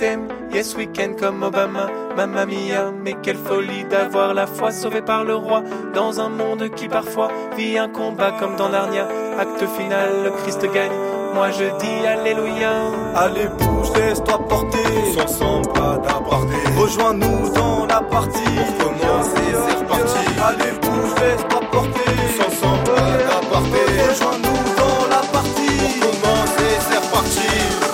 Yes 0.00 0.76
Weekend 0.76 1.18
comme 1.18 1.42
Obama, 1.42 1.88
Mamma 2.16 2.46
Mia, 2.46 2.92
mais 3.02 3.16
quelle 3.20 3.36
folie 3.36 3.82
d'avoir 3.90 4.32
la 4.32 4.46
foi 4.46 4.70
sauvée 4.70 5.02
par 5.02 5.24
le 5.24 5.34
roi 5.34 5.64
dans 5.92 6.20
un 6.20 6.28
monde 6.28 6.68
qui 6.76 6.86
parfois 6.86 7.28
vit 7.56 7.76
un 7.76 7.88
combat 7.88 8.30
comme 8.38 8.54
dans 8.54 8.68
Narnia. 8.68 9.08
Acte 9.40 9.66
final, 9.76 10.22
le 10.22 10.30
Christ 10.30 10.62
gagne. 10.72 10.92
Moi 11.34 11.50
je 11.50 11.64
dis 11.80 12.06
Alléluia. 12.06 12.70
Allez 13.16 13.48
bouge, 13.58 13.90
laisse-toi 13.96 14.38
porter. 14.48 14.84
Sans 15.16 15.26
son 15.26 15.62
pas 15.62 15.98
d'aparté. 15.98 16.54
Rejoins-nous 16.78 17.48
dans 17.52 17.86
la 17.86 18.00
partie. 18.00 18.38
Pour 18.78 18.86
commencer, 18.86 19.50
c'est 19.52 19.78
reparti. 19.78 20.18
Allez 20.46 20.72
bouge, 20.80 21.20
laisse-toi 21.20 21.60
porter. 21.72 22.10
Sans 22.38 22.50
son 22.50 22.84
pas 22.84 23.00
d'aparté. 23.26 23.80
Rejoins-nous 24.08 24.76
dans 24.76 25.08
la 25.10 25.22
partie. 25.32 26.00
Pour 26.00 26.20
commencer, 26.20 26.70
c'est 26.88 26.98
reparti. 26.98 27.87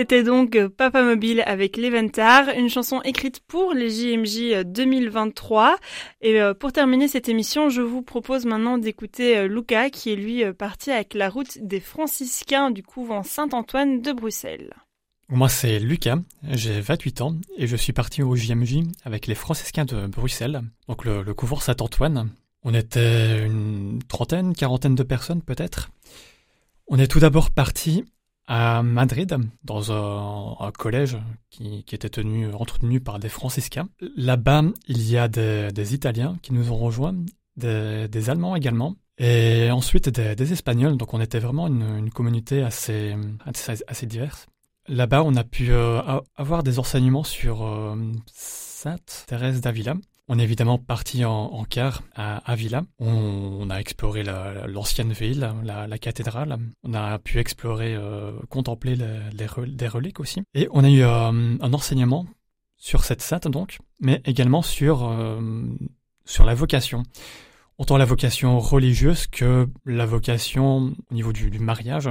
C'était 0.00 0.22
donc 0.22 0.58
Papa 0.78 1.02
Mobile 1.02 1.42
avec 1.44 1.76
l'Eventar, 1.76 2.48
une 2.56 2.70
chanson 2.70 3.02
écrite 3.02 3.40
pour 3.40 3.74
les 3.74 3.90
JMJ 3.90 4.64
2023. 4.64 5.76
Et 6.22 6.40
pour 6.58 6.72
terminer 6.72 7.06
cette 7.06 7.28
émission, 7.28 7.68
je 7.68 7.82
vous 7.82 8.00
propose 8.00 8.46
maintenant 8.46 8.78
d'écouter 8.78 9.46
Luca 9.46 9.90
qui 9.90 10.10
est 10.10 10.16
lui 10.16 10.42
parti 10.54 10.90
avec 10.90 11.12
la 11.12 11.28
route 11.28 11.58
des 11.60 11.80
franciscains 11.80 12.70
du 12.70 12.82
couvent 12.82 13.22
Saint-Antoine 13.22 14.00
de 14.00 14.12
Bruxelles. 14.12 14.72
Moi, 15.28 15.50
c'est 15.50 15.78
Lucas, 15.78 16.16
j'ai 16.48 16.80
28 16.80 17.20
ans 17.20 17.36
et 17.58 17.66
je 17.66 17.76
suis 17.76 17.92
parti 17.92 18.22
au 18.22 18.34
JMJ 18.34 18.84
avec 19.04 19.26
les 19.26 19.34
franciscains 19.34 19.84
de 19.84 20.06
Bruxelles, 20.06 20.62
donc 20.88 21.04
le, 21.04 21.22
le 21.22 21.34
couvent 21.34 21.60
Saint-Antoine. 21.60 22.30
On 22.64 22.72
était 22.72 23.44
une 23.44 23.98
trentaine, 24.08 24.54
quarantaine 24.54 24.94
de 24.94 25.02
personnes 25.02 25.42
peut-être. 25.42 25.90
On 26.88 26.98
est 26.98 27.06
tout 27.06 27.20
d'abord 27.20 27.50
parti 27.50 28.06
à 28.52 28.82
Madrid, 28.82 29.36
dans 29.62 29.92
un, 29.92 30.72
collège 30.72 31.16
qui, 31.50 31.84
était 31.92 32.08
tenu, 32.08 32.52
entretenu 32.52 32.98
par 32.98 33.20
des 33.20 33.28
franciscains. 33.28 33.88
Là-bas, 34.16 34.64
il 34.88 35.08
y 35.08 35.16
a 35.16 35.28
des, 35.28 35.94
Italiens 35.94 36.36
qui 36.42 36.52
nous 36.52 36.72
ont 36.72 36.76
rejoints, 36.76 37.14
des, 37.56 38.28
Allemands 38.28 38.56
également, 38.56 38.96
et 39.18 39.70
ensuite 39.70 40.08
des, 40.08 40.52
Espagnols. 40.52 40.96
Donc 40.96 41.14
on 41.14 41.20
était 41.20 41.38
vraiment 41.38 41.68
une, 41.68 42.10
communauté 42.10 42.62
assez, 42.62 43.14
assez 43.86 44.06
diverse. 44.06 44.48
Là-bas, 44.88 45.22
on 45.22 45.36
a 45.36 45.44
pu 45.44 45.70
euh, 45.70 46.00
avoir 46.34 46.64
des 46.64 46.80
enseignements 46.80 47.22
sur 47.22 47.64
euh, 47.64 47.94
Sainte 48.26 49.26
Thérèse 49.28 49.60
d'Avila. 49.60 49.94
On 50.32 50.38
est 50.38 50.44
évidemment 50.44 50.78
parti 50.78 51.24
en, 51.24 51.64
car 51.68 52.04
à 52.14 52.36
Avila. 52.48 52.84
On, 53.00 53.68
a 53.68 53.80
exploré 53.80 54.22
l'ancienne 54.22 55.12
ville, 55.12 55.52
la, 55.64 55.98
cathédrale. 55.98 56.56
On 56.84 56.94
a 56.94 57.18
pu 57.18 57.40
explorer, 57.40 57.96
euh, 57.96 58.30
contempler 58.48 58.94
les, 58.94 59.88
reliques 59.88 60.20
aussi. 60.20 60.42
Et 60.54 60.68
on 60.70 60.84
a 60.84 60.88
eu 60.88 61.02
un 61.02 61.72
enseignement 61.72 62.26
sur 62.76 63.02
cette 63.02 63.22
sainte 63.22 63.48
donc, 63.48 63.78
mais 63.98 64.22
également 64.24 64.62
sur, 64.62 65.12
sur 66.24 66.44
la 66.44 66.54
vocation. 66.54 67.02
Autant 67.78 67.96
la 67.96 68.04
vocation 68.04 68.60
religieuse 68.60 69.26
que 69.26 69.68
la 69.84 70.06
vocation 70.06 70.94
au 71.10 71.14
niveau 71.14 71.32
du 71.32 71.58
mariage. 71.58 72.08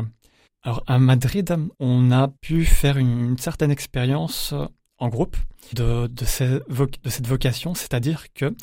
Alors 0.61 0.83
à 0.87 0.99
Madrid, 0.99 1.55
on 1.79 2.11
a 2.11 2.27
pu 2.27 2.65
faire 2.65 2.97
une, 2.97 3.37
certaine 3.37 3.71
expérience 3.71 4.53
en 4.99 5.09
groupe 5.09 5.37
de, 5.73 6.07
de, 6.07 6.25
cette 6.25 7.27
vocation, 7.27 7.73
c'est-à-dire 7.73 8.31
que 8.33 8.55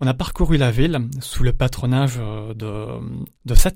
on 0.00 0.06
a 0.06 0.14
parcouru 0.14 0.56
la 0.56 0.70
ville 0.70 0.98
sous 1.20 1.42
le 1.42 1.52
patronage 1.52 2.16
de, 2.16 2.86
de 3.44 3.54
Saint 3.54 3.72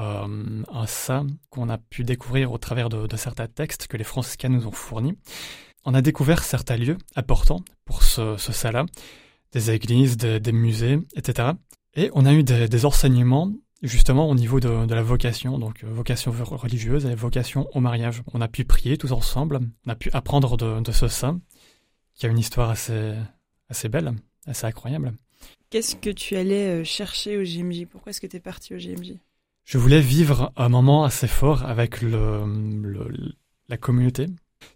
euh, 0.00 0.62
un 0.72 0.86
saint 0.86 1.26
qu'on 1.50 1.68
a 1.68 1.76
pu 1.76 2.04
découvrir 2.04 2.52
au 2.52 2.58
travers 2.58 2.88
de, 2.88 3.16
certains 3.16 3.48
textes 3.48 3.86
que 3.86 3.96
les 3.96 4.04
franciscains 4.04 4.48
nous 4.48 4.66
ont 4.66 4.72
fournis. 4.72 5.18
On 5.84 5.94
a 5.94 6.00
découvert 6.00 6.42
certains 6.42 6.76
lieux 6.76 6.96
importants 7.16 7.62
pour 7.84 8.02
ce, 8.02 8.36
ce 8.38 8.52
saint-là, 8.52 8.86
des 9.52 9.70
églises, 9.70 10.16
des, 10.16 10.52
musées, 10.52 11.00
etc. 11.16 11.50
Et 11.94 12.10
on 12.14 12.24
a 12.24 12.32
eu 12.32 12.44
des, 12.44 12.68
des 12.68 12.86
enseignements 12.86 13.52
justement 13.82 14.28
au 14.28 14.34
niveau 14.34 14.60
de, 14.60 14.68
la 14.68 15.02
vocation, 15.02 15.58
donc 15.58 15.84
euh, 15.84 15.88
vocation 15.90 16.32
religieuse 16.32 17.06
et 17.06 17.14
vocation 17.14 17.68
au 17.72 17.80
mariage. 17.80 18.22
On 18.32 18.40
a 18.40 18.48
pu 18.48 18.64
prier 18.64 18.98
tous 18.98 19.12
ensemble, 19.12 19.60
on 19.86 19.90
a 19.90 19.94
pu 19.94 20.10
apprendre 20.12 20.56
de, 20.56 20.92
ce 20.92 21.08
saint, 21.08 21.40
qui 22.14 22.26
a 22.26 22.28
une 22.28 22.38
histoire 22.38 22.70
assez, 22.70 23.14
assez 23.68 23.88
belle, 23.88 24.12
assez 24.46 24.66
incroyable. 24.66 25.12
Qu'est-ce 25.70 25.96
que 25.96 26.10
tu 26.10 26.36
allais 26.36 26.80
euh, 26.80 26.84
chercher 26.84 27.38
au 27.38 27.44
JMJ 27.44 27.86
Pourquoi 27.86 28.10
est-ce 28.10 28.20
que 28.20 28.26
tu 28.26 28.36
es 28.36 28.40
parti 28.40 28.74
au 28.74 28.78
JMJ 28.78 29.14
Je 29.64 29.78
voulais 29.78 30.00
vivre 30.00 30.52
un 30.56 30.68
moment 30.68 31.04
assez 31.04 31.28
fort 31.28 31.64
avec 31.64 32.02
le, 32.02 33.04
la 33.68 33.76
communauté. 33.76 34.26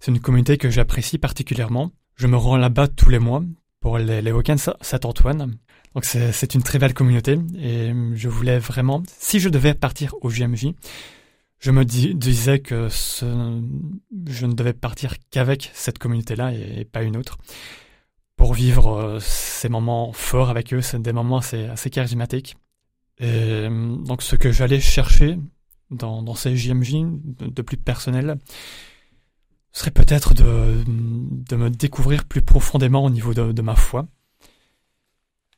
C'est 0.00 0.12
une 0.12 0.20
communauté 0.20 0.56
que 0.56 0.70
j'apprécie 0.70 1.18
particulièrement. 1.18 1.90
Je 2.16 2.26
me 2.26 2.36
rends 2.36 2.56
là-bas 2.56 2.88
tous 2.88 3.10
les 3.10 3.18
mois 3.18 3.42
pour 3.80 3.98
les, 3.98 4.22
les 4.22 4.32
week-ends 4.32 4.56
Saint-Antoine. 4.80 5.58
Donc 5.94 6.04
c'est 6.04 6.54
une 6.54 6.62
très 6.62 6.80
belle 6.80 6.92
communauté 6.94 7.38
et 7.56 7.92
je 8.14 8.28
voulais 8.28 8.58
vraiment, 8.58 9.02
si 9.06 9.38
je 9.38 9.48
devais 9.48 9.74
partir 9.74 10.14
au 10.22 10.30
JMJ, 10.30 10.72
je 11.60 11.70
me 11.70 11.84
disais 11.84 12.58
que 12.58 12.88
je 12.90 14.46
ne 14.46 14.52
devais 14.52 14.72
partir 14.72 15.14
qu'avec 15.30 15.70
cette 15.72 15.98
communauté-là 15.98 16.52
et, 16.52 16.84
pas 16.84 17.02
une 17.02 17.16
autre 17.16 17.38
pour 18.36 18.54
vivre 18.54 18.96
euh, 18.96 19.18
ces 19.20 19.68
moments 19.68 20.12
forts 20.12 20.50
avec 20.50 20.74
eux, 20.74 20.82
c'est 20.82 21.00
des 21.00 21.12
moments 21.12 21.38
assez, 21.38 21.66
assez 21.66 21.88
charismatiques. 21.88 22.56
Et 23.18 23.68
donc 23.68 24.22
ce 24.22 24.34
que 24.34 24.50
j'allais 24.50 24.80
chercher 24.80 25.38
dans, 25.92 26.34
ces 26.34 26.56
JMJ 26.56 26.94
de, 27.22 27.62
plus 27.62 27.76
personnel 27.76 28.38
serait 29.70 29.92
peut-être 29.92 30.34
de, 30.34 30.82
de, 30.84 31.56
me 31.56 31.70
découvrir 31.70 32.24
plus 32.24 32.42
profondément 32.42 33.04
au 33.04 33.10
niveau 33.10 33.34
de 33.34 33.62
ma 33.62 33.76
foi 33.76 34.08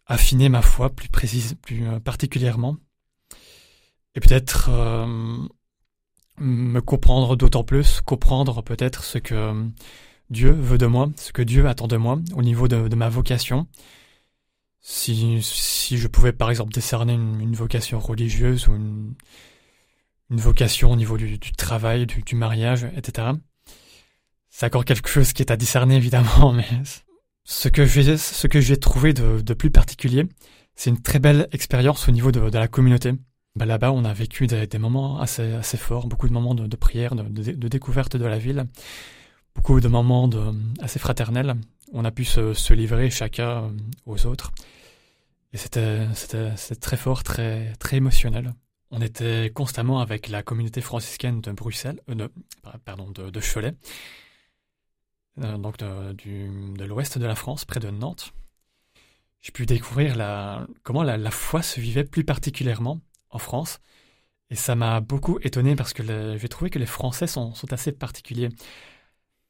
affiner 0.06 0.48
ma 0.48 0.62
foi 0.62 0.90
plus 0.90 1.08
précise, 1.08 1.56
plus 1.60 1.86
euh, 1.86 2.00
particulièrement, 2.00 2.76
et 4.14 4.20
peut-être 4.20 4.70
euh, 4.70 5.46
me 6.38 6.80
comprendre 6.80 7.36
d'autant 7.36 7.64
plus, 7.64 8.00
comprendre 8.00 8.62
peut-être 8.62 9.04
ce 9.04 9.18
que 9.18 9.34
euh, 9.34 9.64
Dieu 10.30 10.52
veut 10.52 10.78
de 10.78 10.86
moi, 10.86 11.10
ce 11.16 11.32
que 11.32 11.42
Dieu 11.42 11.66
attend 11.68 11.88
de 11.88 11.96
moi 11.96 12.18
au 12.34 12.42
niveau 12.42 12.68
de, 12.68 12.94
ma 12.94 13.08
vocation. 13.08 13.66
Si, 14.80 15.42
si, 15.42 15.98
je 15.98 16.06
pouvais 16.06 16.32
par 16.32 16.48
exemple 16.48 16.72
décerner 16.72 17.14
une, 17.14 17.54
vocation 17.54 17.98
religieuse 17.98 18.68
ou 18.68 18.76
une, 18.76 19.14
une, 20.30 20.40
vocation 20.40 20.92
au 20.92 20.96
niveau 20.96 21.16
du, 21.16 21.38
travail, 21.40 22.06
du, 22.06 22.22
du, 22.22 22.36
mariage, 22.36 22.86
etc. 22.96 23.32
C'est 24.48 24.66
encore 24.66 24.84
quelque 24.84 25.08
chose 25.08 25.32
qui 25.32 25.42
est 25.42 25.50
à 25.50 25.56
discerner 25.56 25.96
évidemment, 25.96 26.52
mais 26.52 26.68
ce 27.46 27.68
que 27.68 27.86
j'ai, 27.86 28.16
ce 28.16 28.46
que 28.48 28.60
j'ai 28.60 28.76
trouvé 28.76 29.12
de, 29.14 29.40
de, 29.40 29.54
plus 29.54 29.70
particulier, 29.70 30.26
c'est 30.74 30.90
une 30.90 31.00
très 31.00 31.20
belle 31.20 31.48
expérience 31.52 32.08
au 32.08 32.10
niveau 32.10 32.32
de, 32.32 32.50
de 32.50 32.58
la 32.58 32.66
communauté. 32.66 33.12
Bah, 33.54 33.66
là-bas, 33.66 33.92
on 33.92 34.04
a 34.04 34.12
vécu 34.12 34.48
des, 34.48 34.66
des, 34.66 34.78
moments 34.78 35.20
assez, 35.20 35.52
assez 35.52 35.76
forts, 35.76 36.08
beaucoup 36.08 36.28
de 36.28 36.32
moments 36.32 36.56
de, 36.56 36.76
prière, 36.76 37.14
de, 37.14 37.22
de, 37.22 37.68
découverte 37.68 38.16
de 38.16 38.24
la 38.24 38.38
ville, 38.38 38.66
beaucoup 39.54 39.80
de 39.80 39.86
moments 39.86 40.28
assez 40.80 40.98
fraternels. 40.98 41.54
On 41.92 42.04
a 42.04 42.10
pu 42.10 42.24
se, 42.24 42.52
se 42.52 42.74
livrer 42.74 43.10
chacun 43.10 43.72
aux 44.06 44.26
autres. 44.26 44.50
Et 45.52 45.56
c'était, 45.56 46.04
c'était, 46.14 46.50
c'était 46.56 46.80
très 46.80 46.96
fort, 46.96 47.22
très, 47.22 47.74
très 47.78 47.98
émotionnel. 47.98 48.54
On 48.90 49.00
était 49.00 49.52
constamment 49.54 50.00
avec 50.00 50.28
la 50.28 50.42
communauté 50.42 50.80
franciscaine 50.80 51.40
de 51.40 51.52
Bruxelles, 51.52 52.00
euh, 52.10 52.28
pardon, 52.84 53.08
de, 53.12 53.30
de 53.30 53.40
Cholet. 53.40 53.74
Euh, 55.42 55.58
donc 55.58 55.76
de, 55.78 56.12
de 56.12 56.84
l'ouest 56.84 57.18
de 57.18 57.26
la 57.26 57.34
France, 57.34 57.64
près 57.64 57.80
de 57.80 57.90
Nantes. 57.90 58.32
J'ai 59.40 59.52
pu 59.52 59.66
découvrir 59.66 60.16
la, 60.16 60.66
comment 60.82 61.02
la, 61.02 61.30
foi 61.30 61.62
se 61.62 61.80
vivait 61.80 62.04
plus 62.04 62.24
particulièrement 62.24 63.00
en 63.30 63.38
France. 63.38 63.78
Et 64.50 64.54
ça 64.54 64.74
m'a 64.74 65.00
beaucoup 65.00 65.38
étonné 65.42 65.76
parce 65.76 65.92
que 65.92 66.36
j'ai 66.36 66.48
trouvé 66.48 66.70
que 66.70 66.78
les 66.78 66.86
Français 66.86 67.26
sont, 67.26 67.54
sont 67.54 67.72
assez 67.72 67.92
particuliers. 67.92 68.48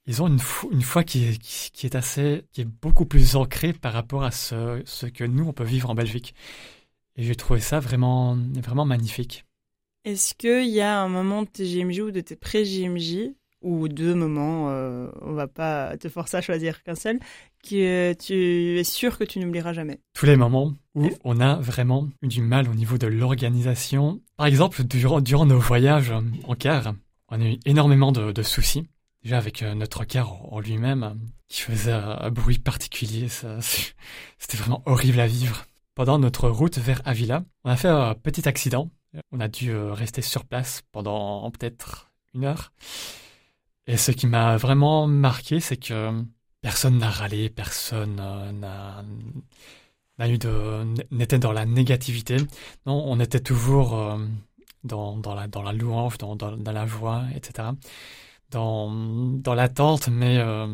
Ils 0.07 0.23
ont 0.23 0.29
une, 0.29 0.41
une 0.71 0.83
foi 0.83 1.05
qui 1.05 1.25
est, 1.25 1.39
qui, 1.39 1.87
est 1.87 1.95
assez, 1.95 2.45
qui 2.53 2.63
est 2.63 2.65
beaucoup 2.67 3.07
plus 3.07 3.37
ancrée 3.37 3.73
par 3.73 3.93
rapport 3.93 4.25
à 4.25 4.31
ce, 4.31 4.83
ce 4.85 5.07
que 5.07 5.25
nous 5.25 5.45
on 5.45 5.53
peut 5.53 5.65
vivre 5.65 5.91
en 5.91 5.95
Belgique. 5.95 6.35
Et 7.17 7.25
j'ai 7.25 7.35
trouvé 7.35 7.61
ça 7.61 7.81
vraiment, 7.81 8.37
vraiment 8.37 8.85
magnifique. 8.85 9.45
Est-ce 10.05 10.35
qu'il 10.35 10.69
y 10.69 10.81
a 10.81 11.01
un 11.01 11.09
moment 11.09 11.43
de 11.43 11.49
tes 11.49 11.65
GMJ 11.65 12.01
ou 12.01 12.11
de 12.11 12.21
tes 12.21 12.37
pré-GMJ 12.37 13.31
ou 13.63 13.89
deux 13.89 14.15
moments, 14.15 14.71
euh, 14.71 15.09
on 15.23 15.33
va 15.33 15.47
pas 15.47 15.97
te 15.97 16.09
forcer 16.09 16.37
à 16.37 16.41
choisir 16.41 16.83
qu'un 16.83 16.95
seul, 16.95 17.19
que 17.69 18.13
tu 18.15 18.79
es 18.79 18.85
sûr 18.85 19.19
que 19.19 19.25
tu 19.25 19.39
n'oublieras 19.39 19.73
jamais. 19.73 20.01
Tous 20.15 20.27
les 20.27 20.37
moments 20.37 20.75
où 20.95 21.11
on 21.25 21.41
a 21.41 21.57
vraiment 21.57 22.09
eu 22.23 22.29
du 22.29 22.43
mal 22.43 22.69
au 22.69 22.75
niveau 22.75 22.99
de 22.99 23.07
l'organisation. 23.07 24.21
Par 24.37 24.47
exemple, 24.47 24.85
durant, 24.85 25.21
durant 25.21 25.47
nos 25.47 25.59
voyages 25.59 26.13
en 26.45 26.55
car, 26.55 26.95
on 27.29 27.41
a 27.41 27.45
eu 27.45 27.59
énormément 27.65 28.13
de, 28.13 28.43
soucis. 28.43 28.87
Déjà 29.23 29.39
avec 29.39 29.63
euh, 29.63 29.75
notre 29.75 30.05
car 30.05 30.53
en 30.53 30.61
lui-même, 30.61 31.19
qui 31.49 31.63
faisait 31.63 31.93
un 31.93 32.31
bruit 32.31 32.59
particulier, 32.59 33.29
ça, 33.29 33.59
c'était 34.39 34.57
vraiment 34.57 34.83
horrible 34.87 35.21
à 35.21 35.27
vivre. 35.27 35.67
Pendant 35.95 36.19
notre 36.19 36.51
route 36.51 36.79
vers 36.79 37.01
Avila, 37.07 37.43
on 37.65 37.71
a 37.71 37.77
fait 37.77 37.89
un 37.89 38.15
petit 38.15 38.47
accident. 38.47 38.91
On 39.33 39.41
a 39.41 39.49
dû 39.49 39.71
euh, 39.71 39.93
rester 39.93 40.21
sur 40.21 40.45
place 40.45 40.83
pendant 40.93 41.51
peut-être 41.51 42.11
une 42.35 42.45
heure. 42.45 42.73
Et 43.87 43.97
ce 43.97 44.11
qui 44.11 44.27
m'a 44.27 44.57
vraiment 44.57 45.07
marqué, 45.07 45.61
c'est 45.61 45.77
que 45.77 46.25
personne 46.61 46.99
n'a 46.99 47.11
râlé, 47.11 47.49
personne 47.49 48.19
euh, 48.21 48.53
n'a 50.19 50.29
eu 50.29 50.39
de 50.39 50.85
n'était 51.13 51.39
dans 51.39 51.53
la 51.53 51.67
négativité. 51.67 52.37
Non, 52.87 53.05
on 53.07 53.21
était 53.21 53.41
toujours 53.41 53.95
euh, 53.97 54.19
dans, 54.83 55.21
la, 55.35 55.73
louange, 55.73 56.19
dans, 56.19 56.37
la 56.37 56.87
joie, 56.87 57.25
etc. 57.35 57.69
Dans, 58.51 59.55
l'attente, 59.55 60.09
mais 60.09 60.39
euh, 60.39 60.67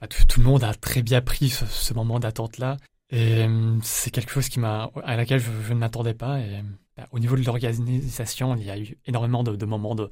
bah, 0.00 0.08
tout, 0.08 0.40
le 0.40 0.46
monde 0.46 0.64
a 0.64 0.74
très 0.74 1.02
bien 1.02 1.20
pris 1.20 1.50
ce, 1.50 1.94
moment 1.94 2.18
d'attente-là. 2.18 2.76
Et 3.10 3.46
c'est 3.82 4.10
quelque 4.10 4.32
chose 4.32 4.48
qui 4.48 4.60
m'a, 4.60 4.90
à 5.04 5.16
laquelle 5.16 5.40
je, 5.40 5.72
ne 5.72 5.78
m'attendais 5.78 6.14
pas. 6.14 6.38
Au 7.12 7.18
niveau 7.18 7.36
de 7.36 7.42
l'organisation, 7.42 8.56
il 8.56 8.64
y 8.64 8.70
a 8.70 8.78
eu 8.78 8.96
énormément 9.06 9.42
de, 9.42 9.66
moments 9.66 9.94
de, 9.94 10.08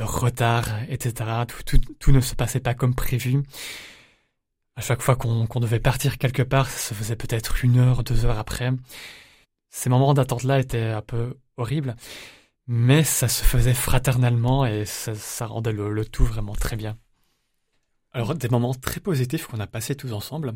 retard, 0.00 0.66
etc. 0.88 1.30
Tout, 1.66 1.78
tout, 1.98 2.12
ne 2.12 2.20
se 2.20 2.34
passait 2.34 2.60
pas 2.60 2.74
comme 2.74 2.94
prévu. 2.94 3.42
À 4.76 4.80
chaque 4.80 5.02
fois 5.02 5.16
qu'on 5.16 5.60
devait 5.60 5.80
partir 5.80 6.18
quelque 6.18 6.42
part, 6.42 6.68
ça 6.68 6.78
se 6.78 6.94
faisait 6.94 7.16
peut-être 7.16 7.64
une 7.64 7.78
heure, 7.78 8.02
deux 8.02 8.24
heures 8.24 8.38
après. 8.38 8.70
Ces 9.70 9.90
moments 9.90 10.14
d'attente-là 10.14 10.60
étaient 10.60 10.90
un 10.90 11.02
peu 11.02 11.36
horribles, 11.56 11.96
mais 12.66 13.04
ça 13.04 13.28
se 13.28 13.44
faisait 13.44 13.74
fraternellement 13.74 14.66
et 14.66 14.84
ça, 14.84 15.46
rendait 15.46 15.72
le, 15.72 16.04
tout 16.04 16.24
vraiment 16.24 16.54
très 16.54 16.76
bien. 16.76 16.96
Alors, 18.12 18.34
des 18.34 18.48
moments 18.48 18.74
très 18.74 19.00
positifs 19.00 19.46
qu'on 19.46 19.60
a 19.60 19.66
passés 19.66 19.96
tous 19.96 20.12
ensemble, 20.12 20.54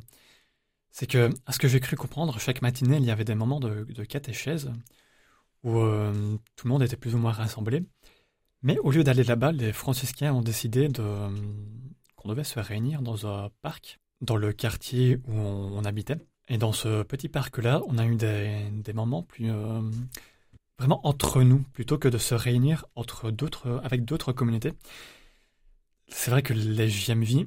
c'est 0.90 1.06
que, 1.06 1.30
à 1.46 1.52
ce 1.52 1.58
que 1.58 1.68
j'ai 1.68 1.80
cru 1.80 1.96
comprendre, 1.96 2.38
chaque 2.38 2.62
matinée, 2.62 2.98
il 2.98 3.04
y 3.04 3.10
avait 3.10 3.24
des 3.24 3.34
moments 3.34 3.60
de, 3.60 3.84
de 3.84 4.04
catéchèse 4.04 4.72
où 5.64 5.78
euh, 5.78 6.36
tout 6.56 6.66
le 6.66 6.72
monde 6.72 6.82
était 6.82 6.96
plus 6.96 7.14
ou 7.14 7.18
moins 7.18 7.32
rassemblé. 7.32 7.84
Mais 8.62 8.78
au 8.78 8.90
lieu 8.90 9.04
d'aller 9.04 9.24
là-bas, 9.24 9.52
les 9.52 9.72
franciscains 9.72 10.32
ont 10.32 10.42
décidé 10.42 10.88
qu'on 12.16 12.28
devait 12.28 12.44
se 12.44 12.58
réunir 12.58 13.02
dans 13.02 13.26
un 13.26 13.50
parc, 13.62 14.00
dans 14.20 14.36
le 14.36 14.52
quartier 14.52 15.20
où 15.28 15.32
on, 15.32 15.84
habitait. 15.84 16.18
Et 16.48 16.58
dans 16.58 16.72
ce 16.72 17.02
petit 17.02 17.28
parc-là, 17.28 17.82
on 17.86 17.98
a 17.98 18.06
eu 18.06 18.16
des, 18.16 18.92
moments 18.92 19.22
plus 19.22 19.50
euh, 19.50 19.80
vraiment 20.78 21.06
entre 21.06 21.42
nous, 21.42 21.60
plutôt 21.72 21.98
que 21.98 22.08
de 22.08 22.18
se 22.18 22.34
réunir 22.34 22.86
entre 22.96 23.30
d'autres, 23.30 23.80
avec 23.84 24.04
d'autres 24.04 24.32
communautés. 24.32 24.72
C'est 26.08 26.30
vrai 26.30 26.42
que 26.42 26.54
les 26.54 26.88
JMV, 26.88 27.46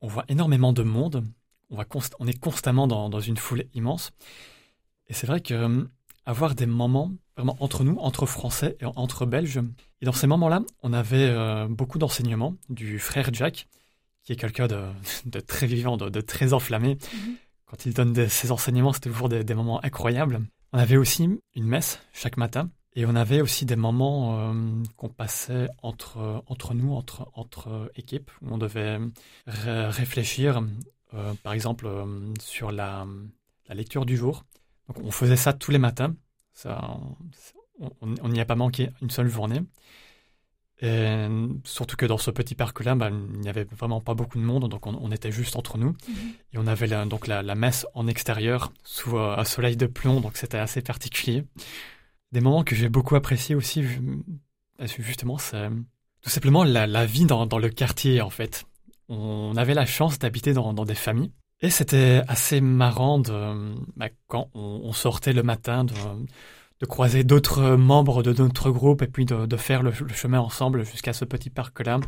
on 0.00 0.08
voit 0.08 0.24
énormément 0.28 0.72
de 0.72 0.82
monde, 0.82 1.24
on, 1.70 2.26
est 2.26 2.38
constamment 2.38 2.86
dans, 2.86 3.10
dans, 3.10 3.20
une 3.20 3.36
foule 3.36 3.64
immense. 3.74 4.10
Et 5.08 5.14
c'est 5.14 5.26
vrai 5.26 5.40
que 5.40 5.86
avoir 6.26 6.54
des 6.54 6.66
moments 6.66 7.12
vraiment 7.36 7.56
entre 7.60 7.84
nous, 7.84 7.96
entre 7.98 8.26
Français 8.26 8.76
et 8.80 8.84
entre 8.84 9.26
Belges. 9.26 9.60
Et 10.00 10.04
dans 10.04 10.12
ces 10.12 10.26
moments-là, 10.26 10.62
on 10.82 10.92
avait 10.92 11.28
euh, 11.28 11.66
beaucoup 11.68 11.98
d'enseignements 11.98 12.56
du 12.68 12.98
frère 12.98 13.30
Jack, 13.32 13.68
qui 14.22 14.32
est 14.32 14.36
quelqu'un 14.36 14.66
de, 14.66 14.82
de, 15.26 15.40
très 15.40 15.66
vivant, 15.66 15.96
de, 15.96 16.08
de 16.08 16.20
très 16.20 16.52
enflammé. 16.52 16.98
Mhm. 17.12 17.36
Quand 17.66 17.86
il 17.86 17.94
donne 17.94 18.28
ses 18.28 18.52
enseignements, 18.52 18.92
c'est 18.92 19.00
toujours 19.00 19.28
des, 19.28 19.44
des, 19.44 19.54
moments 19.54 19.82
incroyables. 19.84 20.42
On 20.72 20.78
avait 20.78 20.96
aussi 20.96 21.28
une 21.54 21.66
messe 21.66 22.00
chaque 22.12 22.36
matin. 22.36 22.70
Et 22.94 23.06
on 23.06 23.14
avait 23.14 23.40
aussi 23.40 23.64
des 23.64 23.76
moments 23.76 24.38
euh, 24.38 24.82
qu'on 24.98 25.08
passait 25.08 25.68
entre, 25.82 26.42
entre 26.46 26.74
nous, 26.74 26.92
entre, 26.92 27.30
entre 27.32 27.90
équipes, 27.96 28.30
où 28.42 28.52
on 28.52 28.58
devait 28.58 28.98
réfléchir, 29.46 30.62
euh, 31.14 31.32
par 31.42 31.54
exemple, 31.54 31.88
sur 32.38 32.70
la, 32.70 33.06
la 33.68 33.74
lecture 33.74 34.04
du 34.04 34.18
jour. 34.18 34.44
Donc 34.92 35.04
on 35.04 35.10
faisait 35.10 35.36
ça 35.36 35.52
tous 35.52 35.70
les 35.70 35.78
matins. 35.78 36.14
Ça, 36.52 36.98
on 38.00 38.28
n'y 38.28 38.40
a 38.40 38.44
pas 38.44 38.54
manqué 38.54 38.90
une 39.00 39.10
seule 39.10 39.28
journée. 39.28 39.62
Et 40.82 41.28
surtout 41.62 41.94
que 41.94 42.06
dans 42.06 42.18
ce 42.18 42.32
petit 42.32 42.56
parc-là, 42.56 42.96
bah, 42.96 43.08
il 43.10 43.40
n'y 43.40 43.48
avait 43.48 43.62
vraiment 43.62 44.00
pas 44.00 44.14
beaucoup 44.14 44.36
de 44.36 44.42
monde, 44.42 44.68
donc 44.68 44.84
on, 44.84 45.12
était 45.12 45.30
juste 45.30 45.54
entre 45.54 45.78
nous. 45.78 45.90
Mhm. 46.08 46.32
Et 46.52 46.58
on 46.58 46.66
avait 46.66 46.88
la, 46.88 47.04
donc 47.04 47.28
la, 47.28 47.54
messe 47.54 47.86
en 47.94 48.08
extérieur, 48.08 48.72
sous 48.82 49.16
euh, 49.16 49.36
un 49.38 49.44
soleil 49.44 49.76
de 49.76 49.86
plomb, 49.86 50.20
donc 50.20 50.36
c'était 50.36 50.58
assez 50.58 50.82
particulier. 50.82 51.44
Des 52.32 52.40
moments 52.40 52.64
que 52.64 52.74
j'ai 52.74 52.88
beaucoup 52.88 53.14
appréciés 53.14 53.54
aussi, 53.54 53.84
justement, 54.98 55.38
c'est 55.38 55.68
tout 56.22 56.30
simplement 56.30 56.64
la, 56.64 57.06
vie 57.06 57.26
dans, 57.26 57.46
le 57.46 57.68
quartier, 57.68 58.20
en 58.20 58.30
fait. 58.30 58.64
On 59.08 59.56
avait 59.56 59.74
la 59.74 59.86
chance 59.86 60.18
d'habiter 60.18 60.52
dans, 60.52 60.72
des 60.72 60.94
familles. 60.96 61.30
Et 61.62 61.70
c'était 61.70 62.22
assez 62.26 62.60
marrant 62.60 63.20
de, 63.20 63.74
bah, 63.96 64.08
quand 64.26 64.50
on, 64.54 64.92
sortait 64.92 65.32
le 65.32 65.44
matin 65.44 65.84
de, 65.84 65.94
de 66.80 66.86
croiser 66.86 67.22
d'autres 67.22 67.76
membres 67.76 68.24
de 68.24 68.32
notre 68.42 68.70
groupe 68.72 69.02
et 69.02 69.06
puis 69.06 69.24
de, 69.24 69.56
faire 69.56 69.84
le, 69.84 69.92
chemin 70.12 70.40
ensemble 70.40 70.84
jusqu'à 70.84 71.12
ce 71.12 71.24
petit 71.24 71.48
parc-là, 71.48 72.00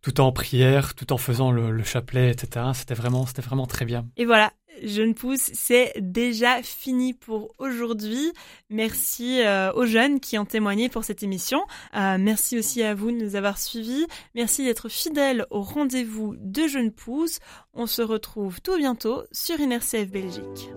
tout 0.00 0.20
en 0.22 0.32
prière, 0.32 0.94
tout 0.94 1.12
en 1.12 1.18
faisant 1.18 1.52
le, 1.52 1.82
chapelet, 1.82 2.30
etc. 2.30 2.64
C'était 2.72 2.94
vraiment, 2.94 3.26
c'était 3.26 3.42
vraiment 3.42 3.66
très 3.66 3.84
bien. 3.84 4.06
Et 4.16 4.24
voilà, 4.24 4.54
Jeune 4.82 5.14
Pousse, 5.14 5.50
c'est 5.52 5.92
déjà 5.98 6.62
fini 6.62 7.12
pour 7.12 7.54
aujourd'hui. 7.58 8.32
Merci 8.70 9.40
euh, 9.42 9.72
aux 9.74 9.86
jeunes 9.86 10.20
qui 10.20 10.38
ont 10.38 10.44
témoigné 10.44 10.88
pour 10.88 11.04
cette 11.04 11.22
émission. 11.22 11.60
Euh, 11.96 12.16
merci 12.18 12.58
aussi 12.58 12.82
à 12.82 12.94
vous 12.94 13.10
de 13.10 13.16
nous 13.16 13.36
avoir 13.36 13.58
suivis. 13.58 14.06
Merci 14.34 14.64
d'être 14.64 14.88
fidèles 14.88 15.46
au 15.50 15.62
rendez-vous 15.62 16.34
de 16.38 16.66
Jeune 16.66 16.90
Pousse. 16.90 17.38
On 17.74 17.86
se 17.86 18.02
retrouve 18.02 18.60
tout 18.60 18.76
bientôt 18.76 19.22
sur 19.32 19.60
INRCF 19.60 20.10
Belgique. 20.10 20.70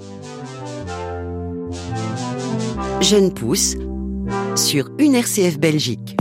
Jeune 3.01 3.33
Pousse 3.33 3.75
sur 4.55 4.89
une 4.97 5.15
RCF 5.15 5.59
Belgique. 5.59 6.15